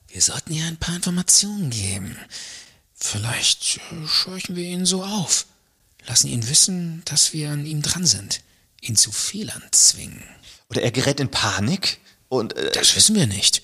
Wir 0.09 0.23
sollten 0.23 0.55
ihr 0.55 0.65
ein 0.65 0.79
paar 0.79 0.97
Informationen 0.97 1.71
geben. 1.71 2.17
Vielleicht 2.95 3.81
scheuchen 4.07 4.57
wir 4.57 4.65
ihn 4.65 4.87
so 4.87 5.05
auf. 5.05 5.47
Lassen 6.07 6.29
ihn 6.29 6.49
wissen, 6.49 7.03
dass 7.05 7.33
wir 7.33 7.51
an 7.51 7.67
ihm 7.67 7.83
dran 7.83 8.07
sind. 8.07 8.41
Ihn 8.81 8.97
zu 8.97 9.13
Fehlern 9.13 9.63
zwingen. 9.73 10.25
Oder 10.71 10.83
er 10.83 10.91
gerät 10.91 11.21
in 11.21 11.31
Panik 11.31 11.99
und. 12.29 12.57
Äh, 12.57 12.73
das 12.73 12.97
wissen 12.97 13.15
wir 13.15 13.27
nicht. 13.27 13.63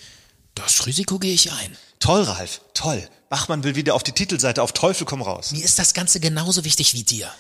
Das 0.55 0.86
Risiko 0.86 1.18
gehe 1.18 1.34
ich 1.34 1.53
ein. 1.53 1.76
Toll, 2.05 2.24
Ralf, 2.24 2.61
toll. 2.74 3.09
Bachmann 3.30 3.64
will 3.64 3.76
wieder 3.76 3.94
auf 3.94 4.02
die 4.02 4.12
Titelseite 4.12 4.62
auf 4.62 4.72
Teufel 4.72 5.07
komm 5.07 5.22
raus. 5.22 5.52
Mir 5.52 5.64
ist 5.64 5.78
das 5.78 5.94
Ganze 5.94 6.20
genauso 6.20 6.62
wichtig 6.62 6.92
wie 6.92 7.02
dir. 7.02 7.32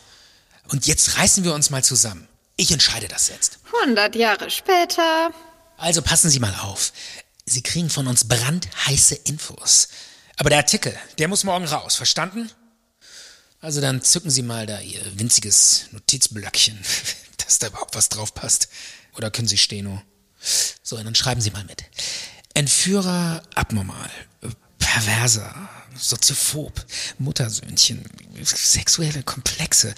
Und 0.68 0.86
jetzt 0.86 1.18
reißen 1.18 1.44
wir 1.44 1.52
uns 1.52 1.68
mal 1.68 1.84
zusammen. 1.84 2.26
Ich 2.56 2.72
entscheide 2.72 3.06
das 3.06 3.28
jetzt. 3.28 3.58
100 3.82 4.16
Jahre 4.16 4.50
später. 4.50 5.32
Also 5.76 6.00
passen 6.00 6.30
Sie 6.30 6.38
mal 6.38 6.54
auf. 6.62 6.94
Sie 7.44 7.62
kriegen 7.62 7.90
von 7.90 8.06
uns 8.06 8.26
brandheiße 8.26 9.16
Infos. 9.16 9.88
Aber 10.38 10.48
der 10.48 10.60
Artikel, 10.60 10.98
der 11.18 11.28
muss 11.28 11.44
morgen 11.44 11.66
raus, 11.66 11.96
verstanden? 11.96 12.50
Also 13.60 13.82
dann 13.82 14.00
zücken 14.00 14.30
Sie 14.30 14.40
mal 14.40 14.64
da 14.64 14.80
Ihr 14.80 15.02
winziges 15.18 15.88
Notizblöckchen, 15.90 16.82
dass 17.36 17.58
da 17.58 17.66
überhaupt 17.66 17.96
was 17.96 18.08
drauf 18.08 18.32
passt. 18.32 18.68
Oder 19.14 19.30
können 19.30 19.46
Sie 19.46 19.58
Steno? 19.58 20.00
So, 20.82 20.96
dann 20.96 21.14
schreiben 21.14 21.42
Sie 21.42 21.50
mal 21.50 21.64
mit. 21.64 21.84
Entführer 22.54 23.42
abnormal, 23.54 24.10
perverser, 24.78 25.68
soziophob, 25.96 26.84
Muttersöhnchen, 27.18 28.04
sexuelle 28.42 29.22
Komplexe, 29.22 29.94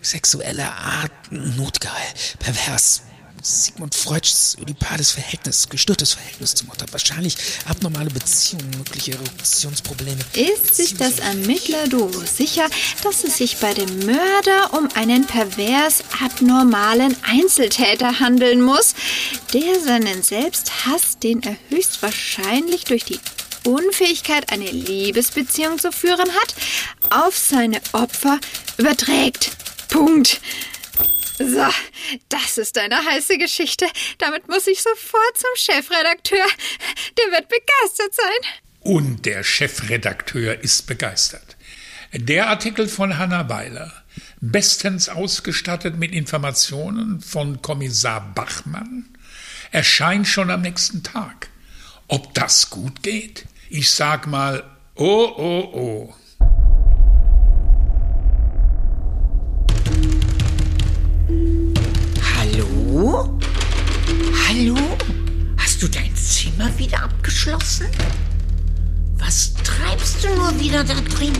sexuelle 0.00 0.72
Art, 0.72 1.12
notgeil, 1.30 1.92
pervers, 2.38 3.02
Sigmund 3.46 3.94
Freuds 3.94 4.56
Ödipales 4.60 5.10
Verhältnis, 5.10 5.68
gestörtes 5.68 6.14
Verhältnis 6.14 6.54
zur 6.54 6.66
Mutter, 6.68 6.86
wahrscheinlich 6.90 7.36
abnormale 7.66 8.10
Beziehungen, 8.10 8.70
mögliche 8.76 9.12
Eruptionsprobleme. 9.12 10.20
Ist 10.34 10.74
sich 10.74 10.96
das 10.96 11.18
Ermittlerduo 11.18 12.10
sicher, 12.24 12.66
dass 13.02 13.24
es 13.24 13.38
sich 13.38 13.58
bei 13.58 13.74
dem 13.74 14.06
Mörder 14.06 14.74
um 14.76 14.88
einen 14.94 15.26
pervers 15.26 16.04
abnormalen 16.22 17.16
Einzeltäter 17.22 18.20
handeln 18.20 18.62
muss, 18.62 18.94
der 19.52 19.80
seinen 19.80 20.22
Selbsthass, 20.22 21.18
den 21.18 21.42
er 21.42 21.56
höchstwahrscheinlich 21.68 22.84
durch 22.84 23.04
die 23.04 23.20
Unfähigkeit, 23.64 24.50
eine 24.52 24.70
Liebesbeziehung 24.70 25.78
zu 25.78 25.92
führen 25.92 26.30
hat, 26.32 26.54
auf 27.10 27.36
seine 27.36 27.80
Opfer 27.92 28.38
überträgt. 28.78 29.50
Punkt. 29.88 30.40
So, 31.38 31.68
das 32.28 32.58
ist 32.58 32.76
eine 32.78 32.96
heiße 32.96 33.38
Geschichte. 33.38 33.86
Damit 34.18 34.48
muss 34.48 34.66
ich 34.66 34.82
sofort 34.82 35.36
zum 35.36 35.50
Chefredakteur. 35.54 36.44
Der 37.16 37.32
wird 37.32 37.48
begeistert 37.48 38.12
sein. 38.12 38.50
Und 38.80 39.24
der 39.24 39.44
Chefredakteur 39.44 40.60
ist 40.60 40.88
begeistert. 40.88 41.56
Der 42.12 42.48
Artikel 42.48 42.88
von 42.88 43.18
Hanna 43.18 43.48
Weiler, 43.48 43.92
bestens 44.40 45.08
ausgestattet 45.08 45.96
mit 45.96 46.12
Informationen 46.12 47.20
von 47.20 47.62
Kommissar 47.62 48.32
Bachmann, 48.34 49.08
erscheint 49.70 50.26
schon 50.26 50.50
am 50.50 50.62
nächsten 50.62 51.04
Tag. 51.04 51.50
Ob 52.08 52.34
das 52.34 52.70
gut 52.70 53.02
geht? 53.04 53.44
Ich 53.70 53.90
sag 53.90 54.26
mal, 54.26 54.64
oh, 54.96 55.32
oh, 55.36 55.70
oh. 55.72 56.14
Hallo? 62.98 64.74
Hast 65.56 65.80
du 65.80 65.86
dein 65.86 66.12
Zimmer 66.16 66.76
wieder 66.78 67.04
abgeschlossen? 67.04 67.86
Was 69.18 69.54
treibst 69.62 70.24
du 70.24 70.34
nur 70.34 70.58
wieder 70.58 70.82
da 70.82 70.94
drin? 70.94 71.32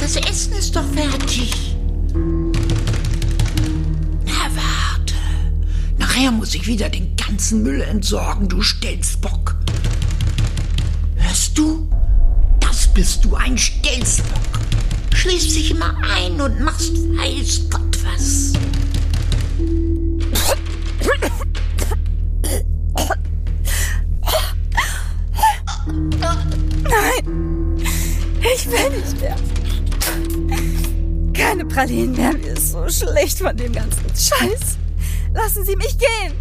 Das 0.00 0.16
Essen 0.16 0.54
ist 0.54 0.74
doch 0.74 0.84
fertig. 0.92 1.76
Na 4.24 4.50
warte. 4.56 5.14
Nachher 5.96 6.32
muss 6.32 6.56
ich 6.56 6.66
wieder 6.66 6.88
den 6.88 7.14
ganzen 7.14 7.62
Müll 7.62 7.80
entsorgen, 7.80 8.48
du 8.48 8.60
Stelzbock. 8.60 9.54
Hörst 11.14 11.56
du? 11.56 11.88
Das 12.58 12.92
bist 12.92 13.24
du, 13.24 13.36
ein 13.36 13.56
Stelzbock. 13.56 14.58
Schließt 15.14 15.52
sich 15.52 15.70
immer 15.70 15.96
ein 16.02 16.40
und 16.40 16.58
machst 16.62 16.94
weiß 17.16 17.70
Gott 17.70 17.96
was. 18.02 18.54
Pralinen 31.78 32.10
mehr. 32.16 32.32
Mir 32.32 32.54
ist 32.54 32.72
so 32.72 32.88
schlecht 32.88 33.38
von 33.38 33.56
dem 33.56 33.72
ganzen 33.72 34.04
Scheiß. 34.08 34.78
Lassen 35.32 35.64
Sie 35.64 35.76
mich 35.76 35.96
gehen. 35.96 36.34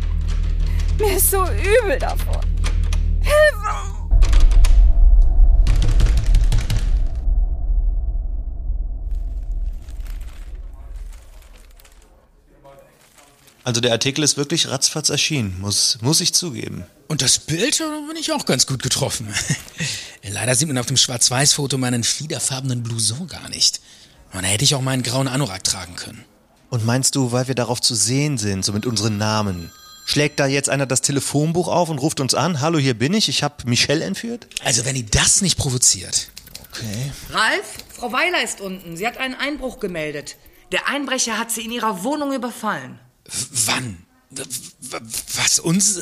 Mir 0.97 1.15
ist 1.15 1.29
so 1.29 1.43
übel 1.43 1.99
davon. 1.99 2.41
Hilfe! 3.21 3.97
Also 13.63 13.79
der 13.79 13.91
Artikel 13.91 14.23
ist 14.23 14.37
wirklich 14.37 14.69
ratzfatz 14.69 15.09
erschienen, 15.09 15.61
muss, 15.61 15.99
muss 16.01 16.19
ich 16.19 16.33
zugeben. 16.33 16.83
Und 17.09 17.21
das 17.21 17.37
Bild 17.37 17.79
da 17.79 17.83
bin 18.07 18.17
ich 18.17 18.31
auch 18.31 18.47
ganz 18.47 18.65
gut 18.65 18.81
getroffen. 18.81 19.31
Leider 20.23 20.55
sieht 20.55 20.67
man 20.67 20.79
auf 20.79 20.87
dem 20.87 20.97
Schwarz-Weiß-Foto 20.97 21.77
meinen 21.77 22.03
fliederfarbenen 22.03 22.81
Blouson 22.81 23.27
gar 23.27 23.49
nicht. 23.49 23.81
Und 24.33 24.43
da 24.43 24.47
hätte 24.47 24.63
ich 24.63 24.75
auch 24.75 24.81
meinen 24.81 25.03
grauen 25.03 25.27
Anorak 25.27 25.63
tragen 25.63 25.95
können. 25.95 26.23
Und 26.69 26.85
meinst 26.85 27.15
du, 27.15 27.31
weil 27.31 27.47
wir 27.47 27.55
darauf 27.55 27.81
zu 27.81 27.95
sehen 27.95 28.37
sind, 28.37 28.65
so 28.65 28.73
mit 28.73 28.85
unseren 28.85 29.17
Namen, 29.17 29.71
schlägt 30.05 30.39
da 30.39 30.47
jetzt 30.47 30.69
einer 30.69 30.85
das 30.85 31.01
Telefonbuch 31.01 31.67
auf 31.67 31.89
und 31.89 31.99
ruft 31.99 32.19
uns 32.19 32.33
an, 32.33 32.59
hallo, 32.59 32.77
hier 32.77 32.93
bin 32.93 33.13
ich, 33.13 33.29
ich 33.29 33.43
habe 33.43 33.55
Michelle 33.65 34.03
entführt? 34.03 34.47
Also 34.63 34.85
wenn 34.85 34.95
die 34.95 35.05
das 35.05 35.41
nicht 35.41 35.57
provoziert. 35.57 36.29
Okay. 36.71 37.11
Ralf, 37.31 37.73
Frau 37.89 38.11
Weiler 38.11 38.43
ist 38.43 38.61
unten. 38.61 38.97
Sie 38.97 39.07
hat 39.07 39.17
einen 39.17 39.35
Einbruch 39.35 39.79
gemeldet. 39.79 40.35
Der 40.71 40.87
Einbrecher 40.87 41.37
hat 41.37 41.51
sie 41.51 41.61
in 41.61 41.71
ihrer 41.71 42.03
Wohnung 42.03 42.33
überfallen. 42.33 42.99
Wann? 43.65 44.05
Was 45.35 45.59
uns, 45.59 46.01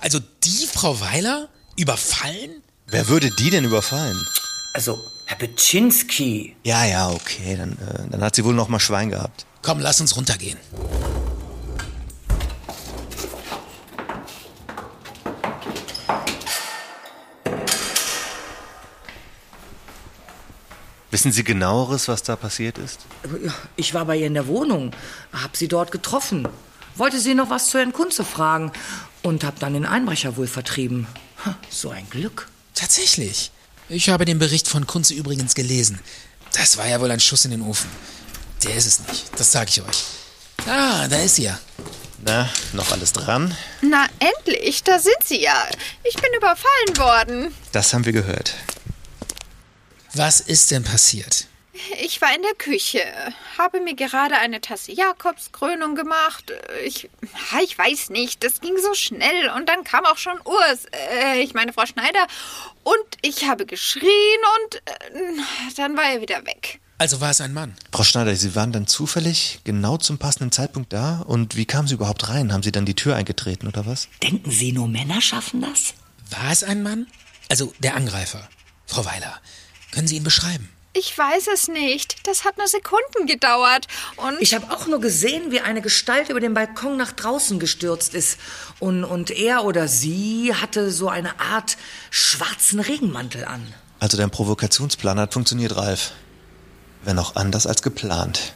also 0.00 0.20
die 0.44 0.66
Frau 0.72 1.00
Weiler 1.00 1.48
überfallen? 1.76 2.62
Wer 2.86 3.08
würde 3.08 3.30
die 3.30 3.50
denn 3.50 3.64
überfallen? 3.64 4.16
Also, 4.74 4.98
Herr 5.26 5.36
Petschinski. 5.36 6.56
Ja, 6.64 6.84
ja, 6.84 7.10
okay, 7.10 7.56
dann, 7.56 7.72
äh, 7.72 8.10
dann 8.10 8.22
hat 8.22 8.36
sie 8.36 8.44
wohl 8.44 8.54
noch 8.54 8.68
mal 8.68 8.80
Schwein 8.80 9.10
gehabt. 9.10 9.46
Komm, 9.62 9.80
lass 9.80 10.00
uns 10.00 10.16
runtergehen. 10.16 10.58
Wissen 21.10 21.30
Sie 21.30 21.44
genaueres, 21.44 22.08
was 22.08 22.24
da 22.24 22.34
passiert 22.34 22.76
ist? 22.76 23.06
Ich 23.76 23.94
war 23.94 24.04
bei 24.04 24.16
ihr 24.16 24.26
in 24.26 24.34
der 24.34 24.48
Wohnung, 24.48 24.90
hab 25.32 25.56
sie 25.56 25.68
dort 25.68 25.92
getroffen. 25.92 26.48
Wollte 26.96 27.20
sie 27.20 27.34
noch 27.34 27.50
was 27.50 27.70
zu 27.70 27.78
Herrn 27.78 27.92
Kunze 27.92 28.24
fragen 28.24 28.72
und 29.22 29.44
hab 29.44 29.58
dann 29.60 29.74
den 29.74 29.86
Einbrecher 29.86 30.36
wohl 30.36 30.48
vertrieben. 30.48 31.06
So 31.70 31.90
ein 31.90 32.10
Glück. 32.10 32.48
Tatsächlich. 32.74 33.52
Ich 33.88 34.08
habe 34.08 34.24
den 34.24 34.38
Bericht 34.38 34.68
von 34.68 34.86
Kunze 34.86 35.14
übrigens 35.14 35.54
gelesen. 35.54 36.00
Das 36.52 36.76
war 36.76 36.86
ja 36.86 37.00
wohl 37.00 37.10
ein 37.10 37.20
Schuss 37.20 37.44
in 37.44 37.50
den 37.50 37.62
Ofen. 37.62 37.90
Der 38.62 38.74
ist 38.74 38.86
es 38.86 39.00
nicht, 39.08 39.24
das 39.38 39.52
sage 39.52 39.70
ich 39.70 39.82
euch. 39.82 40.04
Ah, 40.66 41.06
da 41.08 41.18
ist 41.20 41.36
sie 41.36 41.44
ja. 41.44 41.58
Na, 42.24 42.48
noch 42.72 42.90
alles 42.92 43.12
dran? 43.12 43.54
Na, 43.82 44.06
endlich, 44.18 44.82
da 44.82 44.98
sind 44.98 45.22
Sie 45.24 45.42
ja. 45.42 45.66
Ich 46.04 46.14
bin 46.14 46.32
überfallen 46.34 46.96
worden. 46.96 47.54
Das 47.72 47.92
haben 47.92 48.06
wir 48.06 48.12
gehört. 48.12 48.54
Was 50.14 50.40
ist 50.40 50.70
denn 50.70 50.84
passiert? 50.84 51.46
Ich 52.02 52.20
war 52.20 52.34
in 52.34 52.42
der 52.42 52.54
Küche, 52.54 53.00
habe 53.58 53.80
mir 53.80 53.94
gerade 53.94 54.36
eine 54.36 54.60
Tasse 54.60 54.92
Jakobskrönung 54.92 55.96
gemacht. 55.96 56.52
Ich, 56.84 57.10
ich 57.62 57.76
weiß 57.76 58.10
nicht, 58.10 58.44
das 58.44 58.60
ging 58.60 58.74
so 58.80 58.94
schnell 58.94 59.50
und 59.56 59.68
dann 59.68 59.82
kam 59.82 60.04
auch 60.04 60.18
schon 60.18 60.38
Urs, 60.44 60.86
äh, 60.92 61.40
ich 61.40 61.52
meine 61.52 61.72
Frau 61.72 61.84
Schneider, 61.84 62.26
und 62.84 63.18
ich 63.22 63.48
habe 63.48 63.66
geschrien 63.66 64.40
und 64.64 64.76
äh, 64.76 65.42
dann 65.76 65.96
war 65.96 66.04
er 66.04 66.20
wieder 66.20 66.46
weg. 66.46 66.80
Also 66.98 67.20
war 67.20 67.30
es 67.30 67.40
ein 67.40 67.52
Mann. 67.52 67.74
Frau 67.92 68.04
Schneider, 68.04 68.36
Sie 68.36 68.54
waren 68.54 68.70
dann 68.70 68.86
zufällig 68.86 69.60
genau 69.64 69.96
zum 69.96 70.18
passenden 70.18 70.52
Zeitpunkt 70.52 70.92
da? 70.92 71.22
Und 71.26 71.56
wie 71.56 71.64
kamen 71.64 71.88
Sie 71.88 71.94
überhaupt 71.94 72.28
rein? 72.28 72.52
Haben 72.52 72.62
Sie 72.62 72.72
dann 72.72 72.86
die 72.86 72.94
Tür 72.94 73.16
eingetreten 73.16 73.66
oder 73.66 73.84
was? 73.84 74.08
Denken 74.22 74.50
Sie, 74.50 74.70
nur 74.70 74.86
Männer 74.86 75.20
schaffen 75.20 75.60
das? 75.60 75.94
War 76.30 76.52
es 76.52 76.62
ein 76.62 76.84
Mann? 76.84 77.08
Also 77.50 77.74
der 77.80 77.96
Angreifer. 77.96 78.48
Frau 78.86 79.04
Weiler, 79.04 79.40
können 79.90 80.06
Sie 80.06 80.16
ihn 80.16 80.24
beschreiben? 80.24 80.68
Ich 80.96 81.18
weiß 81.18 81.48
es 81.52 81.66
nicht. 81.66 82.24
Das 82.28 82.44
hat 82.44 82.56
nur 82.56 82.68
Sekunden 82.68 83.26
gedauert. 83.26 83.88
Und 84.16 84.40
ich 84.40 84.54
habe 84.54 84.70
auch 84.70 84.86
nur 84.86 85.00
gesehen, 85.00 85.50
wie 85.50 85.58
eine 85.58 85.82
Gestalt 85.82 86.28
über 86.28 86.38
den 86.38 86.54
Balkon 86.54 86.96
nach 86.96 87.10
draußen 87.10 87.58
gestürzt 87.58 88.14
ist. 88.14 88.38
Und, 88.78 89.02
und 89.02 89.32
er 89.32 89.64
oder 89.64 89.88
sie 89.88 90.54
hatte 90.54 90.92
so 90.92 91.08
eine 91.08 91.40
Art 91.40 91.76
schwarzen 92.10 92.78
Regenmantel 92.78 93.44
an. 93.44 93.60
Also 93.98 94.16
dein 94.16 94.30
Provokationsplan 94.30 95.18
hat 95.18 95.34
funktioniert, 95.34 95.74
Ralf. 95.74 96.12
Wenn 97.02 97.18
auch 97.18 97.34
anders 97.34 97.66
als 97.66 97.82
geplant. 97.82 98.54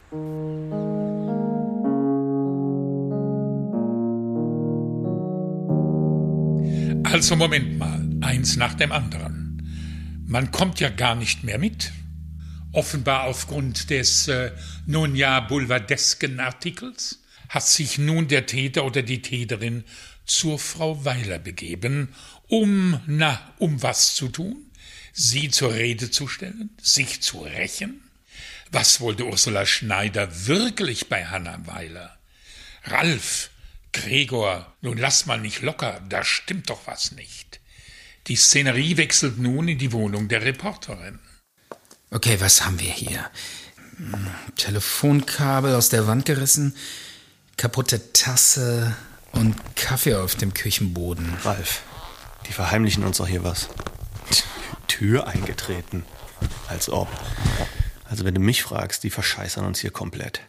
Also 7.02 7.34
Moment 7.34 7.78
mal, 7.78 8.08
eins 8.20 8.54
nach 8.56 8.74
dem 8.74 8.92
anderen. 8.92 10.22
Man 10.24 10.52
kommt 10.52 10.78
ja 10.78 10.88
gar 10.88 11.16
nicht 11.16 11.42
mehr 11.42 11.58
mit. 11.58 11.90
Offenbar 12.72 13.24
aufgrund 13.24 13.90
des 13.90 14.28
äh, 14.28 14.52
nun 14.86 15.16
ja 15.16 15.40
boulevardesken 15.40 16.38
Artikels 16.38 17.20
hat 17.48 17.66
sich 17.66 17.98
nun 17.98 18.28
der 18.28 18.46
Täter 18.46 18.84
oder 18.84 19.02
die 19.02 19.22
Täterin 19.22 19.84
zur 20.26 20.58
Frau 20.58 21.04
Weiler 21.04 21.38
begeben 21.38 22.14
Um, 22.48 23.00
na, 23.06 23.54
um 23.58 23.82
was 23.82 24.14
zu 24.14 24.28
tun? 24.28 24.70
Sie 25.12 25.50
zur 25.50 25.74
Rede 25.74 26.10
zu 26.10 26.28
stellen? 26.28 26.70
Sich 26.80 27.20
zu 27.22 27.40
rächen? 27.40 28.00
Was 28.70 29.00
wollte 29.00 29.26
Ursula 29.26 29.66
Schneider 29.66 30.46
wirklich 30.46 31.08
bei 31.08 31.24
Hanna 31.26 31.60
Weiler? 31.66 32.18
Ralf, 32.84 33.50
Gregor, 33.92 34.74
nun 34.82 34.98
lass 34.98 35.26
mal 35.26 35.40
nicht 35.40 35.62
locker, 35.62 36.02
da 36.08 36.22
stimmt 36.22 36.70
doch 36.70 36.86
was 36.86 37.12
nicht. 37.12 37.60
Die 38.26 38.36
Szenerie 38.36 38.96
wechselt 38.98 39.38
nun 39.38 39.68
in 39.68 39.78
die 39.78 39.92
Wohnung 39.92 40.28
der 40.28 40.42
Reporterin. 40.42 41.18
Okay, 42.10 42.40
was 42.40 42.64
haben 42.64 42.80
wir 42.80 42.90
hier? 42.90 43.30
Hm, 43.96 44.26
Telefonkabel 44.56 45.74
aus 45.74 45.90
der 45.90 46.06
Wand 46.06 46.24
gerissen, 46.24 46.74
kaputte 47.56 48.12
Tasse 48.12 48.96
und 49.32 49.54
Kaffee 49.76 50.14
auf 50.14 50.34
dem 50.34 50.54
Küchenboden. 50.54 51.36
Ralf, 51.44 51.82
die 52.46 52.52
verheimlichen 52.52 53.04
uns 53.04 53.18
doch 53.18 53.28
hier 53.28 53.44
was. 53.44 53.68
Tür 54.86 55.26
eingetreten. 55.26 56.04
Als 56.68 56.88
ob. 56.88 57.08
Also 58.04 58.24
wenn 58.24 58.34
du 58.34 58.40
mich 58.40 58.62
fragst, 58.62 59.02
die 59.04 59.10
verscheißern 59.10 59.64
uns 59.64 59.80
hier 59.80 59.90
komplett. 59.90 60.40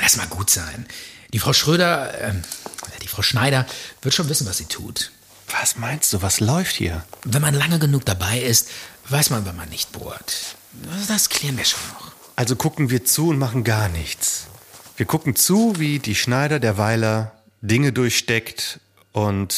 Lass 0.00 0.16
mal 0.16 0.26
gut 0.26 0.48
sein. 0.48 0.86
Die 1.32 1.38
Frau 1.38 1.52
Schröder, 1.52 2.18
äh, 2.20 2.32
die 3.02 3.08
Frau 3.08 3.22
Schneider 3.22 3.66
wird 4.00 4.14
schon 4.14 4.28
wissen, 4.28 4.46
was 4.46 4.58
sie 4.58 4.66
tut. 4.66 5.10
Was 5.60 5.76
meinst 5.76 6.12
du, 6.12 6.22
was 6.22 6.40
läuft 6.40 6.76
hier? 6.76 7.04
Wenn 7.24 7.42
man 7.42 7.54
lange 7.54 7.78
genug 7.78 8.04
dabei 8.04 8.38
ist, 8.40 8.68
weiß 9.08 9.30
man, 9.30 9.44
wenn 9.44 9.56
man 9.56 9.68
nicht 9.68 9.92
bohrt. 9.92 10.56
Das 11.08 11.28
klären 11.28 11.56
wir 11.56 11.64
schon 11.64 11.80
noch. 11.94 12.12
Also 12.36 12.56
gucken 12.56 12.90
wir 12.90 13.04
zu 13.04 13.28
und 13.28 13.38
machen 13.38 13.64
gar 13.64 13.88
nichts. 13.88 14.46
Wir 14.96 15.06
gucken 15.06 15.36
zu, 15.36 15.78
wie 15.78 15.98
die 15.98 16.14
Schneider 16.14 16.60
der 16.60 16.78
Weiler 16.78 17.32
Dinge 17.60 17.92
durchsteckt 17.92 18.80
und 19.12 19.54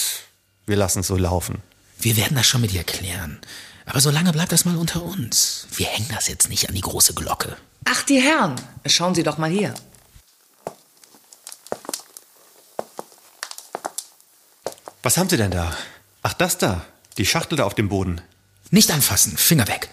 wir 0.66 0.77
lassen 0.77 1.01
es 1.01 1.07
so 1.07 1.16
laufen. 1.16 1.62
Wir 1.99 2.16
werden 2.16 2.37
das 2.37 2.47
schon 2.47 2.62
mit 2.62 2.73
ihr 2.73 2.85
klären. 2.85 3.41
Aber 3.87 4.01
solange 4.01 4.33
bleibt 4.33 4.53
das 4.53 4.64
mal 4.64 4.77
unter 4.77 5.03
uns. 5.03 5.66
Wir 5.75 5.87
hängen 5.87 6.09
das 6.14 6.29
jetzt 6.29 6.49
nicht 6.49 6.68
an 6.68 6.75
die 6.75 6.81
große 6.81 7.14
Glocke. 7.14 7.57
Ach, 7.85 8.03
die 8.05 8.21
Herren, 8.21 8.55
schauen 8.87 9.14
Sie 9.14 9.23
doch 9.23 9.37
mal 9.37 9.51
hier. 9.51 9.75
Was 15.03 15.16
haben 15.16 15.29
Sie 15.29 15.37
denn 15.37 15.51
da? 15.51 15.77
Ach, 16.23 16.35
das 16.35 16.59
da. 16.59 16.85
Die 17.18 17.27
Schachtel 17.27 17.57
da 17.57 17.64
auf 17.64 17.75
dem 17.75 17.89
Boden. 17.89 18.21
Nicht 18.71 18.91
anfassen, 18.91 19.37
Finger 19.37 19.66
weg. 19.66 19.89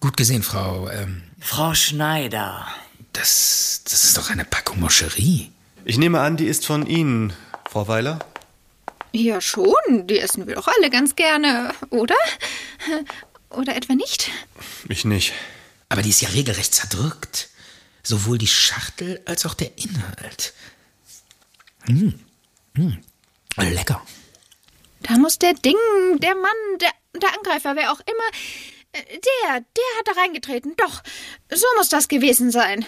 Gut 0.00 0.16
gesehen, 0.16 0.42
Frau. 0.42 0.88
Ähm, 0.88 1.22
Frau 1.40 1.74
Schneider. 1.74 2.66
Das, 3.12 3.82
das 3.84 4.04
ist 4.04 4.16
doch 4.16 4.30
eine 4.30 4.44
Packung 4.44 4.78
Moscherie. 4.80 5.50
Ich 5.84 5.98
nehme 5.98 6.20
an, 6.20 6.36
die 6.36 6.46
ist 6.46 6.66
von 6.66 6.86
Ihnen, 6.86 7.32
Frau 7.68 7.88
Weiler. 7.88 8.20
Ja, 9.12 9.40
schon. 9.40 10.06
Die 10.06 10.20
essen 10.20 10.46
wir 10.46 10.54
doch 10.54 10.68
alle 10.68 10.90
ganz 10.90 11.16
gerne, 11.16 11.72
oder? 11.90 12.14
Oder 13.50 13.74
etwa 13.76 13.94
nicht? 13.94 14.30
Ich 14.88 15.04
nicht. 15.04 15.32
Aber 15.88 16.02
die 16.02 16.10
ist 16.10 16.20
ja 16.20 16.28
regelrecht 16.28 16.74
zerdrückt. 16.74 17.48
Sowohl 18.02 18.38
die 18.38 18.46
Schachtel 18.46 19.20
als 19.24 19.46
auch 19.46 19.54
der 19.54 19.76
Inhalt. 19.78 20.52
Hm. 21.86 22.20
Hm. 22.74 22.98
Lecker. 23.56 24.02
Da 25.00 25.16
muss 25.16 25.38
der 25.38 25.54
Ding, 25.54 25.76
der 26.18 26.34
Mann, 26.34 26.78
der, 26.80 26.90
der 27.20 27.30
Angreifer, 27.36 27.74
wer 27.74 27.92
auch 27.92 28.00
immer, 28.00 28.38
der, 28.94 29.60
der 29.60 29.98
hat 29.98 30.06
da 30.06 30.12
reingetreten. 30.20 30.74
Doch, 30.76 31.02
so 31.50 31.66
muss 31.76 31.88
das 31.88 32.08
gewesen 32.08 32.50
sein. 32.50 32.86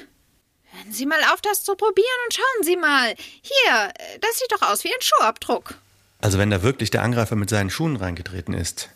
Hören 0.73 0.93
Sie 0.93 1.07
mal 1.07 1.23
auf, 1.33 1.41
das 1.41 1.65
zu 1.65 1.75
probieren 1.75 2.07
und 2.27 2.35
schauen 2.35 2.65
Sie 2.65 2.77
mal. 2.77 3.15
Hier, 3.43 3.93
das 4.21 4.39
sieht 4.39 4.53
doch 4.53 4.63
aus 4.63 4.85
wie 4.85 4.93
ein 4.93 5.01
Schuhabdruck. 5.01 5.75
Also 6.21 6.39
wenn 6.39 6.51
da 6.51 6.63
wirklich 6.63 6.91
der 6.91 7.03
Angreifer 7.03 7.37
mit 7.37 7.51
seinen 7.51 7.71
Schuhen 7.71 7.97
reingetreten 7.97 8.55
ist, 8.55 8.91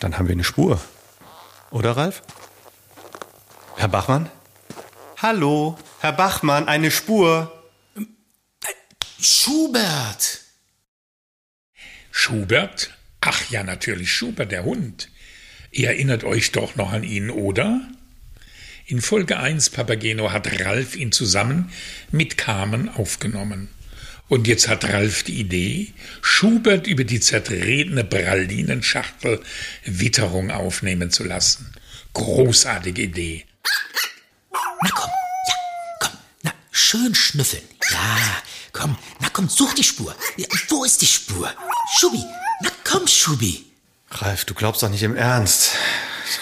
dann 0.00 0.18
haben 0.18 0.28
wir 0.28 0.32
eine 0.32 0.44
Spur. 0.44 0.80
Oder, 1.70 1.96
Ralf? 1.96 2.22
Herr 3.76 3.88
Bachmann? 3.88 4.30
Hallo, 5.20 5.78
Herr 6.00 6.12
Bachmann, 6.12 6.68
eine 6.68 6.90
Spur. 6.90 7.52
Schubert! 9.20 10.40
Schubert? 12.10 12.90
Ach 13.24 13.50
ja, 13.50 13.62
natürlich 13.62 14.12
Schubert, 14.12 14.50
der 14.50 14.64
Hund. 14.64 15.08
Ihr 15.70 15.88
erinnert 15.88 16.24
euch 16.24 16.50
doch 16.50 16.74
noch 16.74 16.92
an 16.92 17.04
ihn, 17.04 17.30
oder? 17.30 17.80
In 18.84 19.00
Folge 19.00 19.38
1 19.38 19.70
Papageno 19.70 20.32
hat 20.32 20.60
Ralf 20.60 20.96
ihn 20.96 21.12
zusammen 21.12 21.72
mit 22.10 22.36
Carmen 22.36 22.88
aufgenommen. 22.88 23.68
Und 24.28 24.48
jetzt 24.48 24.66
hat 24.66 24.84
Ralf 24.84 25.22
die 25.22 25.38
Idee, 25.38 25.92
Schubert 26.20 26.88
über 26.88 27.04
die 27.04 27.20
zertretene 27.20 28.02
Pralinenschachtel 28.02 29.40
Witterung 29.84 30.50
aufnehmen 30.50 31.10
zu 31.12 31.22
lassen. 31.22 31.72
Großartige 32.14 33.02
Idee. 33.02 33.46
Na 34.82 34.90
komm, 34.90 35.10
ja, 35.48 35.54
komm, 36.00 36.18
na, 36.42 36.52
schön 36.72 37.14
schnüffeln. 37.14 37.62
Ja, 37.92 38.42
komm, 38.72 38.98
na 39.20 39.28
komm, 39.28 39.48
such 39.48 39.74
die 39.74 39.84
Spur. 39.84 40.16
Ja, 40.36 40.46
wo 40.68 40.84
ist 40.84 41.00
die 41.02 41.06
Spur? 41.06 41.54
Schubi, 41.98 42.24
na 42.62 42.70
komm, 42.84 43.06
Schubi. 43.06 43.64
Ralf, 44.10 44.44
du 44.44 44.54
glaubst 44.54 44.82
doch 44.82 44.88
nicht 44.88 45.02
im 45.02 45.16
Ernst, 45.16 45.72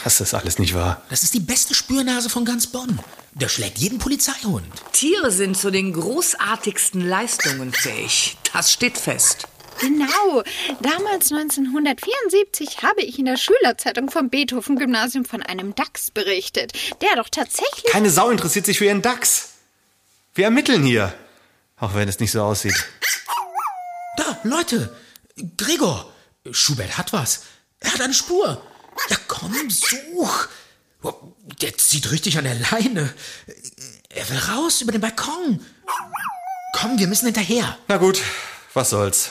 dass 0.04 0.18
das 0.18 0.34
alles 0.34 0.58
nicht 0.58 0.74
wahr. 0.74 1.02
Das 1.08 1.22
ist 1.22 1.34
die 1.34 1.40
beste 1.40 1.74
Spürnase 1.74 2.28
von 2.28 2.44
ganz 2.44 2.66
Bonn. 2.66 2.98
Der 3.32 3.48
schlägt 3.48 3.78
jeden 3.78 3.98
Polizeihund. 3.98 4.66
Tiere 4.92 5.30
sind 5.30 5.56
zu 5.56 5.70
den 5.70 5.92
großartigsten 5.92 7.00
Leistungen 7.00 7.72
fähig. 7.72 8.36
Das 8.52 8.72
steht 8.72 8.98
fest. 8.98 9.46
Genau. 9.80 10.42
Damals 10.80 11.32
1974 11.32 12.82
habe 12.82 13.02
ich 13.02 13.18
in 13.18 13.24
der 13.24 13.36
Schülerzeitung 13.36 14.10
vom 14.10 14.28
Beethoven-Gymnasium 14.28 15.24
von 15.24 15.42
einem 15.42 15.74
Dachs 15.74 16.10
berichtet, 16.10 16.72
der 17.00 17.16
doch 17.16 17.28
tatsächlich. 17.30 17.90
Keine 17.90 18.10
Sau 18.10 18.30
interessiert 18.30 18.66
sich 18.66 18.78
für 18.78 18.84
ihren 18.86 19.00
Dachs. 19.00 19.50
Wir 20.34 20.44
ermitteln 20.46 20.84
hier. 20.84 21.14
Auch 21.78 21.94
wenn 21.94 22.08
es 22.08 22.20
nicht 22.20 22.32
so 22.32 22.42
aussieht. 22.42 22.74
Da, 24.16 24.38
Leute. 24.42 24.94
Gregor. 25.56 26.12
Schubert 26.50 26.96
hat 26.96 27.12
was. 27.12 27.42
Er 27.80 27.92
hat 27.92 28.00
eine 28.00 28.14
Spur. 28.14 28.62
Ja, 29.08 29.16
komm, 29.28 29.54
such. 29.70 30.48
Der 31.60 31.76
zieht 31.76 32.10
richtig 32.10 32.38
an 32.38 32.44
der 32.44 32.54
Leine. 32.54 33.12
Er 34.08 34.28
will 34.28 34.38
raus 34.38 34.80
über 34.80 34.92
den 34.92 35.00
Balkon. 35.00 35.64
Komm, 36.72 36.98
wir 36.98 37.06
müssen 37.06 37.26
hinterher. 37.26 37.78
Na 37.88 37.96
gut, 37.96 38.20
was 38.74 38.90
soll's. 38.90 39.30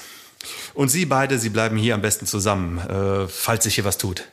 Und 0.73 0.89
Sie 0.89 1.05
beide, 1.05 1.39
Sie 1.39 1.49
bleiben 1.49 1.77
hier 1.77 1.95
am 1.95 2.01
besten 2.01 2.25
zusammen, 2.25 2.77
äh, 2.77 3.27
falls 3.27 3.63
sich 3.65 3.75
hier 3.75 3.85
was 3.85 3.97
tut. 3.97 4.23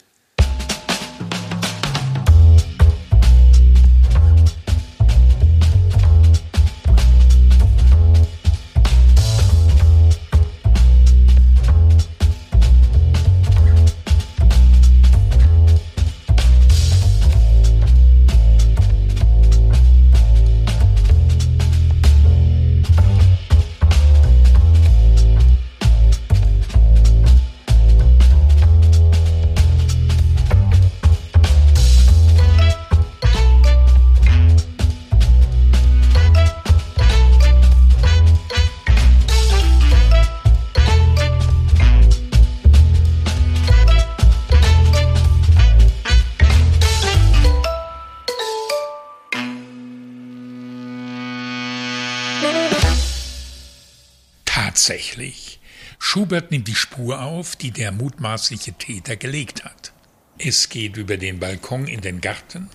Schubert 56.16 56.50
nimmt 56.50 56.66
die 56.66 56.74
Spur 56.74 57.20
auf, 57.20 57.56
die 57.56 57.72
der 57.72 57.92
mutmaßliche 57.92 58.72
Täter 58.72 59.16
gelegt 59.16 59.64
hat. 59.64 59.92
Es 60.38 60.70
geht 60.70 60.96
über 60.96 61.18
den 61.18 61.40
Balkon 61.40 61.86
in 61.86 62.00
den 62.00 62.22
Garten, 62.22 62.70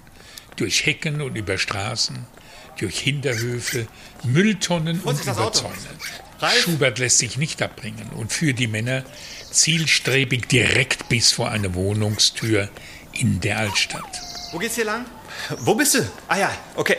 durch 0.57 0.85
Hecken 0.85 1.21
und 1.21 1.35
über 1.35 1.57
Straßen, 1.57 2.27
durch 2.77 2.99
Hinterhöfe, 2.99 3.87
Mülltonnen 4.23 4.99
und 4.99 5.25
über 5.25 5.51
Zäune. 5.51 5.73
Schubert 6.61 6.99
lässt 6.99 7.17
sich 7.17 7.37
nicht 7.37 7.63
abbringen 7.63 8.11
und 8.15 8.31
führt 8.31 8.59
die 8.59 8.67
Männer 8.67 9.03
zielstrebig 9.49 10.47
direkt 10.47 11.09
bis 11.09 11.31
vor 11.31 11.49
eine 11.49 11.73
Wohnungstür 11.73 12.69
in 13.11 13.39
der 13.39 13.57
Altstadt. 13.57 14.21
Wo 14.51 14.59
geht's 14.59 14.75
hier 14.75 14.85
lang? 14.85 15.07
Wo 15.61 15.73
bist 15.73 15.95
du? 15.95 16.07
Ah 16.27 16.37
ja, 16.37 16.55
okay. 16.75 16.97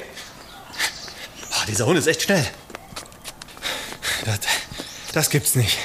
Boah, 1.51 1.67
dieser 1.69 1.87
Hund 1.87 2.01
ist 2.01 2.09
echt 2.09 2.23
schnell. 2.23 2.45
Das, 4.25 4.41
das 5.13 5.31
gibt's 5.31 5.55
nicht. 5.55 5.79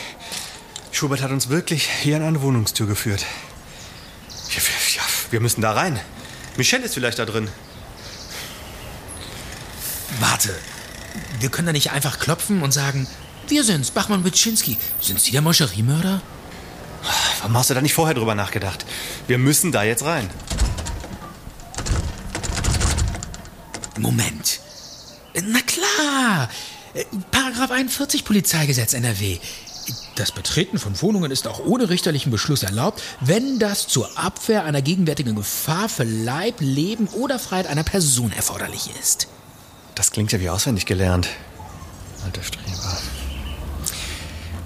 Schubert 0.98 1.22
hat 1.22 1.30
uns 1.30 1.50
wirklich 1.50 1.88
hier 1.88 2.16
an 2.16 2.24
eine 2.24 2.42
Wohnungstür 2.42 2.88
geführt. 2.88 3.24
Ja, 4.50 4.56
wir, 4.56 4.96
ja, 4.96 5.02
wir 5.30 5.40
müssen 5.42 5.62
da 5.62 5.74
rein. 5.74 6.00
Michelle 6.56 6.86
ist 6.86 6.96
vielleicht 6.96 7.20
da 7.20 7.26
drin. 7.26 7.50
Warte. 10.20 10.56
Wir 11.40 11.50
können 11.50 11.68
da 11.68 11.72
nicht 11.72 11.92
einfach 11.92 12.18
klopfen 12.18 12.64
und 12.64 12.72
sagen, 12.72 13.06
wir 13.48 13.64
sind's, 13.64 13.92
Bachmann 13.92 14.26
Witschinski. 14.26 14.80
Sind 15.00 15.22
Sie 15.22 15.30
der 15.30 15.42
Moscheriemörder? 15.42 16.20
Warum 17.42 17.56
hast 17.56 17.70
du 17.70 17.76
da 17.76 17.82
nicht 17.82 17.94
vorher 17.94 18.16
drüber 18.16 18.34
nachgedacht? 18.34 18.84
Wir 19.28 19.38
müssen 19.38 19.72
da 19.72 19.84
jetzt 19.84 20.04
rein. 20.04 20.28
Moment. 24.00 24.62
Na 25.44 25.60
klar. 25.62 26.50
Paragraph 27.30 27.70
41 27.70 28.26
Polizeigesetz 28.26 28.94
NRW. 28.94 29.38
Das 30.16 30.32
Betreten 30.32 30.80
von 30.80 31.00
Wohnungen 31.02 31.32
ist 31.32 31.48
auch 31.48 31.60
ohne 31.60 31.90
richterlichen 31.90 32.32
Beschluss 32.32 32.64
erlaubt, 32.64 33.02
wenn 33.22 33.60
das 33.60 33.88
zur 33.88 34.18
Abwehr 34.18 34.64
einer 34.64 34.82
gegenwärtigen 34.82 35.36
Gefahr 35.36 35.90
für 35.90 36.04
Leib, 36.04 36.56
Leben 36.60 37.08
oder 37.10 37.40
Freiheit 37.40 37.68
einer 37.68 37.84
Person 37.84 38.32
erforderlich 38.32 38.90
ist. 39.00 39.28
Das 39.96 40.12
klingt 40.12 40.32
ja 40.32 40.40
wie 40.40 40.50
auswendig 40.50 40.86
gelernt. 40.86 41.30
Alter 42.26 42.44
Streber. 42.44 42.98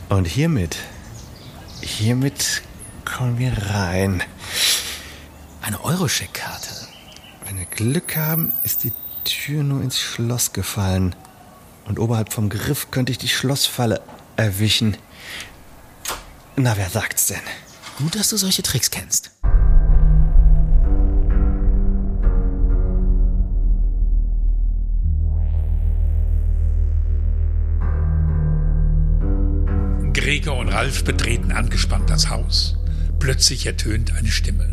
Und 0.10 0.26
hiermit, 0.26 0.78
hiermit 1.82 2.62
kommen 3.06 3.38
wir 3.38 3.54
rein. 3.70 4.24
Eine 5.62 5.84
Euroscheck-Karte. 5.84 6.70
Wenn 7.46 7.60
wir 7.60 7.66
Glück 7.66 8.16
haben, 8.16 8.52
ist 8.64 8.84
die 8.84 8.94
Tür 9.24 9.64
nur 9.64 9.82
ins 9.82 10.00
Schloss 10.00 10.54
gefallen. 10.54 11.16
Und 11.86 12.00
oberhalb 12.00 12.34
vom 12.34 12.50
Griff 12.50 12.92
könnte 12.92 13.12
ich 13.12 13.18
die 13.18 13.28
Schlossfalle 13.28 14.02
erwischen. 14.38 14.98
Na, 16.56 16.76
wer 16.78 16.90
sagt's 16.90 17.28
denn? 17.28 17.42
Gut, 17.98 18.16
dass 18.16 18.30
du 18.30 18.38
solche 18.38 18.62
Tricks 18.62 18.92
kennst. 18.92 19.32
Gregor 30.14 30.58
und 30.58 30.70
Ralf 30.70 31.04
betreten 31.04 31.52
angespannt 31.52 32.10
das 32.10 32.30
Haus. 32.30 32.78
Plötzlich 33.20 33.66
ertönt 33.66 34.14
eine 34.16 34.30
Stimme. 34.30 34.68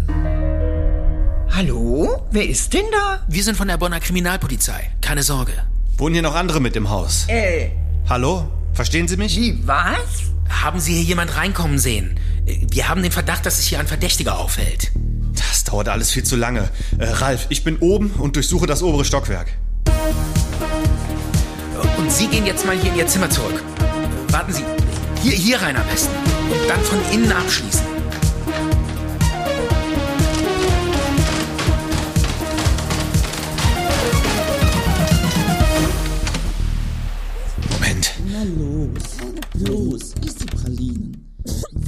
Hallo? 1.51 2.27
Wer 2.31 2.49
ist 2.49 2.75
denn 2.75 2.85
da? 2.93 3.21
Wir 3.29 3.43
sind 3.43 3.57
von 3.57 3.69
der 3.69 3.77
Bonner 3.79 4.01
Kriminalpolizei. 4.01 4.91
Keine 5.01 5.23
Sorge. 5.23 5.53
Wohnen 5.97 6.15
hier 6.15 6.23
noch 6.23 6.35
andere 6.35 6.61
mit 6.61 6.77
im 6.77 6.91
Haus? 6.91 7.27
Äh. 7.29 7.71
Hallo? 8.09 8.51
Verstehen 8.73 9.09
Sie 9.09 9.17
mich? 9.17 9.37
Wie, 9.37 9.67
was? 9.67 10.33
Haben 10.49 10.81
Sie 10.81 10.95
hier 10.95 11.03
jemand 11.03 11.37
reinkommen 11.37 11.79
sehen? 11.79 12.19
Wir 12.45 12.89
haben 12.89 13.03
den 13.03 13.13
Verdacht, 13.13 13.47
dass 13.47 13.59
sich 13.59 13.69
hier 13.69 13.79
ein 13.79 13.87
Verdächtiger 13.87 14.39
aufhält. 14.39 14.91
Das 15.35 15.65
dauert 15.65 15.89
alles 15.89 16.11
viel 16.11 16.25
zu 16.25 16.37
lange. 16.37 16.71
Äh, 16.99 17.05
Ralf, 17.07 17.47
ich 17.49 17.65
bin 17.65 17.79
oben 17.79 18.11
und 18.19 18.37
durchsuche 18.37 18.67
das 18.67 18.83
obere 18.83 19.05
Stockwerk. 19.05 19.49
Und 21.97 22.13
Sie 22.13 22.27
gehen 22.29 22.47
jetzt 22.47 22.67
mal 22.67 22.77
hier 22.77 22.93
in 22.93 22.99
Ihr 22.99 23.07
Zimmer 23.07 23.31
zurück. 23.31 23.63
Warten 24.31 24.53
Sie. 24.53 24.65
Hier, 25.23 25.33
hier 25.33 25.61
rein 25.61 25.77
am 25.77 25.87
besten. 25.87 26.15
Und 26.51 26.69
dann 26.69 26.81
von 26.81 26.99
innen 27.13 27.33
abschließen. 27.33 27.98
Los, 39.67 40.15
iss 40.25 40.35
die 40.37 40.47
Pralinen. 40.47 41.25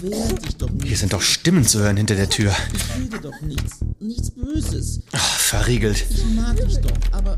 Wehr 0.02 0.28
dich 0.34 0.56
doch 0.56 0.70
nicht. 0.70 0.86
Hier 0.86 0.96
sind 0.96 1.12
doch 1.12 1.22
Stimmen 1.22 1.64
zu 1.64 1.80
hören 1.80 1.96
hinter 1.96 2.14
der 2.14 2.30
Tür. 2.30 2.54
Ich 2.72 2.98
will 2.98 3.08
dir 3.08 3.20
doch 3.20 3.40
nichts, 3.42 3.80
nichts 4.00 4.30
Böses. 4.30 5.00
Ach, 5.12 5.38
verriegelt. 5.38 6.04
Ich 6.10 6.24
mag 6.34 6.56
dich 6.56 6.78
doch, 6.78 6.90
aber 7.12 7.36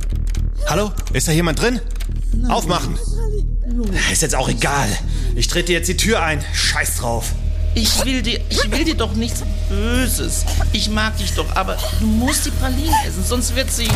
Hallo? 0.68 0.92
Ist 1.12 1.28
da 1.28 1.32
jemand 1.32 1.60
drin? 1.60 1.80
Aufmachen! 2.48 2.96
los. 3.72 3.88
Ist 4.10 4.22
jetzt 4.22 4.34
auch 4.34 4.48
egal. 4.48 4.88
Ich 5.34 5.48
trete 5.48 5.72
jetzt 5.72 5.88
die 5.88 5.96
Tür 5.96 6.22
ein. 6.22 6.42
Scheiß 6.52 6.98
drauf. 6.98 7.32
Ich 7.74 8.04
will 8.04 8.22
dir, 8.22 8.40
ich 8.50 8.70
will 8.70 8.84
dir 8.84 8.94
doch 8.94 9.14
nichts 9.14 9.42
Böses. 9.68 10.44
Ich 10.72 10.90
mag 10.90 11.16
dich 11.16 11.32
doch, 11.32 11.56
aber 11.56 11.78
du 12.00 12.06
musst 12.06 12.44
die 12.44 12.50
Pralinen 12.50 12.94
essen, 13.06 13.24
sonst 13.24 13.56
wird 13.56 13.70
sie. 13.72 13.88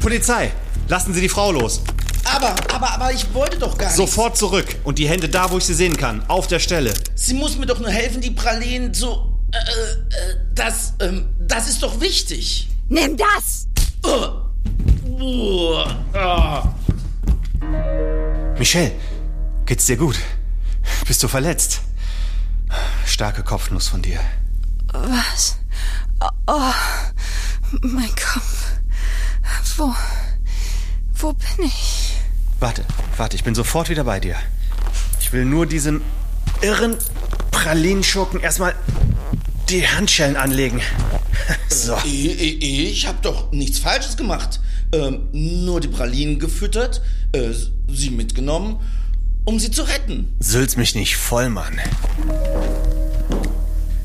Polizei! 0.00 0.52
Lassen 0.88 1.14
Sie 1.14 1.20
die 1.20 1.28
Frau 1.28 1.52
los. 1.52 1.80
Aber, 2.34 2.54
aber, 2.72 2.90
aber 2.92 3.12
ich 3.12 3.32
wollte 3.34 3.58
doch 3.58 3.76
gar 3.76 3.88
nicht. 3.88 3.96
Sofort 3.96 4.36
zurück. 4.36 4.76
Und 4.84 4.98
die 4.98 5.08
Hände 5.08 5.28
da, 5.28 5.50
wo 5.50 5.58
ich 5.58 5.64
sie 5.64 5.74
sehen 5.74 5.96
kann. 5.96 6.24
Auf 6.28 6.46
der 6.46 6.60
Stelle. 6.60 6.94
Sie 7.14 7.34
muss 7.34 7.58
mir 7.58 7.66
doch 7.66 7.78
nur 7.78 7.90
helfen, 7.90 8.20
die 8.20 8.30
Pralinen 8.30 8.94
zu. 8.94 9.08
Äh, 9.52 9.58
äh, 9.58 10.36
das, 10.54 10.94
ähm, 11.00 11.28
das 11.38 11.68
ist 11.68 11.82
doch 11.82 12.00
wichtig. 12.00 12.68
Nimm 12.88 13.16
das! 13.16 13.66
Uh, 14.04 15.22
uh, 15.22 15.84
ah. 16.14 16.74
Michelle, 18.58 18.92
geht's 19.66 19.86
dir 19.86 19.96
gut? 19.96 20.16
Bist 21.06 21.22
du 21.22 21.28
verletzt? 21.28 21.82
Starke 23.06 23.42
Kopfnuss 23.42 23.88
von 23.88 24.02
dir. 24.02 24.20
Was? 24.92 25.58
Oh, 26.46 26.72
mein 27.82 28.08
Kopf. 28.08 28.72
Wo? 29.76 29.94
Wo 31.14 31.32
bin 31.32 31.66
ich? 31.66 32.01
Warte, 32.62 32.84
warte, 33.16 33.34
ich 33.34 33.42
bin 33.42 33.56
sofort 33.56 33.88
wieder 33.88 34.04
bei 34.04 34.20
dir. 34.20 34.36
Ich 35.18 35.32
will 35.32 35.44
nur 35.44 35.66
diesem 35.66 36.00
irren 36.60 36.96
Pralinschurken 37.50 38.38
erstmal 38.38 38.76
die 39.68 39.86
Handschellen 39.86 40.36
anlegen. 40.36 40.80
So. 41.68 41.96
Ich, 42.04 42.40
ich, 42.40 42.62
ich 42.62 43.06
habe 43.08 43.18
doch 43.22 43.50
nichts 43.50 43.78
Falsches 43.80 44.16
gemacht. 44.16 44.60
Ähm, 44.92 45.28
nur 45.32 45.80
die 45.80 45.88
Pralinen 45.88 46.38
gefüttert, 46.38 47.02
äh, 47.32 47.48
sie 47.88 48.10
mitgenommen, 48.10 48.78
um 49.44 49.58
sie 49.58 49.70
zu 49.70 49.82
retten. 49.82 50.32
Sülz 50.38 50.76
mich 50.76 50.94
nicht 50.94 51.16
voll, 51.16 51.48
Mann. 51.48 51.80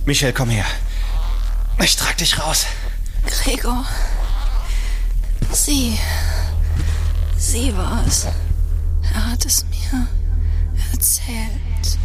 Michelle, 0.05 0.33
komm 0.33 0.49
her. 0.49 0.65
Ich 1.83 1.95
trag 1.97 2.17
dich 2.17 2.39
raus. 2.39 2.65
Gregor. 3.27 3.85
Sie. 5.51 5.99
Sie 7.37 7.75
war 7.77 8.03
es. 8.07 8.25
Er 9.17 9.31
hat 9.31 9.45
es 9.47 9.65
mir 9.71 10.07
erzählt. 10.91 11.97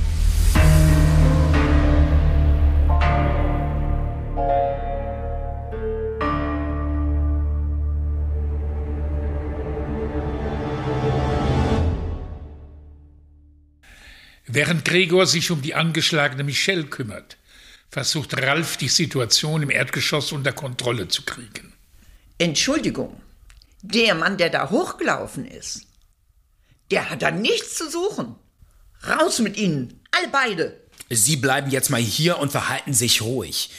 Während 14.47 14.87
Gregor 14.87 15.27
sich 15.27 15.51
um 15.51 15.61
die 15.61 15.75
angeschlagene 15.75 16.45
Michelle 16.45 16.85
kümmert, 16.85 17.37
versucht 17.91 18.41
Ralf 18.41 18.79
die 18.79 18.89
Situation 18.89 19.63
im 19.63 19.71
Erdgeschoss 19.71 20.33
unter 20.33 20.53
Kontrolle 20.53 21.09
zu 21.09 21.27
kriegen. 21.27 21.75
Entschuldigung, 22.39 23.21
der 23.83 24.15
Mann, 24.15 24.39
der 24.39 24.49
da 24.49 24.71
hochgelaufen 24.71 25.45
ist, 25.45 25.92
der 26.93 27.09
hat 27.09 27.23
da 27.23 27.31
nichts 27.31 27.75
zu 27.75 27.91
suchen. 27.91 28.37
Raus 29.09 29.41
mit 29.41 29.57
Ihnen, 29.57 30.01
alle 30.13 30.29
beide. 30.29 30.81
Sie 31.11 31.37
bleiben 31.37 31.71
jetzt 31.71 31.91
mal 31.91 32.01
hier 32.01 32.39
und 32.39 32.53
verhalten 32.53 32.93
sich 32.93 33.23
ruhig. 33.23 33.71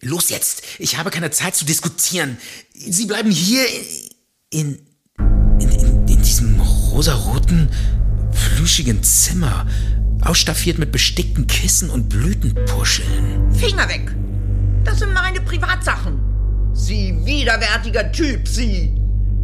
Los 0.00 0.30
jetzt, 0.30 0.62
ich 0.78 0.96
habe 0.96 1.10
keine 1.10 1.30
Zeit 1.30 1.54
zu 1.54 1.64
diskutieren. 1.64 2.38
Sie 2.72 3.04
bleiben 3.06 3.30
hier 3.30 3.66
in, 4.50 4.78
in, 5.58 5.68
in, 5.68 6.08
in 6.08 6.22
diesem 6.22 6.60
rosaroten, 6.60 7.68
plüschigen 8.32 9.02
Zimmer, 9.02 9.66
ausstaffiert 10.22 10.78
mit 10.78 10.92
bestickten 10.92 11.46
Kissen 11.46 11.90
und 11.90 12.08
Blütenpuscheln. 12.08 13.52
Finger 13.52 13.88
weg. 13.88 14.14
Das 14.84 15.00
sind 15.00 15.12
meine 15.12 15.40
Privatsachen. 15.42 16.20
Sie 16.72 17.14
widerwärtiger 17.24 18.10
Typ, 18.12 18.48
Sie. 18.48 18.99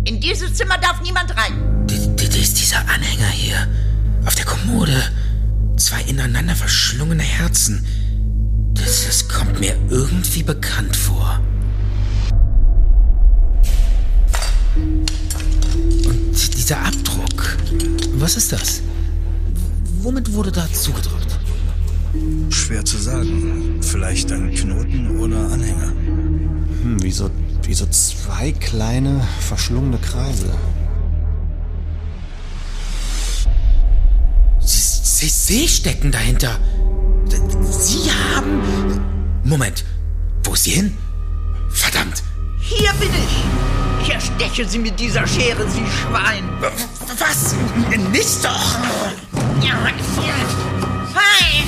In 0.06 0.20
dieses 0.20 0.54
Zimmer 0.54 0.78
darf 0.78 1.02
niemand 1.02 1.36
rein. 1.36 1.84
Das 1.88 2.36
ist 2.36 2.60
dieser 2.60 2.78
Anhänger 2.88 3.28
hier. 3.28 3.66
Auf 4.24 4.36
der 4.36 4.44
Kommode. 4.44 5.02
Zwei 5.76 6.00
ineinander 6.02 6.54
verschlungene 6.54 7.24
Herzen. 7.24 7.84
Das, 8.74 9.04
das 9.06 9.28
kommt 9.28 9.58
mir 9.58 9.76
irgendwie 9.90 10.44
bekannt 10.44 10.94
vor. 10.94 11.40
Und 14.76 16.56
dieser 16.56 16.78
Abdruck. 16.78 17.56
Was 18.14 18.36
ist 18.36 18.52
das? 18.52 18.82
Womit 20.02 20.32
wurde 20.32 20.52
da 20.52 20.72
zugedrückt? 20.72 21.36
Schwer 22.50 22.84
zu 22.84 22.96
sagen. 22.96 23.80
Vielleicht 23.82 24.30
ein 24.30 24.54
Knoten 24.54 25.18
oder 25.18 25.50
Anhänger. 25.50 25.88
Hm, 25.88 27.02
wie 27.02 27.10
so, 27.10 27.28
wie 27.66 27.74
so 27.74 27.86
zwei 27.86 28.52
kleine, 28.52 29.26
verschlungene 29.40 29.98
Kreise. 29.98 30.54
Sie, 34.60 34.80
Sie, 35.02 35.28
Sie 35.28 35.68
stecken 35.68 36.12
dahinter. 36.12 36.58
Sie 37.70 38.10
haben... 38.10 39.00
Moment, 39.44 39.84
wo 40.44 40.54
ist 40.54 40.64
sie 40.64 40.72
hin? 40.72 40.96
Verdammt! 41.70 42.22
Hier 42.60 42.92
bin 42.94 43.10
ich. 43.10 44.02
Ich 44.02 44.12
ersteche 44.12 44.68
Sie 44.68 44.78
mit 44.78 44.98
dieser 45.00 45.26
Schere, 45.26 45.68
Sie 45.68 45.84
Schwein. 45.86 46.44
Was? 47.18 47.54
Nicht 48.12 48.44
doch! 48.44 48.76
Ja, 49.60 49.74
Fein! 51.14 51.66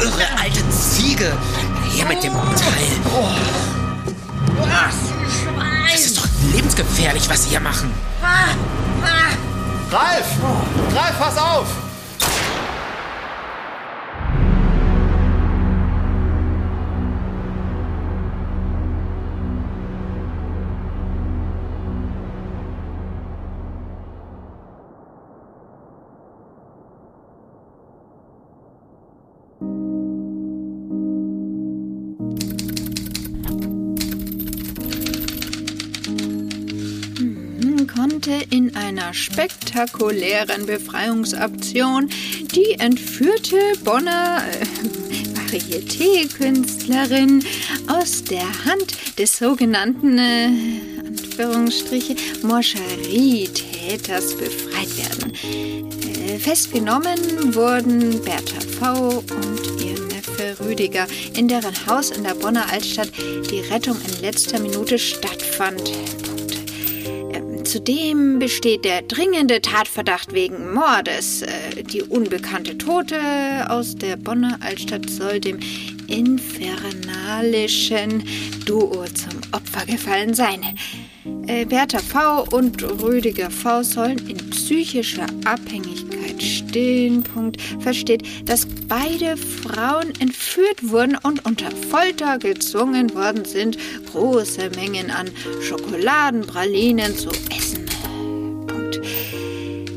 Irre 0.00 0.40
alte 0.40 0.62
Ziege! 0.70 1.36
Her 1.94 2.06
mit 2.08 2.22
dem 2.22 2.32
Teil! 2.32 3.83
Was, 4.64 5.40
Schwein! 5.42 5.90
Das 5.90 6.00
ist 6.00 6.18
doch 6.18 6.26
lebensgefährlich, 6.52 7.28
was 7.28 7.44
Sie 7.44 7.50
hier 7.50 7.60
machen! 7.60 7.92
Ah, 8.22 8.54
ah. 9.02 9.94
Ralf! 9.94 10.26
Ralf, 10.94 11.18
pass 11.18 11.36
auf! 11.36 11.83
Einer 38.98 39.12
spektakulären 39.12 40.66
Befreiungsaktion 40.66 42.08
die 42.54 42.78
entführte 42.78 43.56
Bonner 43.84 44.40
äh, 44.48 44.64
Varieté-Künstlerin 45.50 47.44
aus 47.88 48.22
der 48.22 48.46
Hand 48.64 49.18
des 49.18 49.36
sogenannten 49.36 50.18
äh, 50.18 50.48
Anführungsstriche 51.04 52.14
Moscherie-Täters 52.42 54.36
befreit 54.36 54.96
werden. 54.96 55.32
Äh, 56.28 56.38
festgenommen 56.38 57.52
wurden 57.52 58.22
Bertha 58.22 58.60
V. 58.78 59.18
und 59.18 59.82
ihr 59.82 59.98
Neffe 60.06 60.56
Rüdiger, 60.64 61.08
in 61.34 61.48
deren 61.48 61.74
Haus 61.88 62.10
in 62.10 62.22
der 62.22 62.34
Bonner 62.34 62.70
Altstadt 62.72 63.10
die 63.50 63.60
Rettung 63.72 63.96
in 64.06 64.20
letzter 64.20 64.60
Minute 64.60 65.00
stattfand. 65.00 65.90
Zudem 67.74 68.38
besteht 68.38 68.84
der 68.84 69.02
dringende 69.02 69.60
Tatverdacht 69.60 70.32
wegen 70.32 70.74
Mordes. 70.74 71.42
Äh, 71.42 71.82
Die 71.82 72.02
unbekannte 72.02 72.78
Tote 72.78 73.18
aus 73.68 73.96
der 73.96 74.16
Bonner 74.16 74.58
Altstadt 74.60 75.10
soll 75.10 75.40
dem 75.40 75.58
infernalischen 76.06 78.22
Duo 78.64 79.04
zum 79.06 79.40
Opfer 79.50 79.86
gefallen 79.86 80.34
sein. 80.34 80.62
Äh, 81.48 81.64
Bertha 81.64 81.98
V. 81.98 82.44
und 82.56 82.80
Rüdiger 83.02 83.50
V. 83.50 83.82
sollen 83.82 84.18
in 84.28 84.36
psychischer 84.50 85.26
Abhängigkeit 85.44 86.23
stehen. 86.42 87.22
Punkt. 87.22 87.60
Versteht, 87.80 88.22
dass 88.48 88.66
beide 88.88 89.36
Frauen 89.36 90.12
entführt 90.20 90.90
wurden 90.90 91.16
und 91.22 91.44
unter 91.44 91.70
Folter 91.90 92.38
gezwungen 92.38 93.14
worden 93.14 93.44
sind, 93.44 93.78
große 94.12 94.70
Mengen 94.76 95.10
an 95.10 95.30
Schokoladenpralinen 95.62 97.16
zu 97.16 97.30
essen. 97.56 97.86
Punkt. 98.66 99.00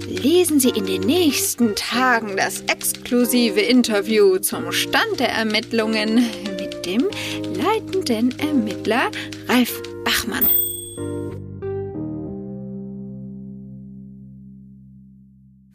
Lesen 0.08 0.60
Sie 0.60 0.70
in 0.70 0.86
den 0.86 1.02
nächsten 1.02 1.76
Tagen 1.76 2.38
das 2.38 2.62
exklusive 2.62 3.62
Interview 3.62 4.40
zum 4.40 4.72
Stand 4.72 5.20
der 5.20 5.30
Ermittlungen 5.30 6.26
mit 6.60 6.86
dem 6.86 7.08
leitenden 7.56 8.38
Ermittler 8.40 9.12
Ralf 9.48 9.82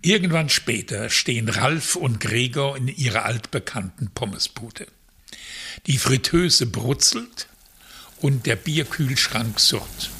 Irgendwann 0.04 0.48
später 0.48 1.10
stehen 1.10 1.48
Ralf 1.48 1.94
und 1.94 2.18
Gregor 2.18 2.76
in 2.76 2.88
ihrer 2.88 3.24
altbekannten 3.24 4.10
Pommesbude. 4.10 4.88
Die 5.86 5.96
Fritteuse 5.96 6.66
brutzelt 6.66 7.46
und 8.20 8.46
der 8.46 8.56
Bierkühlschrank 8.56 9.60
surrt. 9.60 10.10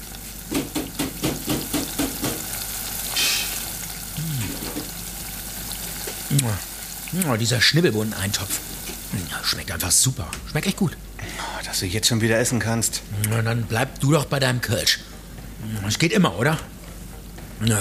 Oh, 7.29 7.37
dieser 7.37 7.61
Schnibbelbohnen-Eintopf. 7.61 8.61
Schmeckt 9.43 9.73
einfach 9.73 9.91
super. 9.91 10.31
Schmeckt 10.49 10.69
echt 10.69 10.77
gut. 10.77 10.97
Oh, 11.21 11.65
Dass 11.65 11.81
du 11.81 11.87
jetzt 11.87 12.07
schon 12.07 12.21
wieder 12.21 12.39
essen 12.39 12.61
kannst. 12.61 13.03
Na, 13.29 13.43
dann 13.43 13.65
bleib 13.65 13.99
du 13.99 14.13
doch 14.13 14.27
bei 14.27 14.39
deinem 14.39 14.61
Kölsch. 14.61 15.01
Es 15.87 15.99
geht 15.99 16.13
immer, 16.13 16.39
oder? 16.39 16.59
Na, 17.61 17.79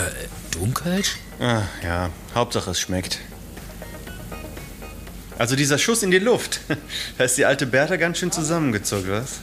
du 0.49 0.64
ein 0.64 0.74
Kölsch? 0.74 1.18
Ah, 1.42 1.64
ja, 1.84 2.12
Hauptsache 2.36 2.70
es 2.70 2.80
schmeckt. 2.80 3.18
Also 5.39 5.56
dieser 5.56 5.80
Schuss 5.80 6.04
in 6.04 6.12
die 6.12 6.20
Luft. 6.20 6.60
Da 7.18 7.24
ist 7.24 7.36
die 7.38 7.46
alte 7.46 7.66
Bertha 7.66 7.96
ganz 7.96 8.20
schön 8.20 8.32
zusammengezuckt, 8.32 9.10
was? 9.10 9.39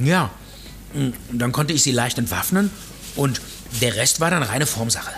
Ja. 0.00 0.30
Dann 1.32 1.50
konnte 1.52 1.72
ich 1.72 1.82
sie 1.82 1.90
leicht 1.92 2.18
entwaffnen 2.18 2.70
und 3.16 3.40
der 3.80 3.96
Rest 3.96 4.20
war 4.20 4.30
dann 4.30 4.44
reine 4.44 4.66
Formsache. 4.66 5.12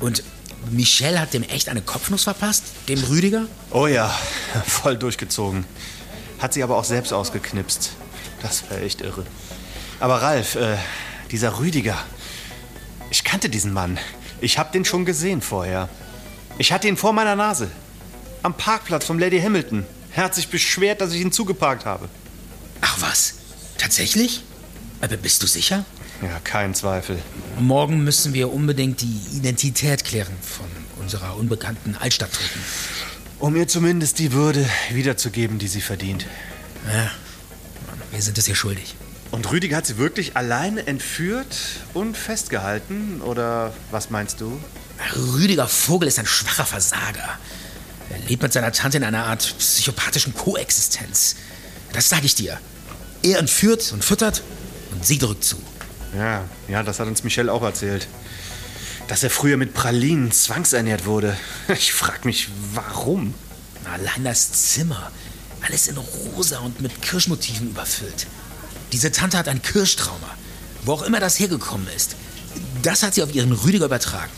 Und 0.00 0.22
Michelle 0.70 1.20
hat 1.20 1.34
dem 1.34 1.42
echt 1.42 1.68
eine 1.68 1.82
Kopfnuss 1.82 2.24
verpasst? 2.24 2.64
Dem 2.88 3.02
Rüdiger? 3.04 3.46
Oh 3.70 3.86
ja, 3.86 4.08
voll 4.66 4.96
durchgezogen. 4.96 5.64
Hat 6.38 6.54
sie 6.54 6.62
aber 6.62 6.76
auch 6.76 6.84
selbst 6.84 7.12
ausgeknipst. 7.12 7.90
Das 8.42 8.70
war 8.70 8.78
echt 8.78 9.02
irre. 9.02 9.26
Aber 10.00 10.22
Ralf, 10.22 10.54
äh, 10.54 10.78
dieser 11.30 11.58
Rüdiger. 11.58 11.98
Ich 13.10 13.24
kannte 13.24 13.50
diesen 13.50 13.74
Mann. 13.74 13.98
Ich 14.40 14.58
hab 14.58 14.72
den 14.72 14.84
schon 14.84 15.04
gesehen 15.04 15.42
vorher. 15.42 15.88
Ich 16.58 16.72
hatte 16.72 16.88
ihn 16.88 16.96
vor 16.96 17.12
meiner 17.12 17.36
Nase. 17.36 17.70
Am 18.42 18.54
Parkplatz 18.54 19.04
vom 19.04 19.18
Lady 19.18 19.40
Hamilton. 19.40 19.84
Er 20.14 20.24
hat 20.24 20.34
sich 20.34 20.48
beschwert, 20.48 21.00
dass 21.00 21.12
ich 21.12 21.20
ihn 21.20 21.32
zugeparkt 21.32 21.84
habe. 21.84 22.08
Ach 22.80 22.96
was? 23.00 23.34
Tatsächlich? 23.78 24.42
Aber 25.00 25.16
bist 25.16 25.42
du 25.42 25.46
sicher? 25.46 25.84
Ja, 26.22 26.38
kein 26.44 26.74
Zweifel. 26.74 27.18
Morgen 27.58 28.04
müssen 28.04 28.34
wir 28.34 28.52
unbedingt 28.52 29.00
die 29.00 29.20
Identität 29.32 30.04
klären 30.04 30.34
von 30.42 30.66
unserer 31.00 31.36
unbekannten 31.36 31.96
Altstadttoten. 31.98 32.62
Um 33.38 33.56
ihr 33.56 33.68
zumindest 33.68 34.18
die 34.18 34.32
Würde 34.32 34.68
wiederzugeben, 34.90 35.58
die 35.58 35.68
sie 35.68 35.80
verdient. 35.80 36.26
Ja, 36.86 37.10
wir 38.10 38.20
sind 38.20 38.36
es 38.36 38.48
ihr 38.48 38.54
schuldig. 38.54 38.96
Und 39.30 39.50
Rüdiger 39.50 39.76
hat 39.76 39.86
sie 39.86 39.96
wirklich 39.96 40.36
alleine 40.36 40.86
entführt 40.86 41.56
und 41.94 42.16
festgehalten? 42.16 43.22
Oder 43.22 43.72
was 43.90 44.10
meinst 44.10 44.40
du? 44.40 44.60
Rüdiger 45.16 45.68
Vogel 45.68 46.08
ist 46.08 46.18
ein 46.18 46.26
schwacher 46.26 46.66
Versager. 46.66 47.38
Er 48.10 48.18
lebt 48.28 48.42
mit 48.42 48.52
seiner 48.52 48.72
Tante 48.72 48.96
in 48.96 49.04
einer 49.04 49.24
Art 49.24 49.54
psychopathischen 49.58 50.34
Koexistenz. 50.34 51.36
Das 51.92 52.08
sage 52.08 52.26
ich 52.26 52.34
dir. 52.34 52.58
Er 53.22 53.38
entführt 53.38 53.92
und 53.92 54.04
füttert 54.04 54.42
und 54.92 55.06
sie 55.06 55.18
drückt 55.18 55.44
zu. 55.44 55.56
Ja, 56.16 56.44
ja, 56.68 56.82
das 56.82 56.98
hat 56.98 57.06
uns 57.06 57.22
Michelle 57.22 57.52
auch 57.52 57.62
erzählt. 57.62 58.08
Dass 59.06 59.22
er 59.22 59.30
früher 59.30 59.56
mit 59.56 59.74
Pralinen 59.74 60.32
zwangsernährt 60.32 61.06
wurde. 61.06 61.36
Ich 61.68 61.92
frag 61.92 62.24
mich, 62.24 62.48
warum? 62.74 63.34
Allein 63.92 64.24
das 64.24 64.50
Zimmer. 64.52 65.12
Alles 65.62 65.88
in 65.88 65.96
rosa 65.98 66.58
und 66.60 66.80
mit 66.80 67.00
Kirschmotiven 67.02 67.70
überfüllt. 67.70 68.26
Diese 68.92 69.12
Tante 69.12 69.38
hat 69.38 69.48
ein 69.48 69.62
Kirschtrauma. 69.62 70.30
Wo 70.82 70.92
auch 70.92 71.02
immer 71.02 71.20
das 71.20 71.38
hergekommen 71.38 71.86
ist. 71.94 72.16
Das 72.82 73.02
hat 73.02 73.14
sie 73.14 73.22
auf 73.22 73.34
ihren 73.34 73.52
Rüdiger 73.52 73.84
übertragen. 73.84 74.32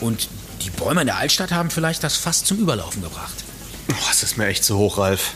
Und 0.00 0.28
die 0.62 0.70
Bäume 0.70 1.02
in 1.02 1.06
der 1.06 1.16
Altstadt 1.16 1.52
haben 1.52 1.70
vielleicht 1.70 2.02
das 2.02 2.16
Fass 2.16 2.44
zum 2.44 2.58
Überlaufen 2.58 3.02
gebracht. 3.02 3.44
Oh, 3.90 3.94
das 4.08 4.22
ist 4.22 4.36
mir 4.36 4.46
echt 4.46 4.64
zu 4.64 4.76
hoch, 4.76 4.98
Ralf. 4.98 5.32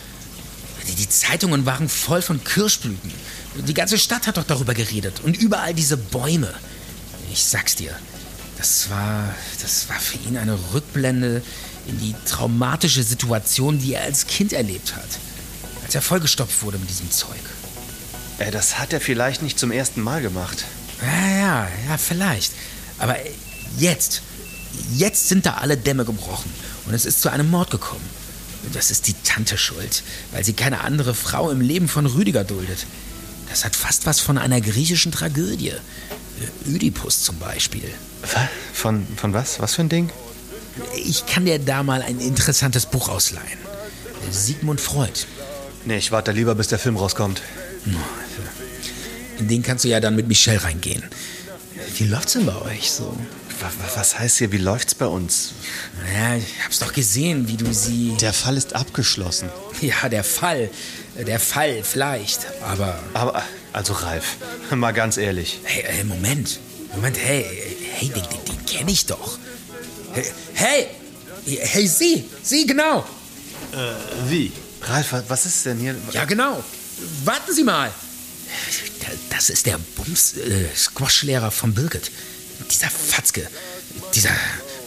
Die, 0.87 0.95
die 0.95 1.09
Zeitungen 1.09 1.65
waren 1.65 1.87
voll 1.87 2.21
von 2.21 2.43
Kirschblüten. 2.43 3.11
Die 3.55 3.73
ganze 3.73 3.97
Stadt 3.97 4.27
hat 4.27 4.37
doch 4.37 4.43
darüber 4.43 4.73
geredet. 4.73 5.21
Und 5.23 5.37
überall 5.37 5.73
diese 5.73 5.97
Bäume. 5.97 6.53
Ich 7.31 7.43
sag's 7.45 7.75
dir, 7.75 7.95
das 8.57 8.89
war, 8.89 9.33
das 9.61 9.89
war 9.89 9.99
für 9.99 10.17
ihn 10.27 10.37
eine 10.37 10.57
Rückblende 10.73 11.41
in 11.87 11.99
die 11.99 12.15
traumatische 12.25 13.03
Situation, 13.03 13.79
die 13.79 13.93
er 13.93 14.03
als 14.03 14.27
Kind 14.27 14.53
erlebt 14.53 14.95
hat. 14.95 15.07
Als 15.83 15.95
er 15.95 16.01
vollgestopft 16.01 16.61
wurde 16.63 16.77
mit 16.77 16.89
diesem 16.89 17.09
Zeug. 17.11 17.39
Äh, 18.39 18.51
das 18.51 18.79
hat 18.79 18.93
er 18.93 19.01
vielleicht 19.01 19.41
nicht 19.41 19.59
zum 19.59 19.71
ersten 19.71 20.01
Mal 20.01 20.21
gemacht. 20.21 20.65
Ja, 21.01 21.37
ja, 21.37 21.67
ja, 21.89 21.97
vielleicht. 21.97 22.53
Aber 22.97 23.15
jetzt, 23.77 24.21
jetzt 24.93 25.29
sind 25.29 25.45
da 25.45 25.55
alle 25.55 25.77
Dämme 25.77 26.05
gebrochen 26.05 26.51
und 26.85 26.93
es 26.93 27.05
ist 27.05 27.21
zu 27.21 27.29
einem 27.29 27.49
Mord 27.49 27.71
gekommen. 27.71 28.05
Und 28.65 28.75
das 28.75 28.91
ist 28.91 29.07
die 29.07 29.15
Tante 29.23 29.57
schuld, 29.57 30.03
weil 30.31 30.43
sie 30.43 30.53
keine 30.53 30.81
andere 30.81 31.13
Frau 31.13 31.49
im 31.51 31.59
Leben 31.59 31.89
von 31.89 32.05
Rüdiger 32.05 32.43
duldet. 32.43 32.85
Das 33.49 33.65
hat 33.65 33.75
fast 33.75 34.05
was 34.05 34.19
von 34.19 34.37
einer 34.37 34.61
griechischen 34.61 35.11
Tragödie. 35.11 35.73
Ödipus 36.65 37.21
zum 37.21 37.37
Beispiel. 37.39 37.93
Von, 38.73 39.05
von 39.17 39.33
was? 39.33 39.59
Was 39.59 39.75
für 39.75 39.81
ein 39.81 39.89
Ding? 39.89 40.09
Ich 40.95 41.25
kann 41.25 41.45
dir 41.45 41.59
da 41.59 41.83
mal 41.83 42.01
ein 42.01 42.19
interessantes 42.19 42.85
Buch 42.85 43.09
ausleihen. 43.09 43.59
Sigmund 44.31 44.81
Freud. 44.81 45.25
Nee, 45.85 45.97
ich 45.97 46.11
warte 46.11 46.31
lieber, 46.31 46.55
bis 46.55 46.67
der 46.67 46.79
Film 46.79 46.97
rauskommt. 46.97 47.41
In 49.43 49.49
den 49.49 49.61
kannst 49.61 49.83
du 49.83 49.89
ja 49.89 49.99
dann 49.99 50.15
mit 50.15 50.29
Michelle 50.29 50.63
reingehen. 50.63 51.03
Wie 51.97 52.05
läuft's 52.05 52.31
denn 52.31 52.45
bei 52.45 52.55
euch 52.61 52.89
so? 52.89 53.13
Was 53.93 54.17
heißt 54.17 54.37
hier, 54.37 54.53
wie 54.53 54.57
läuft's 54.57 54.95
bei 54.95 55.05
uns? 55.05 55.51
Naja, 56.01 56.37
ich 56.37 56.63
hab's 56.63 56.79
doch 56.79 56.93
gesehen, 56.93 57.49
wie 57.49 57.57
du 57.57 57.73
sie. 57.73 58.15
Der 58.21 58.31
Fall 58.31 58.55
ist 58.55 58.73
abgeschlossen. 58.73 59.49
Ja, 59.81 60.07
der 60.07 60.23
Fall. 60.23 60.69
Der 61.27 61.41
Fall 61.41 61.83
vielleicht, 61.83 62.39
aber. 62.61 62.97
Aber, 63.13 63.43
also 63.73 63.91
Ralf, 63.91 64.37
mal 64.71 64.93
ganz 64.93 65.17
ehrlich. 65.17 65.59
Hey, 65.65 65.83
hey 65.87 66.03
Moment. 66.05 66.61
Moment, 66.95 67.17
hey, 67.19 67.45
hey, 67.95 68.07
den, 68.07 68.23
den, 68.23 68.45
den 68.45 68.65
kenne 68.65 68.91
ich 68.91 69.05
doch. 69.07 69.37
Hey, 70.13 70.25
hey, 70.53 70.87
hey, 71.45 71.85
sie, 71.85 72.23
sie, 72.41 72.65
genau. 72.65 72.99
Äh, 73.73 74.29
wie? 74.29 74.53
Ralf, 74.83 75.13
was 75.27 75.45
ist 75.45 75.65
denn 75.65 75.79
hier? 75.79 75.95
Ja, 76.13 76.23
genau. 76.23 76.63
Warten 77.25 77.53
Sie 77.53 77.63
mal. 77.65 77.91
Das 79.29 79.49
ist 79.49 79.65
der 79.65 79.79
Bums-Squash-Lehrer 79.97 81.51
von 81.51 81.73
Birgit. 81.73 82.11
Dieser 82.69 82.89
Fatzke. 82.89 83.47
Dieser. 84.13 84.31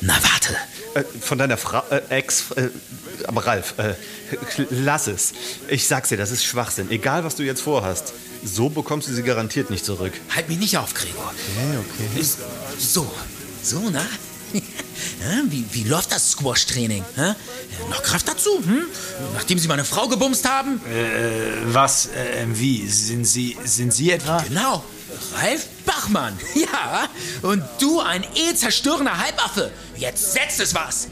Na, 0.00 0.14
warte. 0.22 0.56
Äh, 0.94 1.04
von 1.20 1.38
deiner 1.38 1.56
Frau, 1.56 1.82
äh, 1.90 2.00
Ex. 2.08 2.50
Äh, 2.52 2.70
aber 3.26 3.46
Ralf, 3.46 3.74
äh, 3.78 3.94
lass 4.70 5.06
es. 5.06 5.32
Ich 5.68 5.86
sag's 5.86 6.08
dir, 6.08 6.16
das 6.16 6.30
ist 6.30 6.44
Schwachsinn. 6.44 6.90
Egal, 6.90 7.24
was 7.24 7.36
du 7.36 7.42
jetzt 7.42 7.60
vorhast. 7.60 8.12
So 8.44 8.68
bekommst 8.68 9.08
du 9.08 9.14
sie 9.14 9.22
garantiert 9.22 9.70
nicht 9.70 9.84
zurück. 9.84 10.12
Halt 10.34 10.48
mich 10.48 10.58
nicht 10.58 10.78
auf, 10.78 10.94
Gregor. 10.94 11.32
Okay, 11.56 11.78
okay. 11.78 12.26
So, 12.78 13.10
so, 13.62 13.90
na? 13.90 14.06
Ja, 14.52 15.42
wie, 15.50 15.64
wie 15.72 15.84
läuft 15.84 16.12
das 16.12 16.30
Squash-Training? 16.32 17.04
hä? 17.16 17.34
Noch 17.90 18.02
Kraft 18.02 18.28
dazu? 18.28 18.50
Hm? 18.64 18.84
Nachdem 19.34 19.58
Sie 19.58 19.68
meine 19.68 19.84
Frau 19.84 20.08
gebumst 20.08 20.48
haben? 20.48 20.80
Äh, 20.86 21.74
was? 21.74 22.06
Äh, 22.06 22.46
wie? 22.48 22.86
Sind 22.88 23.24
Sie, 23.24 23.56
sind 23.64 23.92
Sie 23.92 24.10
etwa? 24.12 24.42
Genau. 24.42 24.84
Ralf 25.34 25.66
Bachmann. 25.84 26.38
Ja. 26.54 27.08
Und 27.42 27.62
du 27.80 28.00
ein 28.00 28.24
ehezerstörender 28.34 29.18
Halbaffe. 29.18 29.70
Jetzt 29.96 30.32
setzt 30.32 30.60
es 30.60 30.74
was. 30.74 31.08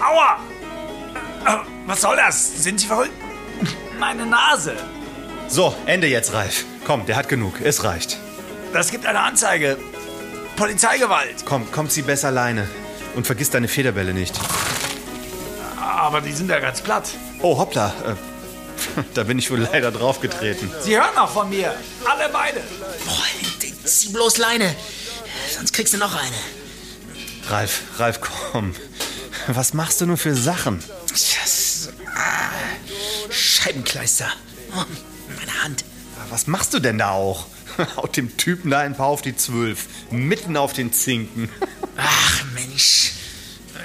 Aua! 0.00 0.38
Äh, 1.46 1.58
Was 1.86 2.00
soll 2.00 2.16
das? 2.16 2.62
Sind 2.62 2.80
Sie 2.80 2.86
verrückt? 2.86 3.12
Meine 3.98 4.26
Nase. 4.26 4.76
So, 5.48 5.74
Ende 5.86 6.06
jetzt, 6.06 6.32
Ralf. 6.32 6.64
Komm, 6.84 7.06
der 7.06 7.16
hat 7.16 7.28
genug. 7.28 7.60
Es 7.60 7.84
reicht. 7.84 8.18
Das 8.72 8.90
gibt 8.90 9.06
eine 9.06 9.20
Anzeige. 9.20 9.76
Polizeigewalt. 10.56 11.44
Komm, 11.44 11.66
komm, 11.72 11.88
zieh 11.88 12.02
besser 12.02 12.28
alleine. 12.28 12.68
Und 13.14 13.26
vergiss 13.26 13.50
deine 13.50 13.66
Federbälle 13.66 14.14
nicht. 14.14 14.38
Aber 15.80 16.20
die 16.20 16.32
sind 16.32 16.50
ja 16.50 16.60
ganz 16.60 16.80
platt. 16.80 17.08
Oh, 17.40 17.58
hoppla. 17.58 17.92
Äh, 18.06 19.02
da 19.14 19.24
bin 19.24 19.38
ich 19.38 19.50
wohl 19.50 19.60
leider 19.72 19.90
draufgetreten. 19.90 20.70
Sie 20.80 20.96
hören 20.96 21.16
auch 21.16 21.30
von 21.30 21.48
mir. 21.50 21.74
Alle 22.04 22.28
beide. 22.32 22.60
Boah, 23.04 23.24
zieh 23.84 24.10
bloß 24.10 24.38
Leine. 24.38 24.74
Sonst 25.56 25.72
kriegst 25.72 25.94
du 25.94 25.98
noch 25.98 26.14
eine. 26.14 26.36
Ralf, 27.48 27.82
Ralf, 27.98 28.20
komm. 28.20 28.74
Was 29.48 29.72
machst 29.72 30.00
du 30.00 30.06
nur 30.06 30.18
für 30.18 30.34
Sachen? 30.34 30.82
Das, 31.08 31.88
ah, 32.14 32.50
Scheibenkleister. 33.58 34.28
Oh, 34.72 34.84
meine 35.36 35.64
Hand. 35.64 35.84
Was 36.30 36.46
machst 36.46 36.74
du 36.74 36.78
denn 36.78 36.98
da 36.98 37.10
auch? 37.10 37.46
Haut 37.96 38.16
dem 38.16 38.36
Typen 38.36 38.70
da 38.70 38.80
ein 38.80 38.96
paar 38.96 39.06
auf 39.06 39.22
die 39.22 39.36
Zwölf. 39.36 39.86
Mitten 40.10 40.56
auf 40.56 40.72
den 40.72 40.92
Zinken. 40.92 41.48
Ach 41.96 42.44
Mensch, 42.54 43.12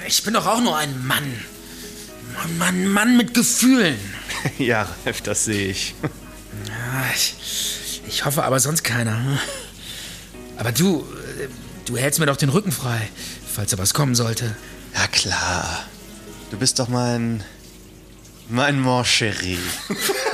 ich 0.06 0.22
bin 0.22 0.34
doch 0.34 0.46
auch 0.46 0.60
nur 0.60 0.76
ein 0.76 1.06
Mann. 1.06 1.44
Mann, 2.34 2.58
Mann, 2.58 2.88
Mann 2.88 3.16
mit 3.16 3.34
Gefühlen. 3.34 3.98
Ja, 4.58 4.86
Ralf, 5.06 5.22
das 5.22 5.46
sehe 5.46 5.68
ich. 5.68 5.94
Ja, 6.68 7.04
ich, 7.14 8.02
ich 8.06 8.26
hoffe 8.26 8.44
aber 8.44 8.60
sonst 8.60 8.84
keiner. 8.84 9.38
Aber 10.58 10.70
du, 10.70 11.06
du 11.86 11.96
hältst 11.96 12.20
mir 12.20 12.26
doch 12.26 12.36
den 12.36 12.50
Rücken 12.50 12.70
frei, 12.70 13.08
falls 13.54 13.70
da 13.70 13.78
was 13.78 13.94
kommen 13.94 14.14
sollte. 14.14 14.54
Ja, 14.94 15.06
klar. 15.06 15.86
Du 16.50 16.58
bist 16.58 16.78
doch 16.78 16.88
mein. 16.88 17.42
Mein 18.48 18.78
Mon 18.80 19.04
Chéri. 19.04 19.58